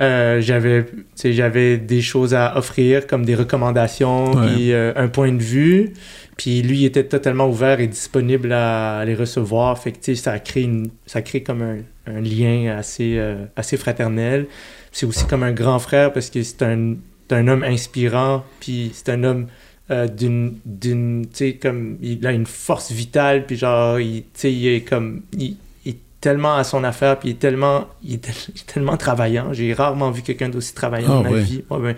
[0.00, 4.54] euh, j'avais, des choses à offrir, comme des recommandations, Ouais.
[4.54, 5.92] puis euh, un point de vue.
[6.36, 9.78] Puis lui, il était totalement ouvert et disponible à les recevoir.
[9.78, 11.76] Fait que, tu sais, ça crée, une, ça crée comme un,
[12.06, 14.46] un lien assez, euh, assez fraternel.
[14.92, 16.94] C'est aussi comme un grand frère parce que c'est un,
[17.30, 19.46] un homme inspirant, puis c'est un homme
[19.90, 24.28] euh, d'une, d'une, tu sais, comme, il a une force vitale, puis genre, il, tu
[24.34, 27.88] sais, il est comme, il, il est tellement à son affaire, puis il est tellement,
[28.02, 29.52] il est, tel- il est tellement travaillant.
[29.52, 31.42] J'ai rarement vu quelqu'un d'aussi travaillant Ah dans ma ouais.
[31.42, 31.64] vie.
[31.70, 31.96] Ouais, ben,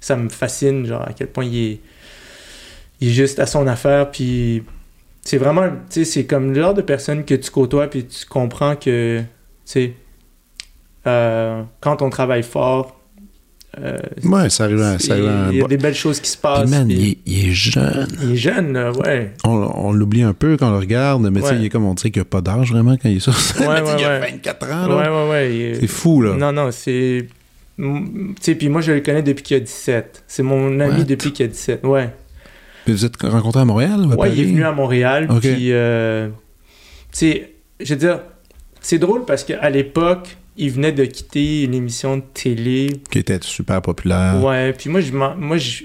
[0.00, 1.80] ça me fascine, genre, à quel point il est,
[3.00, 4.62] il est juste à son affaire, puis
[5.24, 8.26] c'est vraiment, tu sais, c'est comme le genre de personne que tu côtoies, puis tu
[8.26, 9.24] comprends que, tu
[9.64, 9.92] sais,
[11.06, 12.98] euh, quand on travaille fort,
[13.80, 16.28] euh, Ouais, ça arrive à, ça arrive à il y a des belles choses qui
[16.28, 16.68] se passent.
[16.70, 18.08] man, puis- il, est, il est jeune.
[18.22, 19.32] il est jeune, là, ouais.
[19.44, 21.58] On, on l'oublie un peu quand on le regarde, mais tu sais, Ouais.
[21.60, 23.34] il est comme on dirait qu'il n'y a pas d'âge vraiment quand il est sur
[23.36, 23.66] scène.
[23.68, 24.30] Ouais, ouais, il a ouais.
[24.32, 25.24] 24 ans, Ouais, là.
[25.24, 25.54] ouais, ouais.
[25.54, 26.34] il est- C'est fou, là.
[26.34, 27.26] Non, non, c'est.
[27.78, 30.22] Tu sais, puis moi, je le connais depuis qu'il a 17.
[30.28, 31.04] C'est mon ami What?
[31.04, 31.80] depuis qu'il a 17.
[31.84, 32.10] Ouais.
[32.84, 34.06] Puis vous êtes rencontrés à Montréal?
[34.06, 35.26] ou à Ouais, il est venu à Montréal.
[35.30, 35.40] Ok.
[35.40, 36.28] Puis, euh,
[37.12, 38.20] tu sais, je veux dire,
[38.80, 43.00] c'est drôle parce qu'à l'époque, il venait de quitter une émission de télé.
[43.10, 44.42] Qui était super populaire.
[44.42, 45.84] Ouais, puis moi, je moi, je,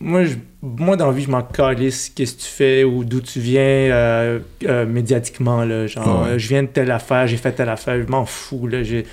[0.00, 3.20] moi, je, moi, dans la vie, je m'en calisse qu'est-ce que tu fais ou d'où
[3.20, 5.86] tu viens euh, euh, médiatiquement, là.
[5.86, 6.38] Genre, ouais.
[6.38, 8.82] je viens de telle affaire, j'ai fait telle affaire, je m'en fous, là.
[8.82, 9.04] j'ai-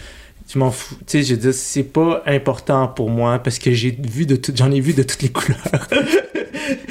[0.48, 0.96] Je m'en fous.
[1.00, 4.52] Tu sais, je dire, c'est pas important pour moi parce que j'ai vu de tout,
[4.56, 5.88] j'en ai vu de toutes les couleurs.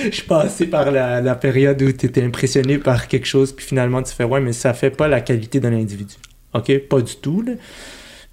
[0.04, 3.64] je suis passé par la, la période où tu étais impressionné par quelque chose, puis
[3.64, 6.14] finalement tu fais, ouais, mais ça fait pas la qualité d'un individu.
[6.52, 6.78] OK?
[6.88, 7.52] Pas du tout, là.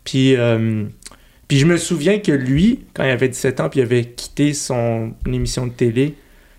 [0.04, 0.86] Puis, euh,
[1.48, 4.54] puis je me souviens que lui, quand il avait 17 ans, puis il avait quitté
[4.54, 6.16] son émission de télé,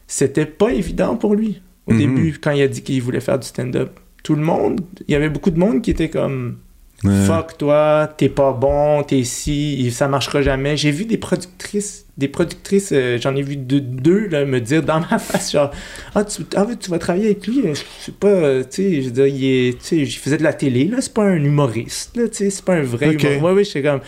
[0.07, 1.61] c'était pas évident pour lui.
[1.87, 1.99] Au Mhm.
[1.99, 5.17] début, quand il a dit qu'il voulait faire du stand-up, tout le monde, il y
[5.17, 6.59] avait beaucoup de monde qui était comme
[7.05, 7.27] Ouais.
[7.27, 10.77] Fuck toi, t'es pas bon, t'es si, ça marchera jamais.
[10.77, 14.85] J'ai vu des productrices, des productrices, euh, j'en ai vu deux, deux là, me dire
[14.85, 15.73] dans ma face, genre,
[16.15, 19.07] ah tu, ah, tu vas travailler avec lui, euh, c'est pas, euh, tu sais, je
[19.07, 21.43] veux dire, il est, tu sais, il faisait de la télé, là, c'est pas un
[21.43, 23.43] humoriste, là, tu sais, c'est pas un vrai humoriste.
[23.43, 24.01] Ouais, ouais, j'étais comme,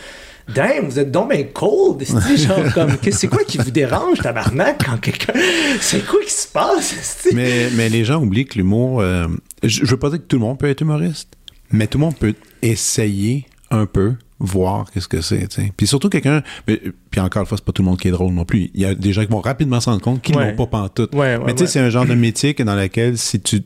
[0.55, 4.19] damn, vous êtes donc ben cold, c'est genre, comme, que- c'est quoi qui vous dérange,
[4.21, 5.33] tabarnak, quand quelqu'un,
[5.81, 9.01] c'est quoi qui se passe, mais, mais les gens oublient que l'humour.
[9.01, 9.27] euh,
[9.65, 11.31] je, je veux pas dire que tout le monde peut être humoriste,
[11.73, 12.35] mais tout le monde peut
[12.65, 15.49] essayer un peu, voir qu'est-ce que c'est.
[15.77, 16.43] Puis surtout quelqu'un.
[16.69, 16.81] mais-
[17.11, 18.71] Puis encore une fois, c'est pas tout le monde qui est drôle non plus.
[18.75, 20.51] Il y a des gens qui vont rapidement se rendre compte qu'ils Ouais.
[20.53, 21.15] n'ont pas pantoute.
[21.15, 23.63] Ouais, ouais, mais tu sais, c'est un genre de métier que dans lequel si tu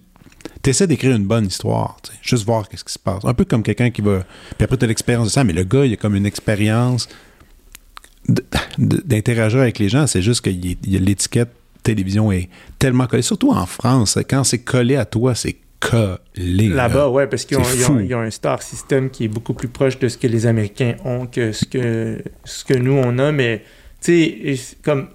[0.67, 3.25] essaies d'écrire une bonne histoire, juste voir qu'est-ce qui se passe.
[3.25, 4.25] Un peu comme quelqu'un qui va.
[4.57, 7.09] Puis après, tu as l'expérience de ça, mais le gars, il a comme une expérience
[8.79, 10.07] d'interagir avec les gens.
[10.07, 11.51] C'est juste que l'étiquette
[11.83, 12.49] télévision est
[12.79, 13.23] tellement collée.
[13.23, 15.57] Surtout en France, quand c'est collé à toi, c'est
[16.75, 20.09] Là-bas, ouais, parce qu'ils ont, ont- un star system qui est beaucoup plus proche de
[20.09, 23.31] ce que les Américains ont que ce que, ce que nous, on a.
[23.33, 23.63] Mais,
[24.03, 25.09] tu sais, comme.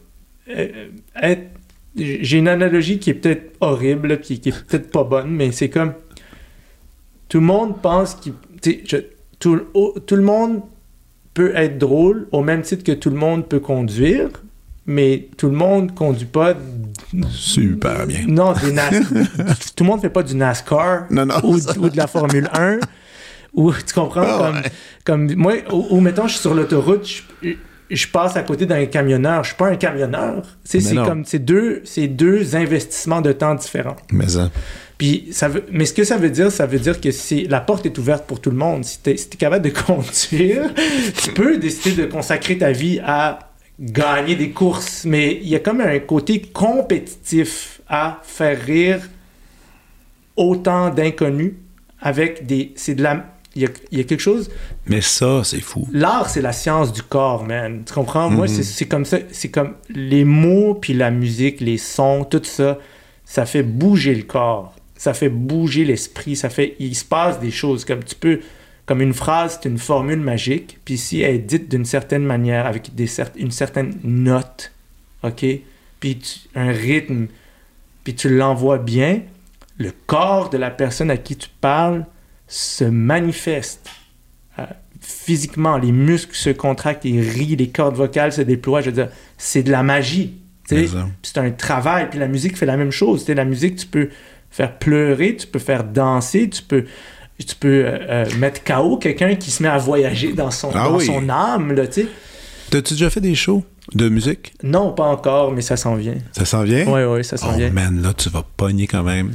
[0.49, 0.87] euh,
[1.21, 1.49] être-
[1.95, 5.69] J'ai une analogie qui est peut-être horrible, qui, qui est peut-être pas bonne, mais c'est
[5.69, 5.93] comme.
[7.29, 8.33] Tout le monde pense qu'il.
[9.39, 10.61] Tout, oh, tout le monde
[11.33, 14.29] peut être drôle au même titre que tout le monde peut conduire,
[14.85, 16.53] mais tout le monde conduit pas.
[17.31, 18.21] Super bien.
[18.27, 18.91] Non, NAS-
[19.75, 21.35] tout le monde fait pas du NASCAR Non, non.
[21.43, 22.79] ou, ou de la Formule 1.
[23.53, 24.71] Ou tu comprends Ah comme, ouais.
[25.03, 27.07] comme moi, ou, mettons, je suis sur l'autoroute,
[27.43, 27.51] je,
[27.91, 29.43] je passe à côté d'un camionneur.
[29.43, 30.41] Je suis pas un camionneur.
[30.63, 33.95] C'est comme c'est deux, c'est deux investissements de temps différents.
[34.11, 34.49] Mais ça.
[34.97, 37.59] Puis ça veut, mais ce que ça veut dire, ça veut dire que c'est la
[37.59, 38.85] porte est ouverte pour tout le monde.
[38.85, 40.71] Si tu es, capable de conduire,
[41.21, 43.37] tu peux décider de consacrer ta vie à
[43.79, 49.01] gagner des courses, mais il y a comme un côté compétitif à faire rire
[50.35, 51.53] autant d'inconnus
[52.01, 53.25] avec des c'est de la
[53.55, 54.49] il y, a, il y a quelque chose.
[54.87, 55.87] Mais ça, c'est fou.
[55.91, 57.83] l'art c'est la science du corps man.
[57.85, 58.29] Tu comprends?
[58.31, 58.53] Moi Mhm.
[58.53, 62.79] c'est- c'est comme ça c'est comme les mots puis la musique les sons tout ça
[63.25, 64.75] ça fait bouger le corps.
[64.97, 66.35] Ça fait bouger l'esprit.
[66.35, 67.85] Ça fait il se passe des choses.
[67.85, 68.39] Comme tu peux
[68.85, 72.65] comme une phrase c'est une formule magique puis si elle est dite d'une certaine manière
[72.65, 74.71] avec des cer- une certaine note
[75.23, 75.45] ok?
[75.99, 77.27] Puis tu- un rythme
[78.03, 79.21] puis tu l'envoies bien
[79.77, 82.05] le corps de la personne à qui tu parles
[82.47, 83.89] se manifeste
[84.59, 84.63] euh,
[85.01, 88.81] physiquement, les muscles se contractent, ils rient, les cordes vocales se déploient.
[88.81, 90.35] Je veux dire, c'est de la magie.
[91.23, 92.09] C'est un travail.
[92.09, 93.27] Puis la musique fait la même chose.
[93.27, 94.09] La musique, tu peux
[94.51, 96.85] faire pleurer, tu peux faire danser, tu peux,
[97.39, 100.85] tu peux euh, euh, mettre KO quelqu'un qui se met à voyager dans son, Ah
[100.85, 101.05] dans oui.
[101.05, 101.73] son âme.
[101.73, 102.07] Là, tu sais.
[102.69, 104.53] T'as-tu déjà fait des shows de musique?
[104.63, 106.15] Non, pas encore, mais ça s'en vient.
[106.31, 106.85] Ça s'en vient?
[106.87, 107.69] Oui, oui, ça s'en Oh vient.
[107.69, 109.33] man, là, tu vas pogner quand même.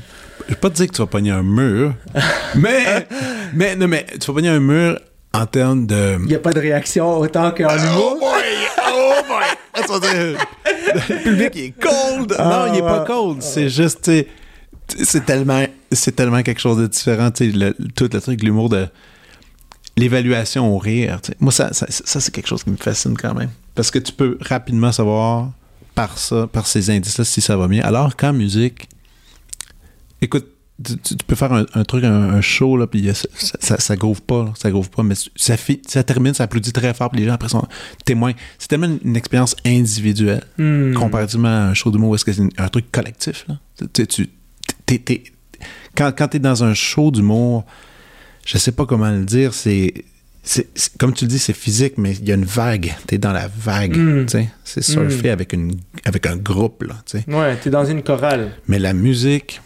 [0.49, 1.93] Je vais pas te dire que tu vas pogner un mur,
[2.55, 3.07] mais,
[3.53, 4.99] mais, non, mais tu vas pogner un mur
[5.35, 6.17] en termes de.
[6.21, 8.17] Il n'y a pas de réaction autant qu'en humour.
[8.17, 8.89] Oh boy!
[8.91, 9.45] Oh boy!
[11.09, 12.35] Le public il est cold!
[12.39, 13.43] Ah, non, il est pas cold.
[13.43, 14.25] C'est juste, tu
[15.03, 18.87] c'est tellement, c'est tellement quelque chose de différent, tu sais, tout le truc, l'humour de
[19.97, 21.21] l'évaluation au rire.
[21.41, 23.51] Moi, ça, ça, ça, c'est quelque chose qui me fascine quand même.
[23.75, 25.51] Parce que tu peux rapidement savoir
[25.95, 27.83] par ça, par ces indices-là, si ça va bien.
[27.83, 28.89] Alors qu'en musique,
[30.21, 30.47] écoute,
[31.03, 33.97] tu, peux faire un, un truc, un, un show, là, puis ça, ça, ça, ça
[33.97, 37.11] groove pas, là, ça groove pas, mais ça, fi- ça termine, ça applaudit très fort,
[37.11, 37.67] puis les gens après sont
[38.05, 38.33] témoins.
[38.61, 40.95] C'est tellement une, une expérience individuelle, Hmm.
[40.95, 43.59] comparativement à un show d'humour où est-ce que c'est un truc collectif, là.
[43.93, 44.29] Tu-
[44.89, 45.23] t'es- t'es-
[45.97, 47.65] quand, quand t'es dans un show d'humour,
[48.47, 49.93] je sais pas comment le dire, c'est...
[50.43, 52.95] c'est- c'est- comme tu le dis, c'est physique, mais il y a une vague.
[53.07, 53.97] T'es dans la vague.
[53.97, 54.27] Mm.
[54.27, 54.39] tu.
[54.65, 55.73] C'est surfer avec, une,
[56.05, 56.83] avec un groupe.
[56.85, 57.19] Là, tu.
[57.33, 58.53] Ouais, t'es dans une chorale.
[58.69, 59.61] Mais la musique,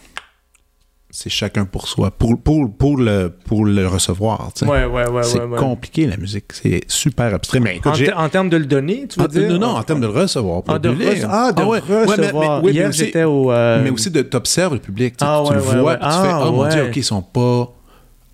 [1.15, 2.09] c'est chacun pour soi.
[2.09, 4.51] Pour, pour, pour, le, pour le recevoir.
[4.55, 4.71] tu sais.
[4.71, 6.45] Ouais, ouais, ouais, c'est compliqué, la musique.
[6.53, 7.59] C'est super abstrait.
[7.59, 9.47] Mais écoute, En, termes de le donner, tu veux en- dire?
[9.51, 10.63] non, non, en termes de le recevoir.
[10.63, 11.23] Pour Ah, de, public.
[11.29, 12.63] ah, de mais- mais- recevoir.
[12.63, 13.51] oui, mais Hier, aussi- j'étais au...
[13.51, 15.15] euh, mais aussi de t'observes le public.
[15.15, 16.87] tu Ah, le ouais, vois, puis tu fais Ah, Oh mon Dieu.
[16.87, 17.71] OK, ils sont pas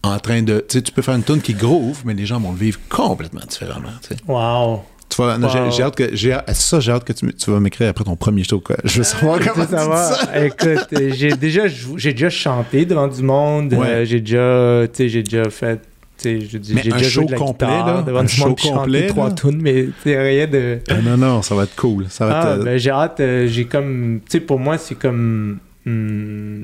[0.01, 0.59] en train de.
[0.69, 2.79] Tu sais, tu peux faire une tune qui groove, mais les gens vont le vivre
[2.87, 3.89] complètement différemment.
[4.25, 4.83] Wow.
[5.19, 5.71] J'ai- Wow.
[5.71, 6.15] j'ai hâte que.
[6.15, 8.59] j'ai ça, j'ai hâte que tu, tu vas m'écrire après ton premier show.
[8.59, 8.77] Quoi.
[8.83, 10.09] Je veux savoir comment Tu va.
[10.09, 10.45] dis ça.
[10.45, 13.73] Écoute, euh, j'ai déjà, j'ai déjà chanté devant du monde.
[13.73, 13.87] Ouais.
[13.87, 15.79] euh, j'ai déjà, tu sais, j'ai déjà fait,
[16.23, 19.07] je dis, j'ai déjà joué de la complet, guitare là, devant un du show complet,
[19.07, 20.79] trois tunes, mais c'est rien de.
[20.89, 22.05] Ah, non, non, ça va être cool.
[22.09, 22.59] Ça va Ah, être.
[22.61, 23.19] euh, ben, j'ai hâte.
[23.19, 26.63] euh, j'ai comme, tu sais, pour moi, c'est comme hmm,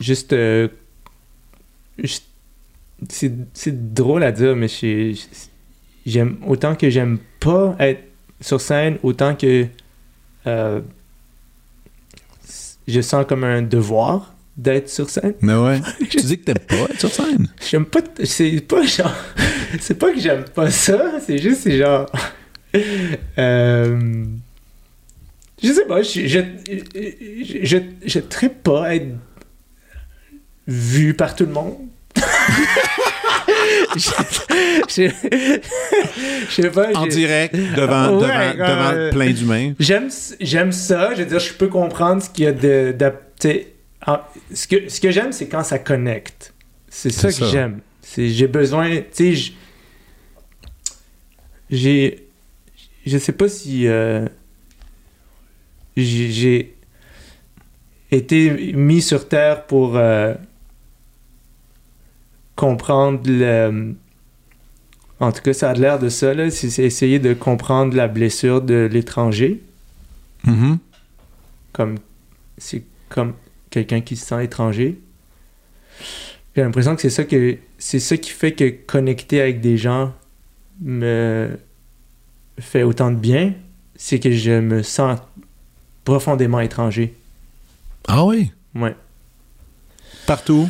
[0.00, 0.68] juste, euh,
[2.02, 2.26] juste-
[3.08, 5.14] c'est, c'est drôle à dire, mais j'ai-
[6.06, 8.02] j'aime autant que j'aime pas être
[8.40, 9.66] sur scène, autant que
[10.46, 10.80] euh,
[12.86, 15.34] je sens comme un devoir d'être sur scène.
[15.40, 15.80] Mais ouais.
[16.10, 17.48] tu dis que t'aimes pas être sur scène?
[17.68, 19.14] J'aime pas, t- c'est pas genre,
[19.80, 22.10] c'est pas que j'aime pas ça, c'est juste, c'est genre,
[23.38, 24.24] euh,
[25.62, 29.08] je sais pas, je, je, je, je, je pas être
[30.66, 31.76] vu par tout le monde.
[33.96, 35.10] Je,
[36.50, 36.92] sais pas.
[36.94, 39.72] En direct, devant, Ouais, devant, devant plein d'humains.
[39.78, 40.08] J'aime,
[40.40, 41.14] j'aime ça.
[41.14, 42.94] Je veux dire, je peux comprendre ce qu'il y a de.
[44.06, 44.20] en-
[44.52, 46.52] ce que, ce que j'aime, c'est quand ça connecte.
[46.88, 47.80] C'est ça que j'aime.
[48.02, 48.88] C'est, j'ai besoin.
[49.14, 49.52] Tu sais,
[51.70, 52.26] j'ai.
[53.06, 53.86] Je sais pas si.
[53.86, 54.26] euh,
[55.96, 56.74] j'ai, j'ai
[58.10, 60.34] été mis sur Terre pour euh,
[62.56, 63.94] comprendre le.
[65.20, 66.50] En tout cas, ça a l'air de ça, là.
[66.50, 69.62] C'est, essayer de comprendre la blessure de l'étranger
[70.46, 70.78] Mhm.
[71.72, 71.96] comme
[72.58, 73.32] c'est comme
[73.70, 75.00] quelqu'un qui se sent étranger.
[76.54, 80.12] J'ai l'impression que c'est ça que c'est ça qui fait que connecter avec des gens
[80.82, 81.58] me
[82.58, 83.54] fait autant de bien,
[83.96, 85.18] c'est que je me sens
[86.04, 87.14] profondément étranger.
[88.06, 88.52] Ah oui?
[88.74, 88.94] Ouais.
[90.26, 90.68] Partout?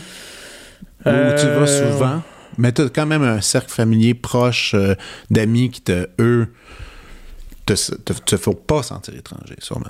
[1.07, 2.23] Où tu Euh, vas souvent.
[2.59, 4.95] Mais tu as quand même un cercle familier proche euh,
[5.31, 6.47] d'amis qui te, eux,
[7.67, 9.87] te, te, te font pas sentir étranger, sûrement.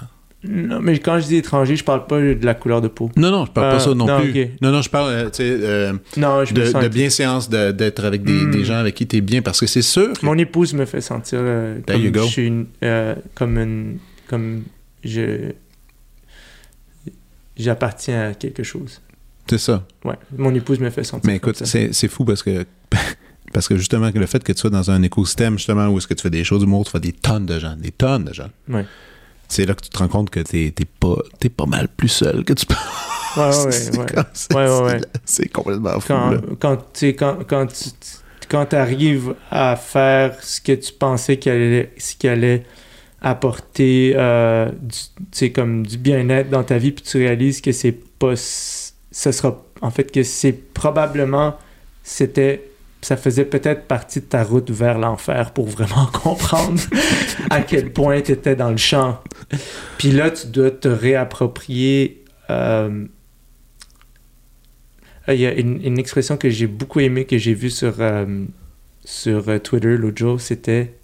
[0.46, 3.10] Non, mais quand je dis étranger, je parle pas de la couleur de peau.
[3.16, 4.48] Non, non, je parle Ah, pas ça non, non, plus.
[4.60, 8.32] Non, non, je parle euh, euh, Non, je me de, de bienséance d'être avec des,
[8.44, 8.50] Mm.
[8.50, 10.12] des gens avec qui tu es bien, parce que c'est sûr.
[10.12, 14.64] que- Mon épouse me fait sentir euh, comme je suis une- euh, comme une comme
[15.02, 15.52] je
[17.56, 19.00] j'appartiens à quelque chose.
[19.48, 19.86] C'est ça.
[20.04, 22.64] Ouais, mon épouse me fait sentir Mais écoute, c'est c'est fou parce que.
[23.52, 26.14] Parce que justement, le fait que tu sois dans un écosystème, justement, où est-ce que
[26.14, 28.48] tu fais des choses d'humour, tu fais des tonnes de gens, des tonnes de gens.
[28.68, 28.84] Ouais.
[29.46, 32.08] C'est là que tu te rends compte que t'es t'es pas, t'es pas mal plus
[32.08, 32.78] seul que tu penses.
[33.36, 34.06] Ouais, ouais, C'est ouais.
[34.54, 35.00] Ouais, ouais, ouais.
[35.24, 36.06] C'est complètement fou.
[36.06, 36.40] Quand là.
[36.60, 37.90] quand tu sais, quand quand tu
[38.48, 42.64] quand arrives à faire ce que tu pensais qu'il allait ce allait
[43.20, 44.70] apporter euh,
[45.32, 48.36] du, comme du bien-être dans ta vie puis tu réalises que c'est pas
[49.14, 51.56] ce sera en fait que c'est probablement
[52.02, 52.68] c'était
[53.00, 56.80] ça faisait peut-être partie de ta route vers l'enfer pour vraiment comprendre
[57.48, 59.20] à quel point tu étais dans le champ.
[59.98, 62.24] Puis là, tu dois te réapproprier.
[62.48, 63.04] euh,
[65.28, 68.44] il y a une, une expression que j'ai beaucoup aimée, que j'ai vue sur, euh,
[69.04, 70.94] sur euh, Twitter l'autre jour, c'était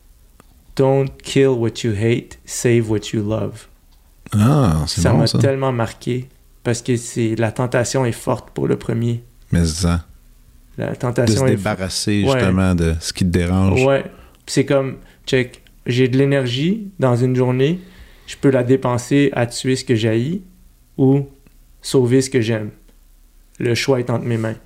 [0.75, 3.67] Don't kill what you hate, save what you love.
[4.33, 6.29] Ah, c'est Ça m'a tellement marqué
[6.63, 9.23] parce que c'est la tentation est forte pour le premier.
[9.53, 10.05] Mais ça,
[10.79, 12.33] La de tentation se est débarrasser Ouais.
[12.39, 13.85] justement de ce qui te dérange.
[13.85, 14.05] Ouais.
[14.47, 14.97] C'est comme,
[15.27, 17.81] check, j'ai de l'énergie dans une journée,
[18.27, 20.43] je peux la dépenser à tuer ce que j'haïs
[20.99, 21.27] ou
[21.83, 22.71] sauver ce que j'aime.
[23.59, 24.57] Le choix est entre mes mains.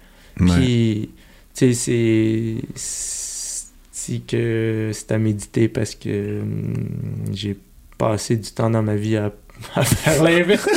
[0.41, 0.47] Ouais.
[0.57, 1.11] Puis,
[1.55, 4.21] tu sais, c'est.
[4.29, 6.75] que c'est à méditer parce que hum,
[7.33, 7.57] j'ai
[7.97, 9.33] passé du temps dans ma vie à,
[9.75, 10.69] à faire l'inverse.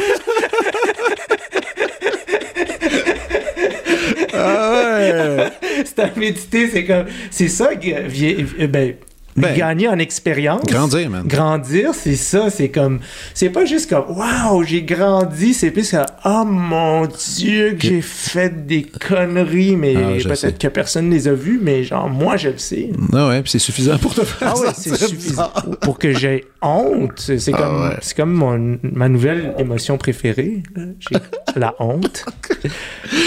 [4.33, 5.51] Ah ouais!
[5.61, 5.86] c'est à
[6.17, 7.05] méditer, c'est comme.
[7.31, 8.95] C'est ça, que- vie- ben,
[9.37, 10.63] Ben, gagner en expérience.
[10.65, 11.23] Grandir, man.
[11.27, 12.99] Grandir, c'est ça, c'est comme.
[13.35, 17.05] C'est pas juste comme Waouh, j'ai grandi, c'est plus comme Oh mon
[17.37, 21.83] Dieu, que j'ai fait des conneries, mais Ah, peut-être que personne les a vues, mais
[21.83, 22.89] genre, moi je le sais.
[23.13, 25.51] Ah ouais, puis c'est suffisant pour te faire Ah ouais, c'est suffisant
[25.81, 27.13] pour que j'ai honte.
[27.37, 27.95] C'est Ah comme, ouais.
[28.15, 30.63] comme mon- ma nouvelle émotion préférée.
[31.55, 32.25] la honte.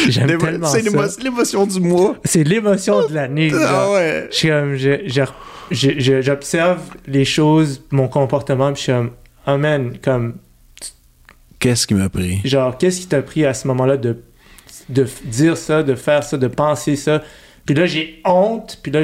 [0.08, 2.16] J'aime tellement C'est l'émotion du mois.
[2.24, 3.52] C'est l'émotion de l'année.
[3.54, 4.28] Ah ouais.
[4.30, 5.22] Je suis comme, je- je-
[5.70, 9.10] je- je- j'observe les choses, mon comportement, puis je suis comme,
[9.46, 10.38] oh man, comme,
[11.58, 12.40] Qu'est-ce qui m'a pris?
[12.44, 14.22] genre, qu'est-ce qui t'a pris à ce moment-là de,
[14.88, 17.22] de dire ça, de faire ça, de penser ça?
[17.66, 19.02] Puis là, j'ai honte, puis là,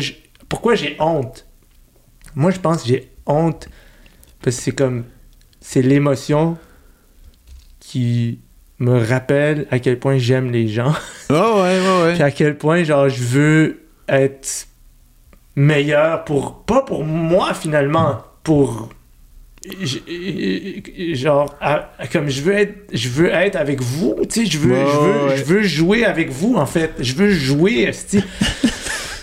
[0.48, 1.46] pourquoi j'ai honte?
[2.34, 3.68] Moi, je pense que j'ai honte
[4.42, 5.04] parce que c'est comme,
[5.60, 6.56] c'est l'émotion
[7.80, 8.40] qui
[8.78, 10.94] me rappelle à quel point j'aime les gens.
[11.28, 12.22] Ah ouais, ouais, Puis ouais.
[12.22, 14.66] à quel point, genre, je veux être
[15.56, 16.62] meilleur pour.
[16.64, 18.88] Pas pour moi, finalement, pour.
[19.82, 20.82] j-
[21.14, 24.74] Genre, à- comme je veux être, je veux être avec vous, tu sais, je veux,
[24.76, 25.36] je veux, ouais.
[25.38, 26.92] je veux jouer avec vous, en fait.
[27.00, 27.90] Je veux jouer.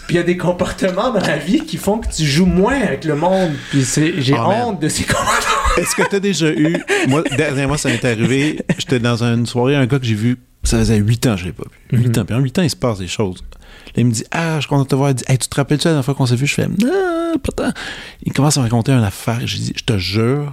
[0.08, 2.78] Puis il y a des comportements dans la vie qui font que tu joues moins
[2.82, 3.52] avec le monde.
[3.70, 4.62] Puis c'est- j'ai Oh, man.
[4.66, 5.78] honte de ces comportements.
[5.78, 6.76] Est-ce que t'as déjà eu.
[7.08, 8.60] Moi, dernièrement, ça m'est arrivé.
[8.78, 10.38] J'étais dans une soirée, un gars que j'ai vu.
[10.64, 11.98] Ça faisait 8 ans que je l'ai pas vu.
[12.00, 12.22] 8 Mhm.
[12.22, 12.26] ans.
[12.26, 13.44] Puis en 8 ans, il se passe des choses.
[13.96, 15.10] Là, il me dit Ah, je suis content de te voir.
[15.12, 16.48] Il dit Hey, tu te rappelles-tu la dernière fois qu'on s'est vu?
[16.48, 17.72] Je fais Non, pas tant.
[18.24, 19.40] Il commence à me raconter une affaire.
[19.46, 20.52] J'ai dit Je te jure,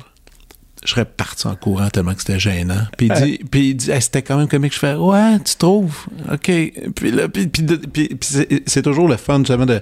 [0.85, 2.83] je serais parti en courant tellement que c'était gênant.
[2.97, 4.75] Puis il dit, puis il dit Hey, C'était quand même comique.
[4.75, 6.07] Je fais Ouais, tu trouves?
[6.33, 6.51] OK.
[6.95, 8.29] Puis là, puis, puis, de- puis- puis
[8.67, 9.81] c'est- toujours le fun, justement, de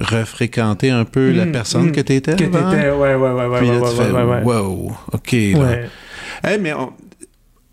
[0.00, 1.92] refréquenter un peu la Mm, personne mm.
[1.92, 2.32] que t'étais.
[2.36, 4.42] Que t'étais, ouais, ouais, ouais, ouais, Puis là, ouais, tu ouais, fais, ouais, ouais.
[4.42, 5.32] wow, OK.
[5.32, 5.58] là.
[5.58, 5.88] Ouais.
[6.42, 6.92] Hey, mais on-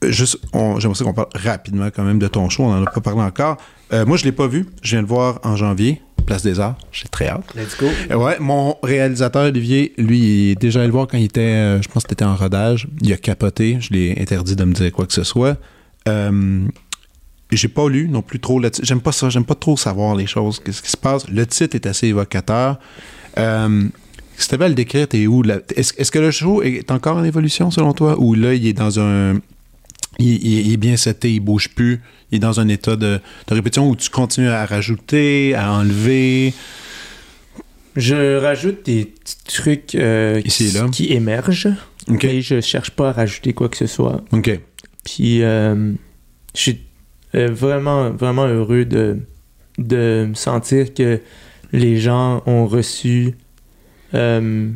[0.03, 0.37] juste,
[0.79, 2.63] j'aimerais qu'on parle rapidement quand même de ton show.
[2.63, 3.57] On n'en a pas parlé encore.
[3.91, 4.67] Euh, moi, je l'ai pas vu.
[4.81, 6.77] Je viens de le voir en janvier, Place des Arts.
[6.91, 7.45] J'ai très hâte.
[7.55, 7.87] Let's go.
[8.11, 11.41] Euh, Ouais, mon réalisateur Olivier, lui, il est déjà allé le voir quand il était,
[11.41, 12.87] euh, je pense que c'était en rodage.
[13.01, 13.77] Il a capoté.
[13.79, 15.57] Je l'ai interdit de me dire quoi que ce soit.
[16.07, 16.65] Euh,
[17.51, 18.61] j'ai pas lu non plus trop.
[18.83, 19.29] J'aime pas ça.
[19.29, 21.27] J'aime pas trop savoir les choses, qu'est-ce qui se passe.
[21.27, 22.77] Le titre est assez évocateur.
[23.37, 23.87] Euh,
[24.37, 25.43] si à le décrire, t'es où?
[25.75, 28.17] est-ce que le show est encore en évolution selon toi?
[28.19, 29.39] Ou là, il est dans un.
[30.17, 32.01] Il, il- il est bien seté, il bouge plus.
[32.31, 36.53] Il est dans un état de, de répétition où tu continues à rajouter, à enlever.
[37.95, 40.87] Je rajoute des petits trucs euh, Ici qui, là.
[40.91, 41.69] qui émergent,
[42.07, 42.23] OK.
[42.23, 44.21] mais je cherche pas à rajouter quoi que ce soit.
[44.31, 44.59] OK.
[45.03, 45.93] Puis euh,
[46.55, 46.79] je suis
[47.35, 49.17] euh, vraiment, vraiment heureux de,
[49.77, 51.19] de me sentir que
[51.71, 53.35] les gens ont reçu
[54.13, 54.69] euh,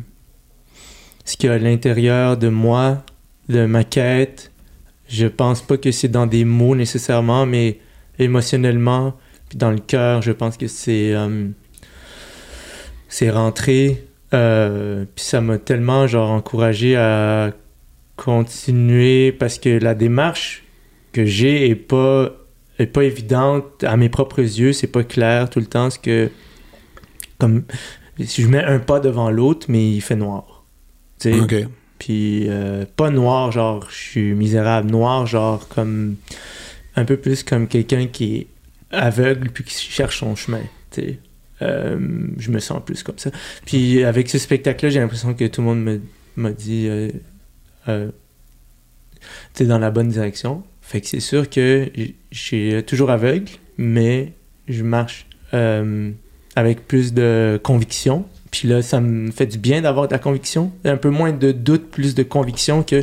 [1.24, 3.04] ce qu'il y a à l'intérieur de moi,
[3.48, 4.50] de ma quête.
[5.14, 7.78] Je pense pas que c'est dans des mots nécessairement, mais
[8.18, 9.14] émotionnellement,
[9.48, 11.48] puis dans le cœur, je pense que c'est euh,
[13.30, 14.08] rentré.
[14.32, 17.52] Euh, puis ça m'a tellement genre encouragé à
[18.16, 20.64] continuer parce que la démarche
[21.12, 22.32] que j'ai est pas
[22.80, 26.28] est pas évidente à mes propres yeux, c'est pas clair tout le temps ce que
[27.38, 27.62] comme
[28.18, 30.64] si je mets un pas devant l'autre mais il fait noir.
[31.98, 36.16] Puis euh, pas noir genre je suis misérable, noir genre comme
[36.96, 38.46] un peu plus comme quelqu'un qui est
[38.90, 40.62] aveugle puis qui cherche son chemin.
[41.62, 41.98] Euh,
[42.38, 43.30] je me sens plus comme ça.
[43.64, 46.00] Puis avec ce spectacle-là, j'ai l'impression que tout le monde
[46.36, 48.10] m'a dit euh,
[49.54, 50.62] t'es dans la bonne direction.
[50.82, 54.32] Fait que c'est sûr que j- je suis toujours aveugle, mais
[54.68, 55.26] je marche
[56.56, 58.26] avec plus de conviction.
[58.56, 60.70] Puis là, ça me fait du bien d'avoir de la conviction.
[60.84, 63.02] Un peu moins de doute, plus de conviction que,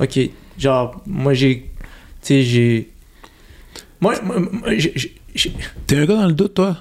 [0.00, 0.18] OK,
[0.58, 1.86] genre, moi j'ai, tu
[2.22, 2.88] sais, j'ai...
[4.00, 4.70] Moi, moi,
[5.86, 6.76] T'es un gars dans le doute, toi?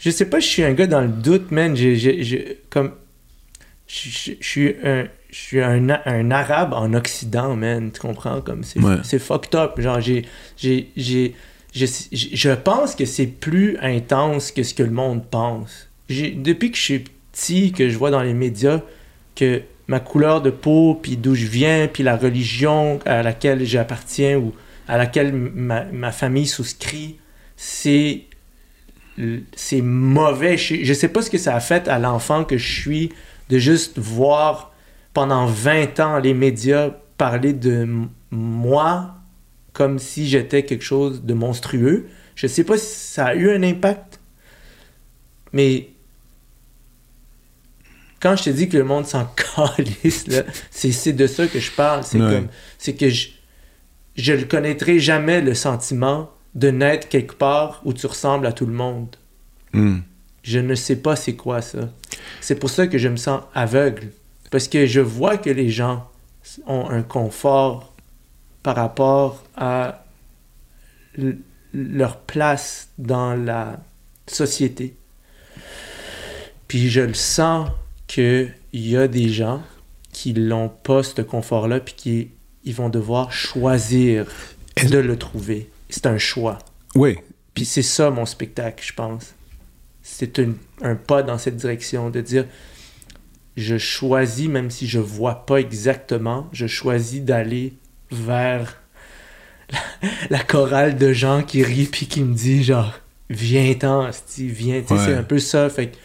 [0.00, 1.76] je sais pas, je suis un gars dans le doute, man.
[1.76, 2.90] J'ai, j'ai- j'ai- comme,
[3.86, 7.92] je, je- je suis un, je suis un, un arabe en Occident, man.
[7.92, 8.40] Tu comprends?
[8.40, 8.96] Comme c'est, Ouais.
[9.04, 9.80] c'est fucked up.
[9.80, 10.24] Genre, j'ai,
[10.56, 11.34] j'ai, j'ai,
[11.72, 15.88] je, je- je pense que c'est plus intense que ce que le monde pense.
[16.08, 18.80] Depuis que je suis petit, que je vois dans les médias
[19.34, 24.38] que ma couleur de peau, puis d'où je viens, puis la religion à laquelle j'appartiens
[24.38, 24.52] ou
[24.88, 27.18] à laquelle ma, famille souscrit,
[27.56, 28.24] c'est
[29.54, 30.56] c'est mauvais.
[30.56, 33.12] Je, sais pas ce que ça a fait à l'enfant que je suis
[33.48, 34.72] de juste voir
[35.12, 37.86] pendant 20 ans les médias parler de
[38.32, 39.14] moi
[39.72, 42.08] comme si j'étais quelque chose de monstrueux.
[42.34, 44.18] Je sais pas si ça a eu un impact,
[45.52, 45.90] mais
[48.24, 49.26] quand je te dis que le monde s'en
[49.76, 50.24] calisse,
[50.70, 52.04] c'est, de ça que je parle.
[52.04, 52.32] C'est Ouais.
[52.32, 52.48] comme,
[52.78, 53.28] c'est que je,
[54.16, 58.64] je ne connaîtrai jamais le sentiment de naître quelque part où tu ressembles à tout
[58.64, 59.14] le monde.
[59.74, 59.98] Hmm.
[60.42, 61.90] Je ne sais pas c'est quoi ça.
[62.40, 64.08] C'est pour ça que je me sens aveugle.
[64.50, 66.08] Parce que je vois que les gens
[66.66, 67.92] ont un confort
[68.62, 70.06] par rapport à
[71.74, 73.80] leur place dans la
[74.26, 74.96] société.
[76.68, 77.68] Puis je le sens
[78.06, 79.62] qu'il y a des gens
[80.12, 82.30] qui l'ont pas, ce confort-là, puis qui
[82.64, 84.26] ils vont devoir choisir
[84.82, 85.68] de le trouver.
[85.90, 86.58] C'est un choix.
[86.94, 87.18] Oui.
[87.52, 89.34] Puis c'est ça mon spectacle, je pense.
[90.02, 90.38] C'est
[90.82, 92.46] un, pas dans cette direction de dire
[93.56, 97.74] je choisis, même si je vois pas exactement, je choisis d'aller
[98.10, 98.82] vers
[99.70, 99.78] la,
[100.30, 102.92] la chorale de gens qui rient puis qui me dit genre
[103.30, 104.80] viens-t'en, viens.
[104.80, 104.98] Ouais.
[104.98, 105.68] C'est un peu ça.
[105.68, 105.96] Fait que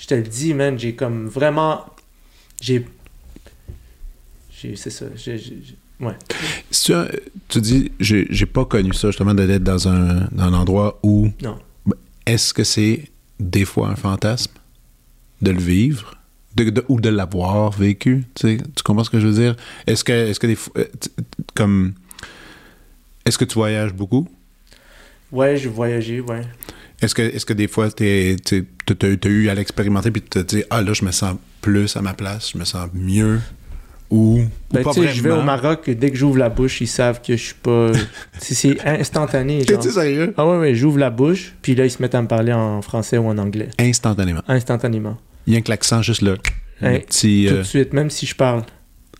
[0.00, 1.86] je te le dis, man, j'ai comme vraiment.
[2.60, 2.86] J'ai.
[4.50, 5.06] j'ai- C'est ça.
[5.16, 5.36] j'ai-
[6.00, 6.14] ouais.
[6.70, 6.92] Si tu,
[7.48, 11.28] tu dis, j'ai j'ai pas connu ça, justement, d'être dans un, dans un endroit où.
[11.42, 11.58] Non.
[12.26, 14.52] Est-ce que c'est des fois un fantasme
[15.42, 16.14] de le vivre
[16.56, 18.24] de- de- ou de l'avoir vécu?
[18.34, 19.56] Tu, sais, tu comprends ce que je veux dire?
[19.86, 21.10] Est-ce que, est-ce que des euh, t-
[21.54, 21.94] Comme.
[23.26, 24.28] Est-ce que tu voyages beaucoup?
[25.32, 26.42] Ouais, j'ai voyagé, ouais.
[27.04, 30.64] Est-ce que, est-ce que des fois, tu as, eu à l'expérimenter puis tu te dis,
[30.70, 33.40] ah là, je me sens plus à ma place, je me sens mieux?
[34.10, 35.42] Ou, ou Ben, pas je vais au?
[35.42, 37.90] Maroc, dès que j'ouvre la bouche, ils savent que je suis pas.
[38.38, 39.64] c'est instantané.
[39.66, 40.34] T'es-tu sérieux?
[40.36, 42.80] Ah ouais, ouais, j'ouvre la bouche, puis là, ils se mettent à me parler en
[42.80, 43.68] français ou en anglais.
[43.78, 44.42] Instantanément.
[44.48, 45.18] Instantanément.
[45.46, 46.36] Il y a que l'accent juste là.
[46.80, 47.46] Petit.
[47.48, 48.62] Tout euh, de suite, même si je parle,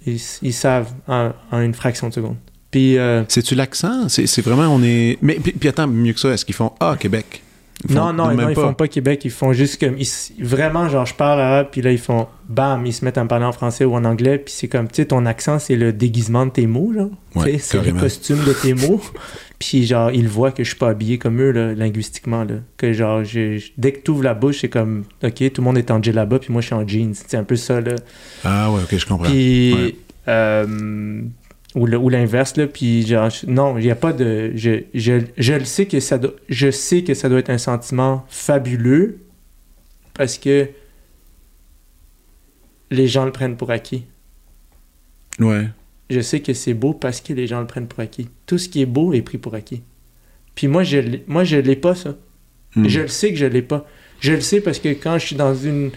[0.07, 2.37] ils, ils savent en, en une fraction de seconde.
[2.71, 4.09] Puis, euh, C'est-tu l'accent?
[4.09, 5.19] C'est, c'est vraiment, on est.
[5.23, 7.43] Mais puis, puis attends, mieux que ça, est-ce qu'ils font Ah, Québec?
[7.91, 9.97] Non, non, non, ils font pas Québec, ils font juste comme.
[9.99, 10.09] ils
[10.45, 13.29] vraiment, genre, je parle arabe, puis là, ils font bam, ils se mettent à me
[13.29, 15.93] parler en français ou en anglais, puis c'est comme, tu sais, ton accent, c'est le
[15.93, 16.93] déguisement de tes mots.
[17.35, 19.01] Ouais, sais, c'est le costume de tes mots.
[19.59, 22.57] Puis, genre, ils voient que je suis pas habillé comme eux, là, linguistiquement, là.
[22.77, 25.65] Que, genre, je- je- dès que tu ouvres la bouche, c'est comme, OK, tout le
[25.65, 27.15] monde est en djellaba, puis moi, je suis en jeans.
[27.15, 27.95] C'est un peu ça, là.
[28.45, 29.25] Ah, ouais, ok, je comprends.
[29.31, 29.97] Puis, Ouais.
[30.29, 31.23] euh,
[31.75, 32.67] ou, le- ou l'inverse, là.
[32.67, 34.53] Puis, genre, non, il n'y a pas de.
[34.55, 37.59] Je, je, je le sais que ça doit, je sais que ça doit être un
[37.59, 39.19] sentiment fabuleux
[40.15, 40.69] parce que
[42.91, 44.05] les gens le prennent pour acquis.
[45.41, 45.67] Ouais.
[46.11, 48.29] Je sais que c'est beau parce que les gens le prennent pour acquis.
[48.47, 49.83] Tout ce qui est beau est pris pour acquis.
[50.55, 52.15] Puis moi, je moi, je l'ai pas, ça.
[52.77, 52.87] Hmm.
[52.87, 53.87] Je le sais que je l'ai pas.
[54.21, 55.91] Je le sais parce que quand je suis dans une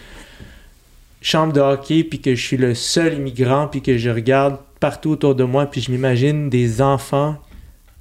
[1.20, 5.10] chambre de hockey puis que je suis le seul immigrant puis que je regarde partout
[5.10, 7.36] autour de moi puis je m'imagine des enfants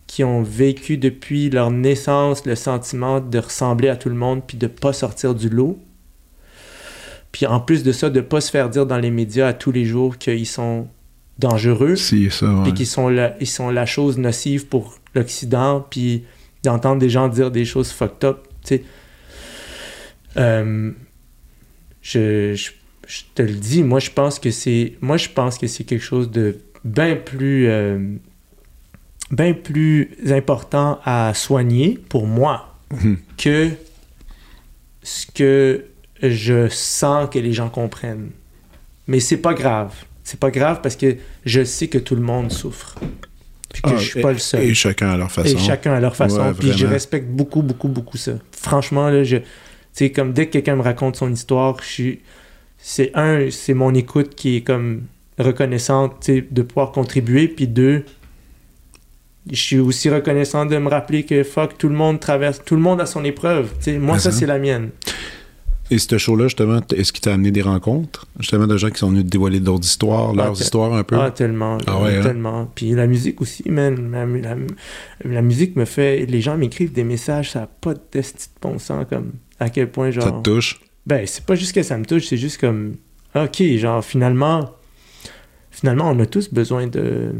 [0.07, 4.57] qui ont vécu depuis leur naissance le sentiment de ressembler à tout le monde puis
[4.57, 5.77] de pas sortir du lot.
[7.31, 9.71] Puis en plus de ça, de pas se faire dire dans les médias à tous
[9.71, 10.87] les jours qu'ils sont
[11.37, 12.63] dangereux Si, ça, ouais.
[12.63, 16.23] puis qu'ils sont la, ils sont la chose nocive pour l'Occident, puis
[16.63, 18.83] d'entendre des gens dire des choses fucked up, tu sais.
[20.37, 20.91] Euh,
[22.01, 22.71] je, je,
[23.07, 26.03] je te le dis, moi je pense que c'est moi je pense que c'est quelque
[26.03, 26.57] chose de
[26.87, 28.15] bien plus euh,
[29.31, 33.17] bien plus important à soigner pour moi Mhm.
[33.37, 33.69] que
[35.03, 35.85] ce que
[36.23, 38.29] je sens que les gens comprennent.
[39.07, 39.93] Mais c'est pas grave.
[40.23, 42.95] C'est pas grave parce que je sais que tout le monde souffre.
[43.73, 44.63] Puis que Ah, je suis pas le seul.
[44.63, 45.49] Et chacun à leur façon.
[45.55, 46.39] Et chacun à leur façon.
[46.41, 48.33] Ouais, puis je respecte beaucoup, beaucoup, beaucoup ça.
[48.51, 49.37] Franchement, là, je.
[49.37, 49.45] Tu
[49.91, 52.19] sais, comme dès que quelqu'un me raconte son histoire, je suis.
[52.77, 55.03] C'est un, c'est mon écoute qui est comme
[55.39, 57.47] reconnaissante, de pouvoir contribuer.
[57.47, 58.03] Puis deux,
[59.49, 62.81] je suis aussi reconnaissant de me rappeler que fuck, tout le monde traverse, tout le
[62.81, 63.71] monde a son épreuve.
[63.99, 64.37] Moi, ça, ça.
[64.39, 64.89] c'est la mienne.
[65.89, 68.27] Et ce show-là, justement, est-ce qu'il t'a amené des rencontres?
[68.41, 71.15] Justement, de gens qui sont venus te dévoiler d'autres histoires, Ah, leurs histoires un peu?
[71.17, 71.77] Ah, tellement.
[71.87, 72.23] Ah ouais, hein?
[72.23, 72.69] Tellement.
[72.75, 74.11] Puis la musique aussi, man.
[74.11, 74.57] La, la-
[75.23, 76.25] la musique me fait.
[76.25, 79.31] Les gens m'écrivent des messages, ça n'a pas de test de bon sens, comme
[79.61, 80.25] à quel point, genre.
[80.25, 80.81] Ça te touche?
[81.05, 82.95] Ben, c'est pas juste que ça me touche, c'est juste comme.
[83.33, 84.71] Ok, genre, finalement.
[85.79, 87.31] Finalement, on a tous besoin de.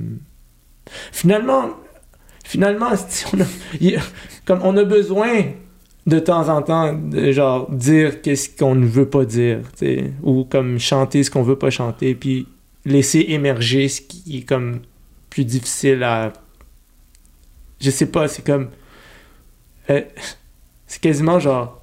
[1.11, 1.71] Finalement.
[2.43, 2.89] Finalement,
[3.33, 3.45] on a,
[4.45, 5.53] comme on a besoin
[6.05, 9.61] de temps en temps de genre dire qu'est-ce qu'on ne veut pas dire,
[10.21, 12.47] ou comme chanter ce qu'on veut pas chanter, puis
[12.85, 14.81] laisser émerger ce qui est comme
[15.31, 16.31] plus difficile à.
[17.81, 18.69] Je sais pas, c'est comme.
[19.89, 20.01] euh,
[20.85, 21.81] c'est quasiment genre.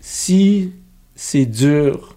[0.00, 0.72] Si
[1.14, 2.14] c'est dur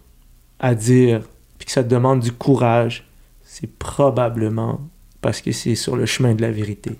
[0.60, 1.22] à dire,
[1.70, 3.08] que ça te demande du courage,
[3.44, 4.90] c'est probablement
[5.22, 7.00] parce que c'est sur le chemin de la vérité.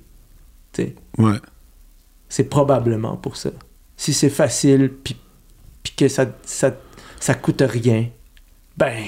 [0.74, 0.96] Tu sais?
[1.18, 1.40] Ouais.
[2.28, 3.50] C'est probablement pour ça.
[3.98, 5.18] Si c'est facile, puis
[5.98, 6.76] que ça, ça,
[7.20, 8.10] ça coûte rien,
[8.78, 9.04] Ben,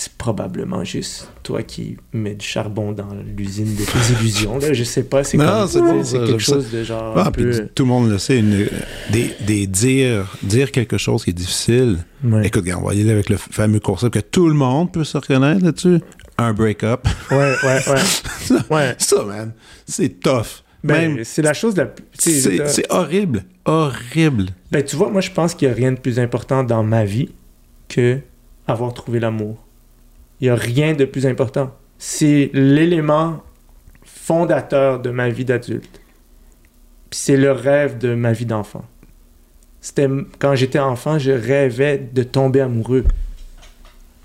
[0.00, 4.56] c'est probablement juste toi qui mets du charbon dans l'usine de tes illusions.
[4.58, 4.72] Là.
[4.72, 5.68] Je sais pas, c'est comme-
[6.04, 7.68] c'est quelque chose de genre Ah, un puis peu...
[7.74, 8.66] tout le monde le sait, une-
[9.12, 11.98] des, des dire, dire quelque chose qui est difficile.
[12.24, 12.46] Ouais.
[12.46, 15.18] Écoute, on va y aller avec le fameux concept que tout le monde peut se
[15.18, 15.98] reconnaître là-dessus.
[16.38, 17.06] Un break-up.
[17.30, 18.58] ouais, ouais, ouais.
[18.70, 18.94] ouais.
[18.96, 19.52] Ça, man,
[19.84, 20.62] c'est tough.
[20.82, 22.04] Ben, Même, c'est la chose la plus...
[22.16, 23.44] c'est horrible.
[23.66, 24.46] Horrible.
[24.72, 27.04] Ben, tu vois, moi, je pense qu'il n'y a rien de plus important dans ma
[27.04, 27.28] vie
[27.88, 28.18] que
[28.66, 29.58] avoir trouvé l'amour.
[30.40, 31.74] Il n'y a rien de plus important.
[31.98, 33.42] C'est l'élément
[34.04, 36.00] fondateur de ma vie d'adulte.
[37.10, 38.84] Puis c'est le rêve de ma vie d'enfant.
[39.80, 40.08] C'était
[40.38, 43.04] quand j'étais enfant, je rêvais de tomber amoureux.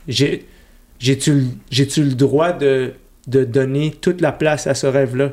[0.07, 0.45] J'ai
[0.99, 2.93] j'ai-tu le- j'ai-tu le droit de,
[3.27, 5.31] de donner toute la place à ce rêve-là?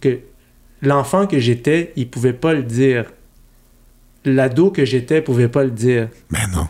[0.00, 0.18] Que
[0.82, 3.10] l'enfant que j'étais, il pouvait pas le dire.
[4.24, 6.08] L'ado que j'étais pouvait pas le dire.
[6.30, 6.66] Mais non.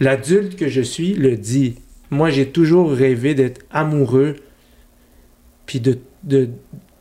[0.00, 1.76] L'adulte que je suis le dit.
[2.14, 4.36] Moi, j'ai toujours rêvé d'être amoureux,
[5.66, 6.48] puis de, de-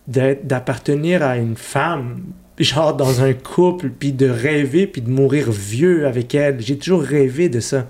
[0.08, 2.22] d'appartenir à une femme,
[2.60, 6.60] genre dans un couple, puis de rêver, puis de mourir vieux avec elle.
[6.60, 7.88] J'ai toujours rêvé de ça.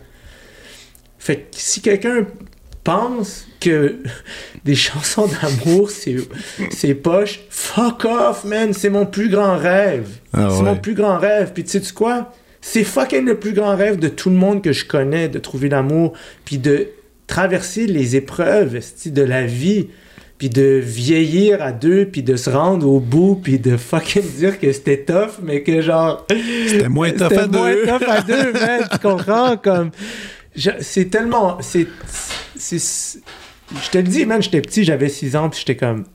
[1.18, 2.28] Fait que si quelqu'un
[2.84, 3.98] pense que
[4.66, 6.18] des chansons d'amour, c'est,
[6.70, 10.10] c'est poche, fuck off, man, c'est mon plus grand rêve.
[10.34, 10.64] Ah c'est ouais.
[10.64, 11.52] mon plus grand rêve.
[11.54, 12.32] Puis tu sais quoi?
[12.62, 15.68] C'est fucking le plus grand rêve de tout le monde que je connais, de trouver
[15.70, 16.14] l'amour,
[16.46, 16.90] puis de
[17.28, 19.88] traverser les épreuves de la vie,
[20.38, 24.60] puis de vieillir à deux, puis de se rendre au bout, puis de fucking dire
[24.60, 26.26] que c'était tough, mais que genre...
[26.68, 27.86] C'était moins tough C'était à moins deux.
[27.86, 28.82] tough à deux, man.
[28.92, 29.58] Tu comprends?
[29.58, 29.92] Comme...
[30.82, 31.60] C'est tellement...
[31.62, 31.88] C'est-
[32.58, 36.06] Je te le dis, man, j'étais petit, j'avais 6 ans, puis j'étais comme...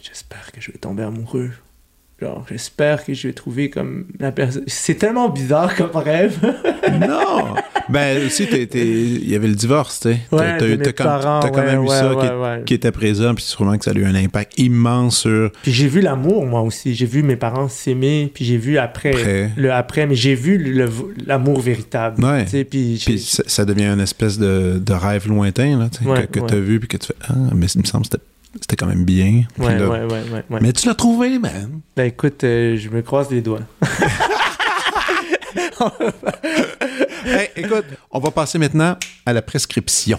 [0.00, 1.50] J'espère que je vais tomber amoureux.
[2.22, 4.62] Genre, j'espère que je vais trouver comme la personne...
[4.68, 6.38] C'est tellement bizarre comme rêve.
[7.00, 7.54] non!
[7.88, 10.20] Ben, aussi, il y avait le divorce, tu sais.
[10.30, 13.42] T'as- Ouais, t'as t'as parents, t'as quand même ouais, eu ça qui, était présent, puis
[13.44, 16.94] sûrement que ça a eu un impact immense sur Puis j'ai vu l'amour, moi aussi.
[16.94, 20.88] J'ai vu mes parents s'aimer, puis j'ai vu après, le après, mais j'ai vu le-
[21.26, 22.24] l'amour véritable.
[22.24, 22.44] Ouais.
[22.44, 26.26] Tu sais, puis Puis ça, ça devient une espèce de, de rêve lointain, là, que,
[26.26, 28.24] que t'as vu, puis que tu fais Ah, mais il me semble que c'était-
[28.60, 29.42] c'était quand même bien.
[29.54, 30.58] Puis Ouais, là- ouais, ouais, ouais, ouais.
[30.60, 31.80] Mais tu l'as trouvé, man.
[31.96, 33.60] Ben écoute, euh, je me croise les doigts.
[37.24, 38.96] Hey, écoute, on va passer maintenant
[39.26, 40.18] à la prescription.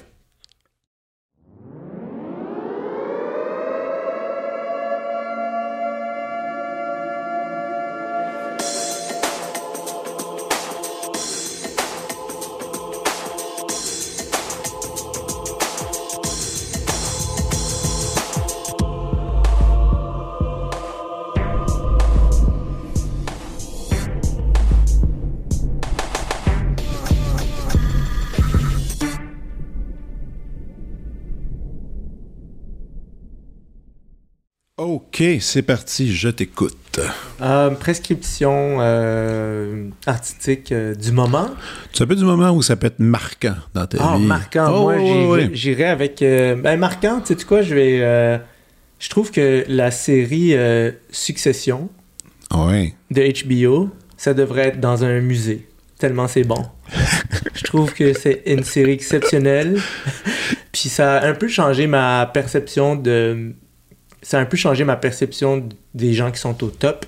[34.84, 37.00] OK, c'est parti, je t'écoute.
[37.42, 41.50] Euh, prescription euh, artistique euh, du moment.
[41.98, 44.26] Peut être du moment où ça peut être marquant dans ta Ah, vie.
[44.26, 44.68] marquant.
[44.74, 46.20] Oh, Moi, j'irais avec.
[46.20, 48.40] ben, marquant, tu sais quoi, je vais.
[49.00, 50.54] je trouve que la série
[51.12, 51.90] Succession
[52.52, 55.68] de HBO, ça devrait être dans un musée.
[55.98, 56.62] Tellement c'est bon.
[57.56, 59.80] je trouve que c'est une série exceptionnelle.
[60.72, 63.54] Puis ça a un peu changé ma perception de.
[64.24, 67.06] Ça a un peu changé ma perception des gens qui sont au top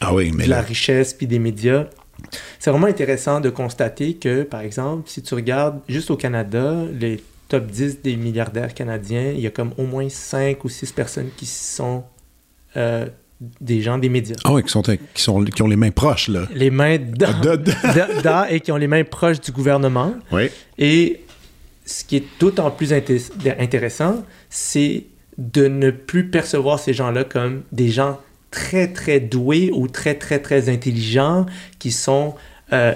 [0.00, 1.86] Ah oui, mais de la là, richesse puis des médias.
[2.58, 7.22] C'est vraiment intéressant de constater que, par exemple, si tu regardes juste au Canada, les
[7.48, 11.28] top 10 des milliardaires canadiens, il y a comme au moins 5 ou 6 personnes
[11.36, 12.04] qui sont
[12.76, 13.06] euh,
[13.60, 14.34] des gens des médias.
[14.44, 16.46] ah ouais, qui, sont, qui, sont, qui ont les mains proches, là.
[16.54, 20.14] Les mains dans, De- de- dans- dans et qui ont les mains proches du gouvernement.
[20.32, 20.48] Oui.
[20.78, 21.20] Et
[21.84, 23.20] ce qui est d'autant plus inté-
[23.60, 25.04] intéressant, c'est
[25.38, 28.18] de ne plus percevoir ces gens-là comme des gens
[28.50, 31.46] très, très doués ou très, très, très intelligents
[31.78, 32.34] qui sont
[32.72, 32.92] euh,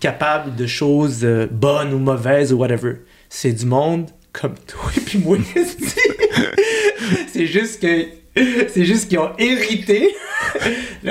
[0.00, 2.96] capables de choses euh, bonnes ou mauvaises ou whatever.
[3.28, 5.38] C'est du monde comme toi et puis moi.
[7.32, 8.06] c'est juste que
[8.68, 10.14] c'est juste qu'ils ont hérité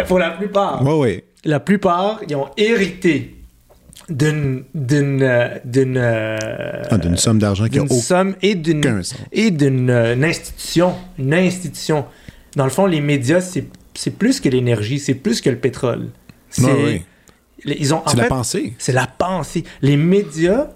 [0.07, 1.23] pour la plupart Ouais, ouais.
[1.45, 3.35] la plupart, ils ont hérité
[4.09, 6.37] d'une d'une euh, d'une euh,
[6.89, 9.01] Ah, d'une somme d'argent qui a d'une somme et d'une aucun
[9.31, 12.05] et d'une euh, institution, une institution.
[12.55, 13.65] Dans le fond, les médias, c'est
[13.95, 16.09] c'est plus que l'énergie, c'est plus que le pétrole.
[16.49, 17.03] C'est
[17.65, 18.73] ils ont C'est la pensée.
[18.77, 19.63] c'est la pensée.
[19.81, 20.67] Les médias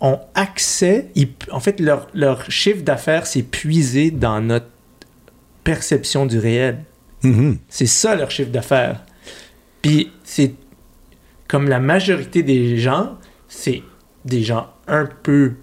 [0.00, 4.66] ont accès, ils- en fait, leur, leur chiffre d'affaires s'est puisé dans notre
[5.64, 6.78] perception du réel.
[7.22, 7.58] Mhm.
[7.68, 9.04] C'est ça leur chiffre d'affaires.
[9.82, 10.52] Puis c'est
[11.48, 13.18] comme la majorité des gens,
[13.48, 13.82] c'est
[14.24, 15.54] des gens un peu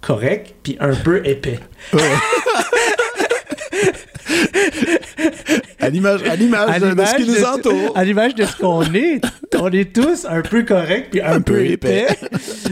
[0.00, 1.60] corrects, puis un peu épais.
[5.82, 7.96] à l'image, à l'image de, de ce qui nous entoure.
[7.96, 9.20] À l'image de ce qu'on est,
[9.58, 12.06] on est tous un peu corrects puis un, peu, épais.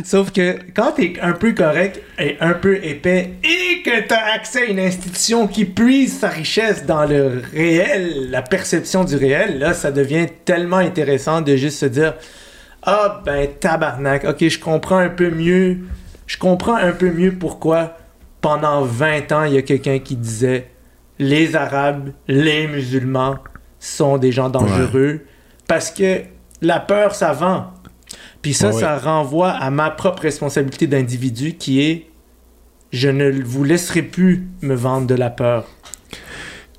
[0.04, 4.62] Sauf que quand t'es un peu correct et un peu épais et que t'as accès
[4.62, 9.74] à une institution qui puise sa richesse dans le réel, la perception du réel, là,
[9.74, 12.14] ça devient tellement intéressant de juste se dire
[12.84, 15.78] Ah, ben tabarnak, ok, je comprends un peu mieux,
[16.28, 17.96] je comprends un peu mieux pourquoi
[18.40, 20.69] pendant 20 ans, il y a quelqu'un qui disait
[21.20, 23.36] les Arabes, les musulmans
[23.78, 25.20] sont des gens dangereux
[25.68, 26.22] parce que
[26.60, 27.72] la peur, ça vend.
[28.42, 28.80] Puis ça, Ouais.
[28.80, 32.06] ça renvoie à ma propre responsabilité d'individu qui est
[32.92, 35.68] je ne vous laisserai plus me vendre de la peur.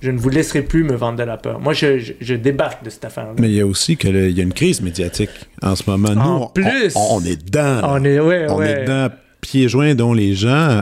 [0.02, 1.60] Je ne vous laisserai plus me vendre de la peur.
[1.60, 3.34] Moi, je, je, je débarque de cette affaire-là.
[3.40, 5.30] Mais il y a aussi que le- il y a une crise médiatique
[5.62, 6.10] en ce moment.
[6.16, 6.92] Nous, En on- plus.
[6.96, 7.82] on, on est dedans.
[7.82, 7.82] là.
[7.88, 9.10] On est, ouais, On est dedans,
[9.42, 10.82] pieds joints, dont les gens,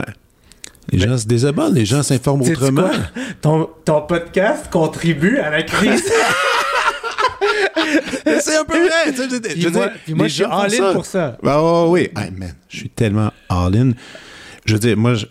[0.92, 2.90] les gens se désabonnent, les gens s'informent autrement.
[3.40, 6.04] Ton, ton podcast contribue à la crise.
[8.40, 9.12] C'est un peu vrai.
[9.12, 10.92] tu sais, je- moi, dire, puis moi je suis gens font all in ça.
[10.92, 11.38] pour ça.
[11.42, 12.08] Oh, oui.
[12.16, 13.92] Hey, man, je suis tellement all-in.
[14.64, 15.26] Je veux dire, moi, je-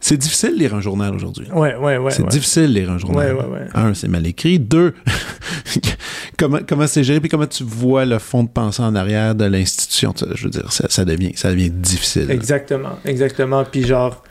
[0.00, 1.46] c'est difficile de lire un journal aujourd'hui.
[1.52, 2.10] Ouais, ouais, ouais.
[2.12, 2.28] c'est ouais.
[2.28, 3.34] difficile de lire un journal.
[3.34, 3.66] Ouais, ouais, ouais.
[3.74, 4.58] Un, c'est mal écrit.
[4.60, 4.94] Deux,
[6.38, 9.44] comment comment c'est géré, puis comment tu vois le fond de pensée en arrière de
[9.46, 10.14] l'institution.
[10.34, 12.30] Je veux dire, ça, ça devient, ça devient difficile.
[12.30, 13.64] Exactement, exactement.
[13.64, 14.22] Puis genre,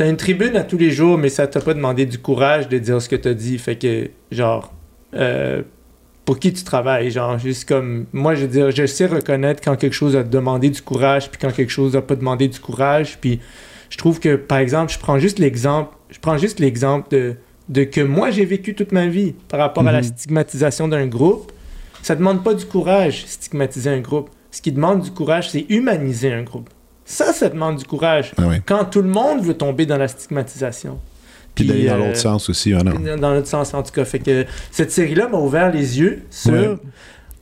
[0.00, 2.78] t'as une tribune à tous les jours, mais ça t'a pas demandé du courage de
[2.78, 3.58] dire ce que t'as dit.
[3.58, 4.72] Fait que, genre,
[5.12, 5.60] euh,
[6.24, 7.10] pour qui tu travailles?
[7.10, 10.70] Genre, juste comme, moi, je veux dire, je sais reconnaître quand quelque chose a demandé
[10.70, 13.18] du courage, puis quand quelque chose a pas demandé du courage.
[13.20, 13.40] Puis
[13.90, 17.34] je trouve que, par exemple, je prends juste l'exemple, je prends juste l'exemple de,
[17.68, 20.04] de que moi, j'ai vécu toute ma vie par rapport à la Mhm.
[20.04, 21.52] stigmatisation d'un groupe.
[22.00, 24.30] Ça demande pas du courage, stigmatiser un groupe.
[24.50, 26.70] Ce qui demande du courage, c'est humaniser un groupe.
[27.10, 28.30] Ça, ça demande du courage.
[28.38, 28.44] Ah.
[28.64, 31.00] Quand tout le monde veut tomber dans la stigmatisation.
[31.56, 33.16] Puis d'aller dans euh, l'autre sens aussi, ah non?
[33.16, 34.04] Dans l'autre sens, en tout cas.
[34.04, 36.52] Fait que cette série-là m'a ouvert les yeux sur...
[36.52, 36.76] Ouais.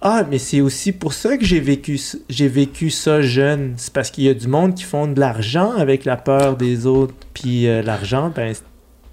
[0.01, 2.01] Ah, mais c'est aussi pour ça que j'ai vécu,
[2.31, 3.75] j'ai vécu ça jeune.
[3.77, 6.87] C'est parce qu'il y a du monde qui font de l'argent avec la peur des
[6.87, 7.15] autres.
[7.35, 8.55] Puis euh, l'argent, ben,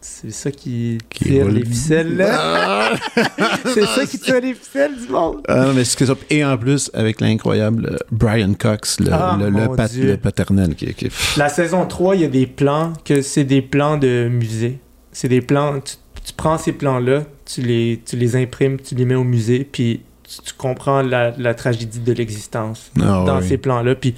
[0.07, 2.15] c'est ça qui, Qui tire les ficelles.
[2.17, 2.29] là.
[2.31, 2.93] Ah!
[3.73, 5.41] c'est ça qui tire les ficelles du monde.
[5.47, 6.13] Ah non, mais c'est que ça.
[6.29, 10.93] Et en plus, avec l'incroyable euh, Brian Cox, le, Ah, le, le pat- paternel qui,
[10.93, 14.79] qui- La saison 3, il y a des plans que c'est des plans de musée.
[15.11, 19.05] C'est des plans, tu, tu prends ces plans-là, tu les, tu les imprimes, tu les
[19.05, 23.47] mets au musée, puis tu, tu comprends la, la tragédie de l'existence Ah dans oui.
[23.47, 23.95] ces plans-là.
[23.95, 24.13] Puis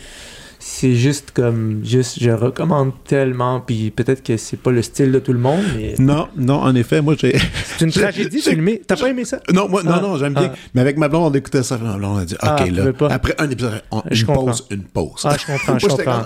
[0.70, 5.20] c'est juste comme, juste, je recommande tellement, puis peut-être que c'est pas le style de
[5.20, 7.38] tout le monde, mais Non, non, en effet, moi j'ai.
[7.78, 8.82] c'est une tragédie filmée.
[8.86, 9.40] T'as pas aimé ça?
[9.54, 10.52] Non, moi, non, Ah, non, j'aime bien.
[10.54, 10.58] ah.
[10.76, 11.78] Mais avec ma blonde, on écoutait ça.
[11.78, 14.28] Ma blonde, on a dit, OK, Ah, tu là, après un épisode, on, Je une
[14.28, 14.46] comprends.
[14.48, 15.22] pause, une pause.
[15.24, 16.24] Ah, je comprends, je Moi, comprends.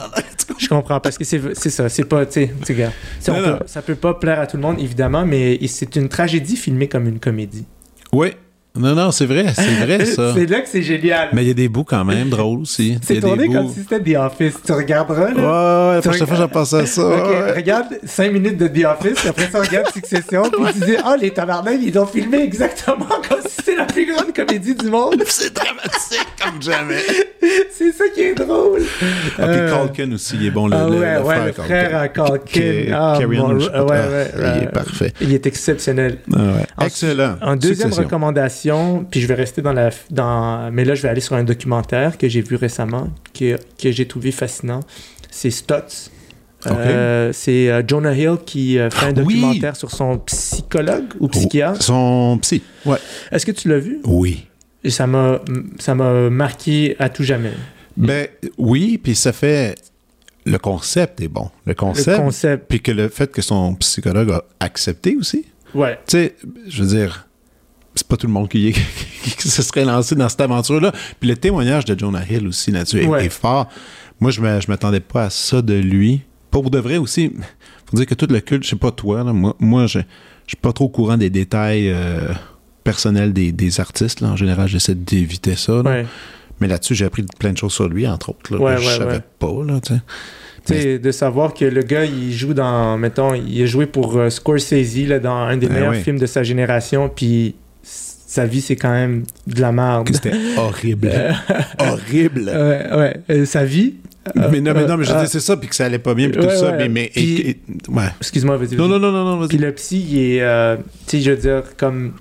[0.57, 2.91] Je comprends, parce que c'est c'est ça, c'est pas, tu sais,
[3.67, 7.07] ça peut pas plaire à tout le monde, évidemment, mais c'est une tragédie filmée comme
[7.07, 7.65] une comédie.
[8.11, 8.33] Oui.
[8.73, 10.33] Non, non, c'est vrai, c'est vrai, ça.
[10.33, 11.27] c'est là que c'est génial.
[11.33, 12.97] Mais il y a des bouts quand même drôles aussi.
[13.01, 14.53] C'est tourné des comme bouts- si c'était The Office.
[14.65, 15.89] Tu regarderas, là.
[15.89, 17.05] ouais, la prochaine fois, j'en pense à ça.
[17.05, 17.51] Ouais.
[17.53, 21.15] regarde 5 minutes de The Office, puis après ça, regarde Succession, puis tu dis, ah,
[21.19, 25.21] les tabarnak, ils ont filmé exactement comme si c'était la plus grande comédie du monde.
[25.27, 27.01] C'est dramatique comme jamais.
[27.73, 28.83] c'est ça qui est drôle.
[29.37, 31.45] Ah, puis Euh, Calkin aussi, il est bon, le, ah le- ouais, le ouais, frère
[31.45, 32.93] le frère à Calkin.
[32.93, 34.27] Ah, mon- ouais, Ah, ouais,
[34.57, 35.13] Il est parfait.
[35.19, 36.19] Il est exceptionnel.
[36.33, 36.85] Ah ouais.
[36.85, 37.35] Excellent.
[37.41, 38.03] En deuxième Succession.
[39.09, 39.89] Puis je vais rester dans la.
[40.09, 43.91] Dans, mais là, je vais aller sur un documentaire que j'ai vu récemment, que, que
[43.91, 44.81] j'ai trouvé fascinant.
[45.29, 45.49] C'est.
[46.65, 46.71] Ok.
[46.71, 49.35] Euh, c'est euh, Jonah Hill qui euh, fait un Oui.
[49.41, 51.81] documentaire sur son psychologue ou psychiatre.
[51.81, 52.61] Son psy.
[52.85, 52.97] Ouais.
[53.31, 53.99] Est-ce que tu l'as vu?
[54.05, 54.45] Oui.
[54.83, 55.39] Et ça m'a
[55.79, 57.53] ça m'a marqué à tout jamais.
[57.97, 58.27] Ben
[58.57, 59.75] oui, puis ça fait.
[60.45, 61.49] Le concept est bon.
[61.65, 62.17] Le Le concept.
[62.17, 62.65] concept.
[62.67, 65.45] Puis que le fait que son psychologue a accepté aussi.
[65.75, 65.99] Ouais.
[66.07, 66.35] Tu sais,
[66.67, 67.27] je veux dire,
[67.95, 68.73] c'est pas tout le monde qui,
[69.37, 70.91] qui se serait lancé dans cette aventure-là.
[71.19, 73.25] Puis le témoignage de Jonah Hill aussi là-dessus est- Ouais.
[73.25, 73.67] est, fort.
[74.19, 76.21] Moi, je je m'attendais pas à ça de lui.
[76.51, 77.31] Pour de vrai aussi,
[77.89, 80.03] faut dire que tout le culte, je sais pas toi, là, moi, moi je, je
[80.49, 82.33] suis pas trop au courant des détails euh,
[82.83, 84.21] personnels des, des artistes.
[84.21, 84.29] Là.
[84.29, 85.73] En général, j'essaie d'éviter ça.
[85.83, 85.89] là.
[85.89, 86.05] Ouais.
[86.59, 88.53] Mais là-dessus, j'ai appris plein de choses sur lui, entre autres.
[88.53, 89.63] Là, Ouais, que je savais pas.
[89.65, 90.01] Là, tu sais.
[90.67, 94.17] Tu sais, de savoir que le gars, il joue dans, mettons, il a joué pour
[94.17, 97.55] euh, Scorsese là, dans un des Ah meilleurs films de sa génération, puis
[98.31, 100.09] sa vie, c'est quand même de la merde.
[100.13, 101.11] C'était horrible.
[101.79, 102.45] horrible.
[102.45, 103.17] Ouais, ouais.
[103.29, 103.95] Euh, sa vie.
[104.37, 106.13] euh, mais non, mais non, mais je euh, c'est ça, puis que ça allait pas
[106.13, 106.71] bien, puis tout ça.
[106.77, 107.11] Mais, mais
[107.89, 108.03] ouais.
[108.19, 108.75] Excuse-moi, vas-y.
[108.77, 108.99] Non, vas-y.
[109.01, 109.67] non, non, non, non, Puis vas-y.
[109.67, 110.77] le psy, il est.
[111.07, 112.13] tu sais, je veux dire, comme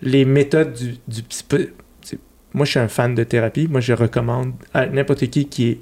[0.00, 1.44] les méthodes du, du psy.
[2.54, 3.66] Moi, je suis un fan de thérapie.
[3.70, 5.80] Moi, je recommande à n'importe qui qui est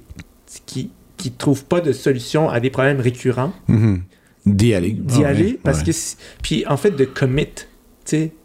[0.66, 4.02] qui qui trouvent pas de solution à des problèmes récurrents, Mhm.
[4.46, 4.92] D'y aller.
[4.92, 5.90] d'y Ah aller parce que
[6.42, 7.46] puis en fait de commit,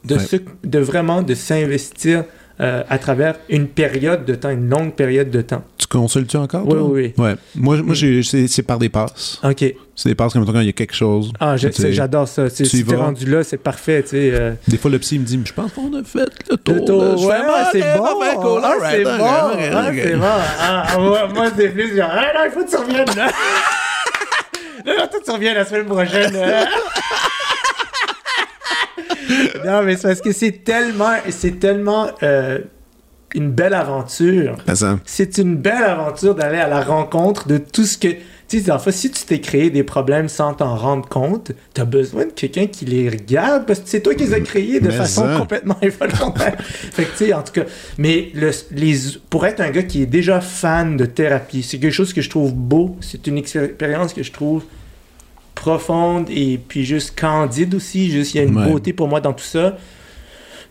[0.03, 0.19] de Ouais.
[0.25, 2.23] se- de vraiment de s'investir
[2.61, 5.61] euh, à travers une période de temps, une longue période de temps.
[5.77, 6.63] Tu consultes-tu encore?
[6.65, 6.83] Oui, toi?
[6.83, 7.23] oui, oui.
[7.23, 7.35] Ouais.
[7.55, 9.41] Moi, moi j'ai- c'est par des passes.
[9.43, 9.65] Ok.
[9.93, 11.33] C'est des passes comme quand il y a quelque chose.
[11.39, 12.49] Ah, j'adore ça.
[12.49, 14.29] Tu Si t'es rendu là, c'est parfait, tu sais.
[14.33, 16.75] euh, Des fois, le psy me dit Je pense qu'on a fait le tour.
[16.75, 17.15] Le tour, là.
[17.17, 18.05] Je ouais, Ah, c'est bon.
[18.05, 19.19] Ah, c'est bon.
[19.21, 20.25] Ah, c'est bon.
[20.25, 23.27] Ah, moi, c'est plus genre, ah, il faut que tu reviennes, là.
[25.25, 26.35] Tu reviens la semaine prochaine.
[29.65, 32.60] non, mais c'est parce que c'est tellement, c'est tellement euh,
[33.34, 34.56] une belle aventure.
[34.65, 38.10] Ben, C'est une belle aventure d'aller à la rencontre de tout ce que.
[38.47, 41.84] Tu sais, en fait, si tu t'es créé des problèmes sans t'en rendre compte, t'as
[41.84, 44.88] besoin de quelqu'un qui les regarde parce que c'est toi qui les as créés de
[44.89, 45.35] Mais façon ça.
[45.35, 46.56] complètement involontaire.
[46.61, 47.64] fait que, tu sais, en tout cas,
[47.97, 48.95] mais le, les,
[49.31, 52.30] pour être un gars qui est déjà fan de thérapie, c'est quelque chose que je
[52.30, 52.95] trouve beau.
[53.02, 54.64] C'est une expérience que je trouve
[55.69, 58.11] profonde et puis juste candide aussi.
[58.11, 58.69] Juste, il y a une Ouais.
[58.69, 59.77] beauté pour moi dans tout ça.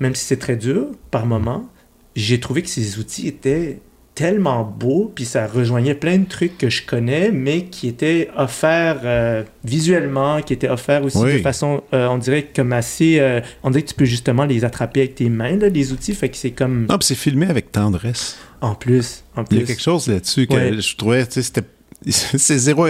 [0.01, 1.69] Même si c'est très dur par moment,
[2.15, 3.81] j'ai trouvé que ces outils étaient
[4.15, 9.01] tellement beaux, puis ça rejoignait plein de trucs que je connais, mais qui étaient offerts
[9.05, 11.33] euh, visuellement, qui étaient offerts aussi Oui.
[11.35, 14.65] de façon, euh, on dirait comme assez, euh, on dirait que tu peux justement les
[14.65, 17.47] attraper avec tes mains, là, les outils, fait que c'est comme, Non, puis c'est filmé
[17.47, 18.37] avec tendresse.
[18.61, 19.59] en plus, en Il plus.
[19.59, 20.81] y a quelque chose là-dessus que Ouais.
[20.81, 21.65] je trouvais, tu sais, c'était.
[22.07, 22.87] C'est zéro,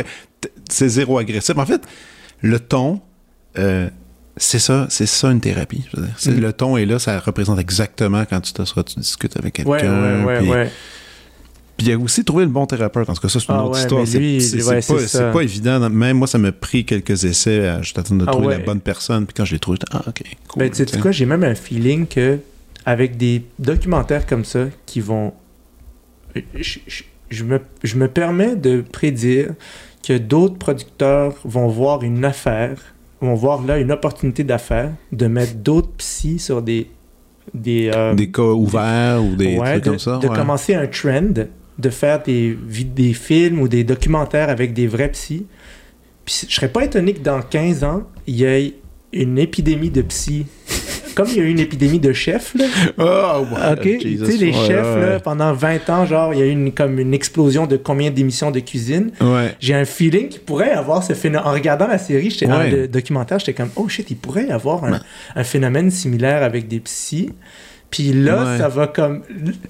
[0.69, 1.57] c'est zéro agressif.
[1.59, 1.83] En fait,
[2.43, 3.01] le ton,
[3.59, 3.89] euh,
[4.37, 5.85] c'est ça, c'est ça une thérapie.
[5.93, 6.15] je veux dire.
[6.19, 6.41] C'est- Mm.
[6.41, 10.25] Le ton est là, ça représente exactement quand tu t'assois, tu discutes avec quelqu'un.
[10.25, 10.71] Ouais, ouais, ouais,
[11.77, 13.09] puis, il a aussi trouvé le bon thérapeute.
[13.11, 14.07] En tout cas, ça, c'est une Ah autre histoire.
[14.07, 15.91] C'est pas, pas évident.
[15.91, 18.59] Même moi, ça m'a pris quelques essais à juste attendre de Ah trouver ouais.
[18.59, 19.27] la bonne personne.
[19.27, 20.61] Puis quand je l'ai trouvé, ah, ok, cool.
[20.61, 21.01] Ben, tu sais tu sais.
[21.01, 22.39] quoi, j'ai même un feeling que
[22.87, 25.33] avec des documentaires comme ça qui vont.
[26.55, 29.51] Je, je- je me, je me permets de prédire
[30.05, 35.55] que d'autres producteurs vont voir une affaire, vont voir là une opportunité d'affaires, de mettre
[35.55, 36.91] d'autres psys sur des.
[37.53, 40.19] Des, euh, Des cas ouverts ou des ouais, trucs de, comme ça.
[40.19, 40.35] de ouais.
[40.35, 41.45] commencer un trend,
[41.79, 45.47] de faire des, des films ou des documentaires avec des vrais psys.
[46.25, 48.75] Puis je serais pas étonné que dans 15 ans, il y ait
[49.15, 50.47] une épidémie de psy.
[51.15, 52.65] Comme il y a eu une épidémie de chefs, là.
[52.99, 53.99] Oh, ouais, OK?
[54.01, 55.01] Tu sais, les chefs, ouais.
[55.01, 58.11] là, pendant 20 ans, genre, il y a eu une, comme une explosion de combien
[58.11, 59.13] d'émissions de cuisine.
[59.21, 59.55] Ouais.
[59.61, 61.47] J'ai un feeling qu'il pourrait y avoir ce phénomène.
[61.47, 64.51] En regardant la série, j'étais dans le documentaire, j'étais comme, oh shit, il pourrait y
[64.51, 64.83] avoir
[65.37, 67.31] un, phénomène similaire avec des psys.
[67.91, 68.59] Puis là, Ouais.
[68.59, 69.23] ça va comme.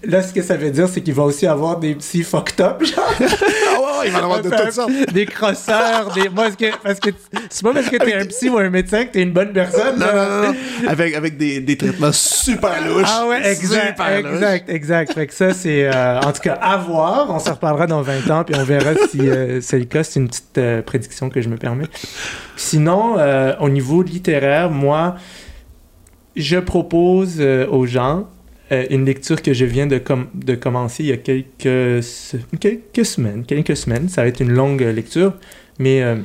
[0.03, 2.83] Là, ce que ça veut dire, c'est qu'il va aussi avoir des psys fucked up,
[2.83, 3.15] genre.
[3.95, 4.93] Ouais, ouais, il va en avoir de Enfin, toutes sortes.
[5.13, 6.29] Des crosseurs, des.
[6.29, 7.11] Moi, que- parce que
[7.51, 9.99] c'est pas parce que t'es un psy ou un médecin que t'es une bonne personne.
[9.99, 10.55] Non, non, non.
[10.89, 13.07] Avec, avec des, des traitements super louches.
[13.09, 14.33] Ah ouais, exact, Super louches.
[14.35, 15.13] exact, exact.
[15.15, 17.31] Fait que ça, c'est euh, en tout cas à voir.
[17.31, 20.05] On s'en reparlera dans 20 ans, puis on verra si euh, c'est le cas.
[20.05, 21.87] C'est une petite euh, prédiction que je me permets.
[22.57, 23.17] Sinon,
[23.61, 25.17] au niveau littéraire, moi,
[26.37, 28.29] je propose aux gens
[28.73, 32.37] euh, une lecture que je viens de, com- de commencer il y a quelques, se-
[32.61, 33.45] quelques semaines.
[33.45, 34.09] Quelques semaines.
[34.09, 35.35] Ça va être une longue lecture,
[35.79, 36.17] mais euh,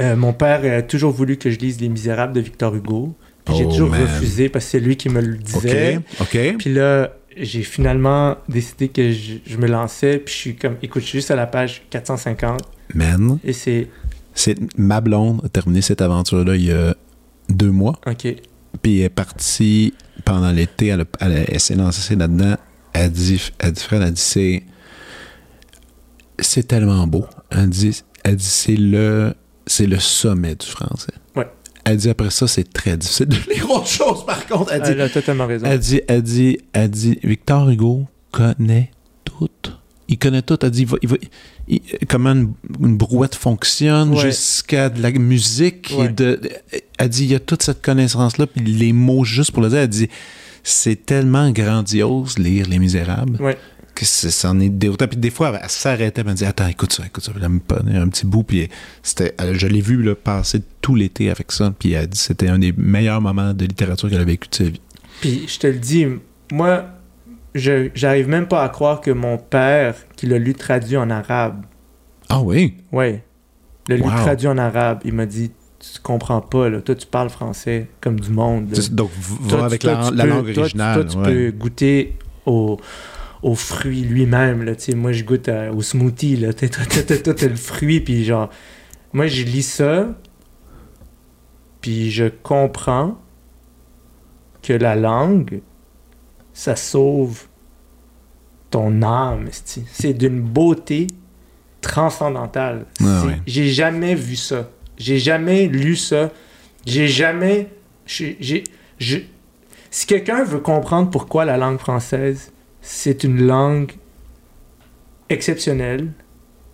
[0.00, 3.14] euh, mon père a toujours voulu que je lise Les Misérables de Victor Hugo.
[3.44, 4.02] Puis j'ai Oh, toujours man.
[4.02, 6.00] refusé parce que c'est lui qui me le disait.
[6.58, 10.18] Puis là, j'ai finalement décidé que je, je me lançais.
[10.18, 12.60] Puis je suis comme, écoute, je suis juste à la page 450.
[12.94, 13.86] Man, Et c'est,
[14.34, 16.94] c'est ma blonde a terminé cette aventure-là il y a
[17.48, 17.98] deux mois.
[18.06, 18.34] ok.
[18.82, 19.94] Puis elle est partie
[20.28, 20.88] pendant l'été.
[20.88, 22.56] Elle, elle, s'est lancée là-dedans.
[22.92, 24.62] Elle dit, elle dit, Fred, elle dit, c'est.
[26.40, 27.26] C'est tellement beau.
[27.50, 29.34] Elle dit, elle dit c'est le,
[29.66, 31.12] c'est le sommet du français.
[31.34, 31.48] Ouais.
[31.84, 34.72] Elle dit après ça, c'est très difficile de lire autre chose, par contre.
[34.72, 35.66] Elle dit, Elle a totalement raison.
[35.66, 38.92] Elle dit, elle dit, elle dit, Victor Hugo connaît.
[40.08, 40.58] Il connaît tout.
[40.62, 41.16] Elle dit, il va- il va-
[41.68, 44.22] il- comment une, une brouette fonctionne Ouais.
[44.22, 45.92] jusqu'à de la musique.
[45.92, 46.08] et Ouais.
[46.08, 46.40] de,
[46.98, 49.78] elle dit, il y a toute cette connaissance-là, puis les mots juste pour le dire.
[49.80, 50.08] Elle dit,
[50.62, 53.56] c'est tellement grandiose lire Les Misérables Ouais.
[53.94, 55.08] que c'en est déroutant.
[55.08, 57.32] Puis des fois, elle s'arrêtait, elle me dit, attends, écoute ça, écoute ça.
[57.40, 58.68] Elle me prenait un petit bout, puis
[59.02, 61.72] c'était, je l'ai vu là, passer tout l'été avec ça.
[61.78, 64.64] Puis elle dit, c'était un des meilleurs moments de littérature qu'elle a vécu de sa
[64.64, 64.80] vie.
[65.20, 66.06] Puis je te le dis,
[66.52, 66.86] moi,
[67.58, 71.64] j'arrive même pas à croire que mon père, qui l'a lu traduit en arabe,
[72.28, 72.76] Ah oui?
[72.92, 73.22] ouais,
[73.88, 74.10] l'a lu Wow.
[74.10, 76.80] traduit en arabe, il m'a dit, tu comprends pas, là.
[76.80, 78.66] Toi, tu parles français comme du monde.
[78.90, 80.94] Donc, va Toi, avec toi, la, tu la peux- langue toi, originale.
[80.94, 81.24] Toi, tu ouais.
[81.50, 82.16] peux goûter
[82.46, 82.78] au,
[83.42, 84.64] aux fruits lui-même.
[84.64, 86.36] Là, tu moi, je goûte à- au smoothie.
[86.36, 88.00] Là, T'es- toi, toi, toi, toi, t'as le fruit.
[88.00, 88.50] Puis genre,
[89.12, 90.08] moi, je lis ça.
[91.80, 93.18] Puis je comprends
[94.62, 95.60] que la langue,
[96.52, 97.44] ça sauve
[98.70, 99.48] ton âme.
[99.92, 101.06] C'est d'une beauté
[101.80, 102.86] transcendantal.
[102.98, 103.40] C'est- ouais.
[103.46, 104.68] J'ai jamais vu ça.
[104.96, 106.30] J'ai jamais lu ça.
[106.86, 107.68] J'ai jamais.
[108.06, 108.64] j'ai- j'ai-
[108.98, 109.18] je-
[109.90, 113.92] si quelqu'un veut comprendre pourquoi la langue française, c'est une langue
[115.28, 116.12] exceptionnelle,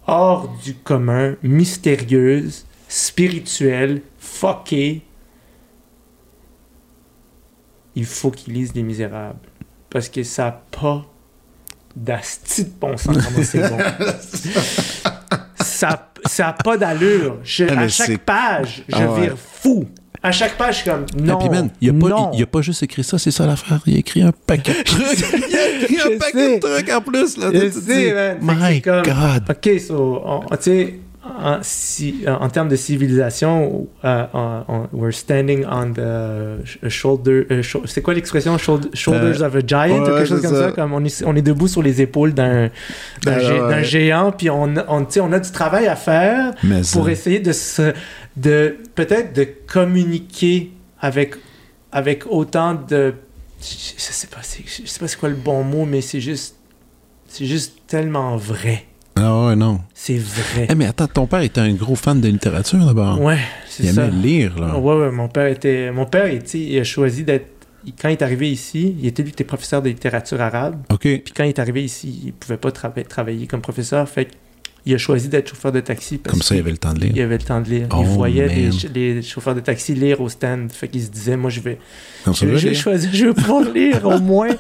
[0.06, 5.02] hors du commun, mystérieuse, spirituelle, fuckée,
[7.96, 9.38] il faut qu'il lise Les Misérables.
[9.90, 11.06] Parce que ça n'a pas
[11.96, 13.78] d'asti de bon sens comment c'est bon.
[15.60, 17.38] ça n'a pas d'allure.
[17.44, 19.20] Je- Ah, à chaque page, je Ah ouais.
[19.22, 19.84] vire fou.
[20.22, 21.38] À chaque page, je suis comme non.
[21.82, 21.92] Il
[22.32, 23.80] il a pas juste écrit ça, c'est ça l'affaire.
[23.86, 25.18] Il a écrit un paquet de trucs.
[25.50, 27.36] il a écrit un paquet de trucs en plus.
[27.36, 28.58] Là, Je sais, man.
[28.58, 29.06] My God.
[29.50, 30.94] Ok, so, tu sais,
[31.26, 37.46] en, si- en termes de civilisation, euh, on- on- we're standing on the sh- shoulder.
[37.50, 38.56] euh, shou- c'est quoi l'expression?
[38.58, 40.66] Shoulder- shoulders of a giant ou ouais, quelque chose comme ça.
[40.68, 40.72] ça.
[40.72, 42.68] Comme on, est, on est debout sur les épaules d'un
[43.24, 43.84] gé- ouais.
[43.84, 47.52] géant, puis on, on, on a du travail à faire Mais pour ça- essayer de
[47.52, 47.92] se,
[48.36, 51.36] de peut-être de communiquer avec
[51.92, 53.14] avec autant de
[53.60, 56.20] je, je sais pas c'est- je sais pas c'est quoi le bon mot mais c'est
[56.20, 56.56] juste
[57.28, 58.84] c'est juste tellement vrai
[59.16, 59.80] Ah ouais, non.
[59.94, 63.20] c'est vrai Eh, mais attends, ton père était un gros fan de littérature d'abord.
[63.20, 64.76] ouais il c'est ça aimait lire, là.
[64.78, 67.46] ouais ouais mon père était mon père il, il a choisi d'être
[67.86, 71.00] il- quand il est arrivé ici il était lui était professeur de littérature arabe OK.
[71.00, 74.28] puis quand il est arrivé ici il pouvait pas trava- travailler comme professeur fait
[74.86, 77.04] il a choisi d'être chauffeur de taxi parce Comme ça, il avait le temps de
[77.06, 77.24] Il lire.
[77.24, 77.86] avait le temps de lire.
[77.92, 80.70] Oh, il voyait les, chauffeurs de taxi lire au stand.
[80.72, 81.78] Fait qu'il se disait, moi, je vais,
[82.24, 84.48] Comme je, vais choisir, je vais pouvoir lire au moins.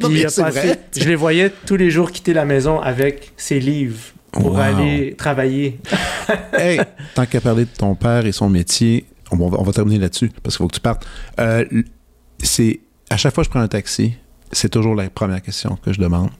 [0.00, 0.78] Non, il a passé- vrai.
[0.96, 3.98] je les voyais tous les jours quitter la maison avec ses livres
[4.30, 4.58] pour Wow.
[4.58, 5.80] aller travailler.
[6.56, 6.80] hey,
[7.16, 10.30] tant qu'à parler de ton père et son métier, on va, on va terminer là-dessus
[10.42, 11.04] parce qu'il faut que tu partes.
[11.40, 11.64] Euh,
[12.38, 12.78] c'est
[13.10, 14.14] à chaque fois que je prends un taxi,
[14.52, 16.30] c'est toujours la première question que je demande.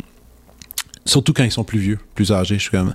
[1.04, 2.94] Surtout quand ils sont plus vieux, plus âgés, je suis comme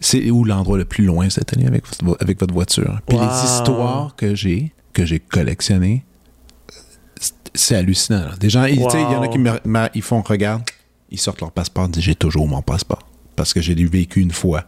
[0.00, 3.00] c'est où l'endroit le plus loin cette année avec, votre- avec votre voiture?
[3.06, 3.22] Puis Wow.
[3.24, 6.04] les histoires que j'ai, que j'ai collectionnées,
[7.54, 8.20] c'est- hallucinant.
[8.20, 8.36] là.
[8.38, 10.62] Des gens, ils- tu sais, il y en a qui me, me- ils font regarde,
[11.10, 13.06] ils sortent leur passeport, disent j'ai toujours mon passeport
[13.36, 14.64] parce que j'ai vécu une fois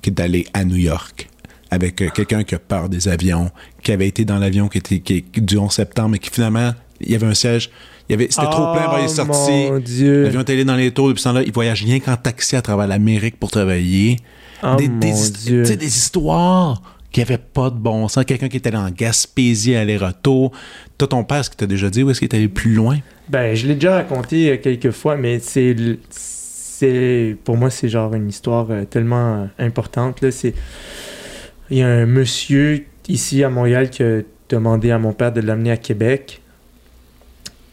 [0.00, 1.28] qui est d'aller à New York
[1.70, 3.50] avec euh, quelqu'un qui a peur des avions,
[3.82, 7.10] qui avait été dans l'avion qui était qui, du 11 septembre et qui finalement il
[7.10, 7.70] y avait un siège,
[8.12, 9.66] il y avait c'était trop plein, ben, il est sorti.
[9.68, 10.24] Oh, Mon Dieu.
[10.24, 11.42] L'avion était allé dans les tours depuis ce temps-là.
[11.44, 14.18] Il voyage rien qu'en taxi à travers l'Amérique pour travailler.
[14.62, 15.12] Oh, des, des
[15.44, 15.62] Dieu.
[15.62, 18.24] tu sais, des histoires qui n'avaient pas de bon sens.
[18.24, 20.52] Quelqu'un qui était allé en Gaspésie aller-retour.
[20.98, 22.98] Toi, ton père, est-ce qu'il t'a déjà dit où est-ce qu'il est allé plus loin?
[23.28, 25.74] Ben, je l'ai déjà raconté euh, quelques fois, mais c'est,
[27.44, 30.20] pour moi, c'est genre une histoire euh, tellement euh, importante.
[30.20, 30.30] Là.
[30.30, 30.54] C'est,
[31.70, 34.20] il y a un monsieur ici à Montréal qui a
[34.50, 36.41] demandé à mon père de l'amener à Québec.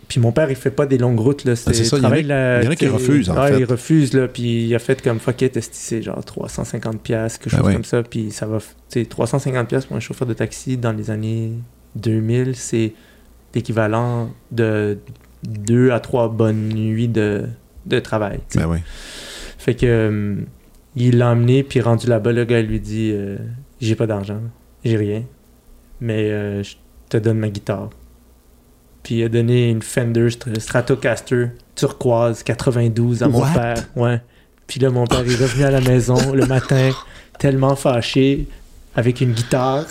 [0.10, 1.46] Puis mon père, il fait pas des longues routes.
[1.46, 1.54] Là.
[1.56, 2.88] Ah, c'est ça, il y en a- travail de la- il y en a qui
[2.88, 3.60] refusent, en ouais, fait.
[3.60, 4.28] il refuse, là.
[4.28, 7.84] Puis il a fait comme fuck it, c'est genre 350$, piastres, quelque Ben chose comme
[7.86, 8.04] ça.
[8.04, 8.58] Puis ça va.
[8.58, 11.54] f- Tu sais, 350$ piastres pour un chauffeur de taxi dans les années
[11.96, 12.94] 2000, c'est
[13.54, 14.98] l'équivalent de
[15.48, 17.46] deux à trois bonnes nuits de,
[17.86, 18.40] de travail.
[18.56, 18.78] Ben oui.
[19.58, 20.36] Fait que euh,
[20.96, 23.38] il l'a emmené, puis rendu là-bas, le gars lui dit euh,
[23.80, 24.42] J'ai pas d'argent,
[24.84, 25.24] j'ai rien,
[26.02, 26.76] mais euh, je
[27.10, 27.90] te donne ma guitare.
[29.04, 33.54] Puis il a donné une Fender Str- Stratocaster turquoise 92 à mon What?
[33.54, 33.78] père.
[33.96, 34.22] Ouais.
[34.68, 36.92] Puis là, mon père est revenu à la maison le matin,
[37.40, 38.48] tellement fâché,
[38.96, 39.86] avec une guitare.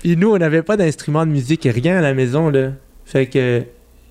[0.00, 2.70] Puis nous, on n'avait pas d'instrument de musique et rien à la maison, là.
[3.06, 3.62] Fait que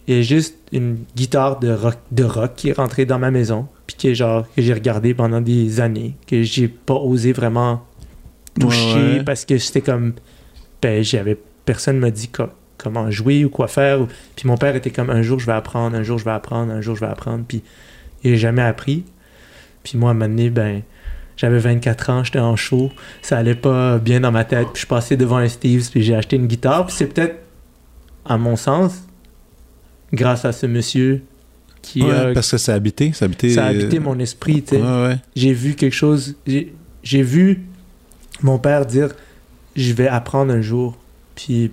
[0.08, 3.32] il y a juste une guitare de rock, de rock qui est rentrée dans ma
[3.32, 7.32] maison, puis qui est genre que j'ai regardé pendant des années, que j'ai pas osé
[7.32, 7.86] vraiment
[8.60, 9.24] toucher Ouais, ouais.
[9.24, 10.14] parce que c'était comme
[10.82, 14.00] ben j'avais personne m'a dit co- comment jouer ou quoi faire
[14.36, 16.72] puis mon père était comme un jour je vais apprendre, un jour je vais apprendre,
[16.74, 17.62] un jour je vais apprendre puis
[18.24, 19.04] il a jamais appris.
[19.84, 20.82] Puis moi à un moment donné, ben
[21.36, 22.92] j'avais 24 ans, j'étais en show,
[23.22, 26.16] ça allait pas bien dans ma tête, puis je passais devant un Steve's puis j'ai
[26.16, 27.38] acheté une guitare, puis c'est peut-être
[28.26, 29.04] à mon sens
[30.14, 31.22] grâce à ce monsieur
[31.82, 33.12] qui Ouais, a parce que ça a habité.
[33.14, 35.18] Ça a habité, ça a habité mon esprit, Ouais, ouais.
[35.36, 36.36] j'ai vu quelque chose.
[36.46, 37.64] J'ai vu
[38.42, 39.10] mon père dire
[39.76, 40.98] Je vais apprendre un jour.
[41.36, 41.72] Puis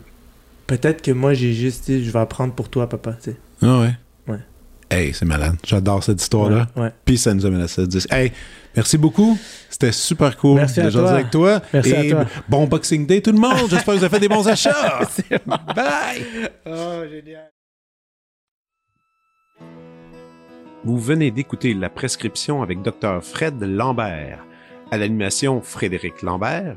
[0.66, 3.12] peut-être que moi, j'ai juste dit Je vais apprendre pour toi, papa.
[3.22, 3.36] tu sais.
[3.62, 3.92] Ah ouais?
[4.28, 4.38] Ouais.
[4.90, 5.56] Hey, c'est malade.
[5.64, 6.66] J'adore cette histoire-là.
[6.76, 6.92] Ouais, ouais.
[7.04, 7.82] Puis ça nous amène à ça.
[8.10, 8.32] Hey,
[8.74, 9.38] merci beaucoup.
[9.68, 11.10] C'était super cool Merci de à toi.
[11.12, 11.62] avec toi.
[11.72, 12.24] Merci à Et toi.
[12.48, 13.68] bon Boxing Day tout le monde.
[13.70, 15.00] J'espère que vous avez fait des bons achats.
[15.46, 16.50] Bye.
[16.66, 17.50] Oh, génial.
[20.84, 23.22] Vous venez d'écouter La Prescription avec Dr.
[23.22, 24.38] Fred Lambert.
[24.90, 26.76] À l'animation, Frédéric Lambert.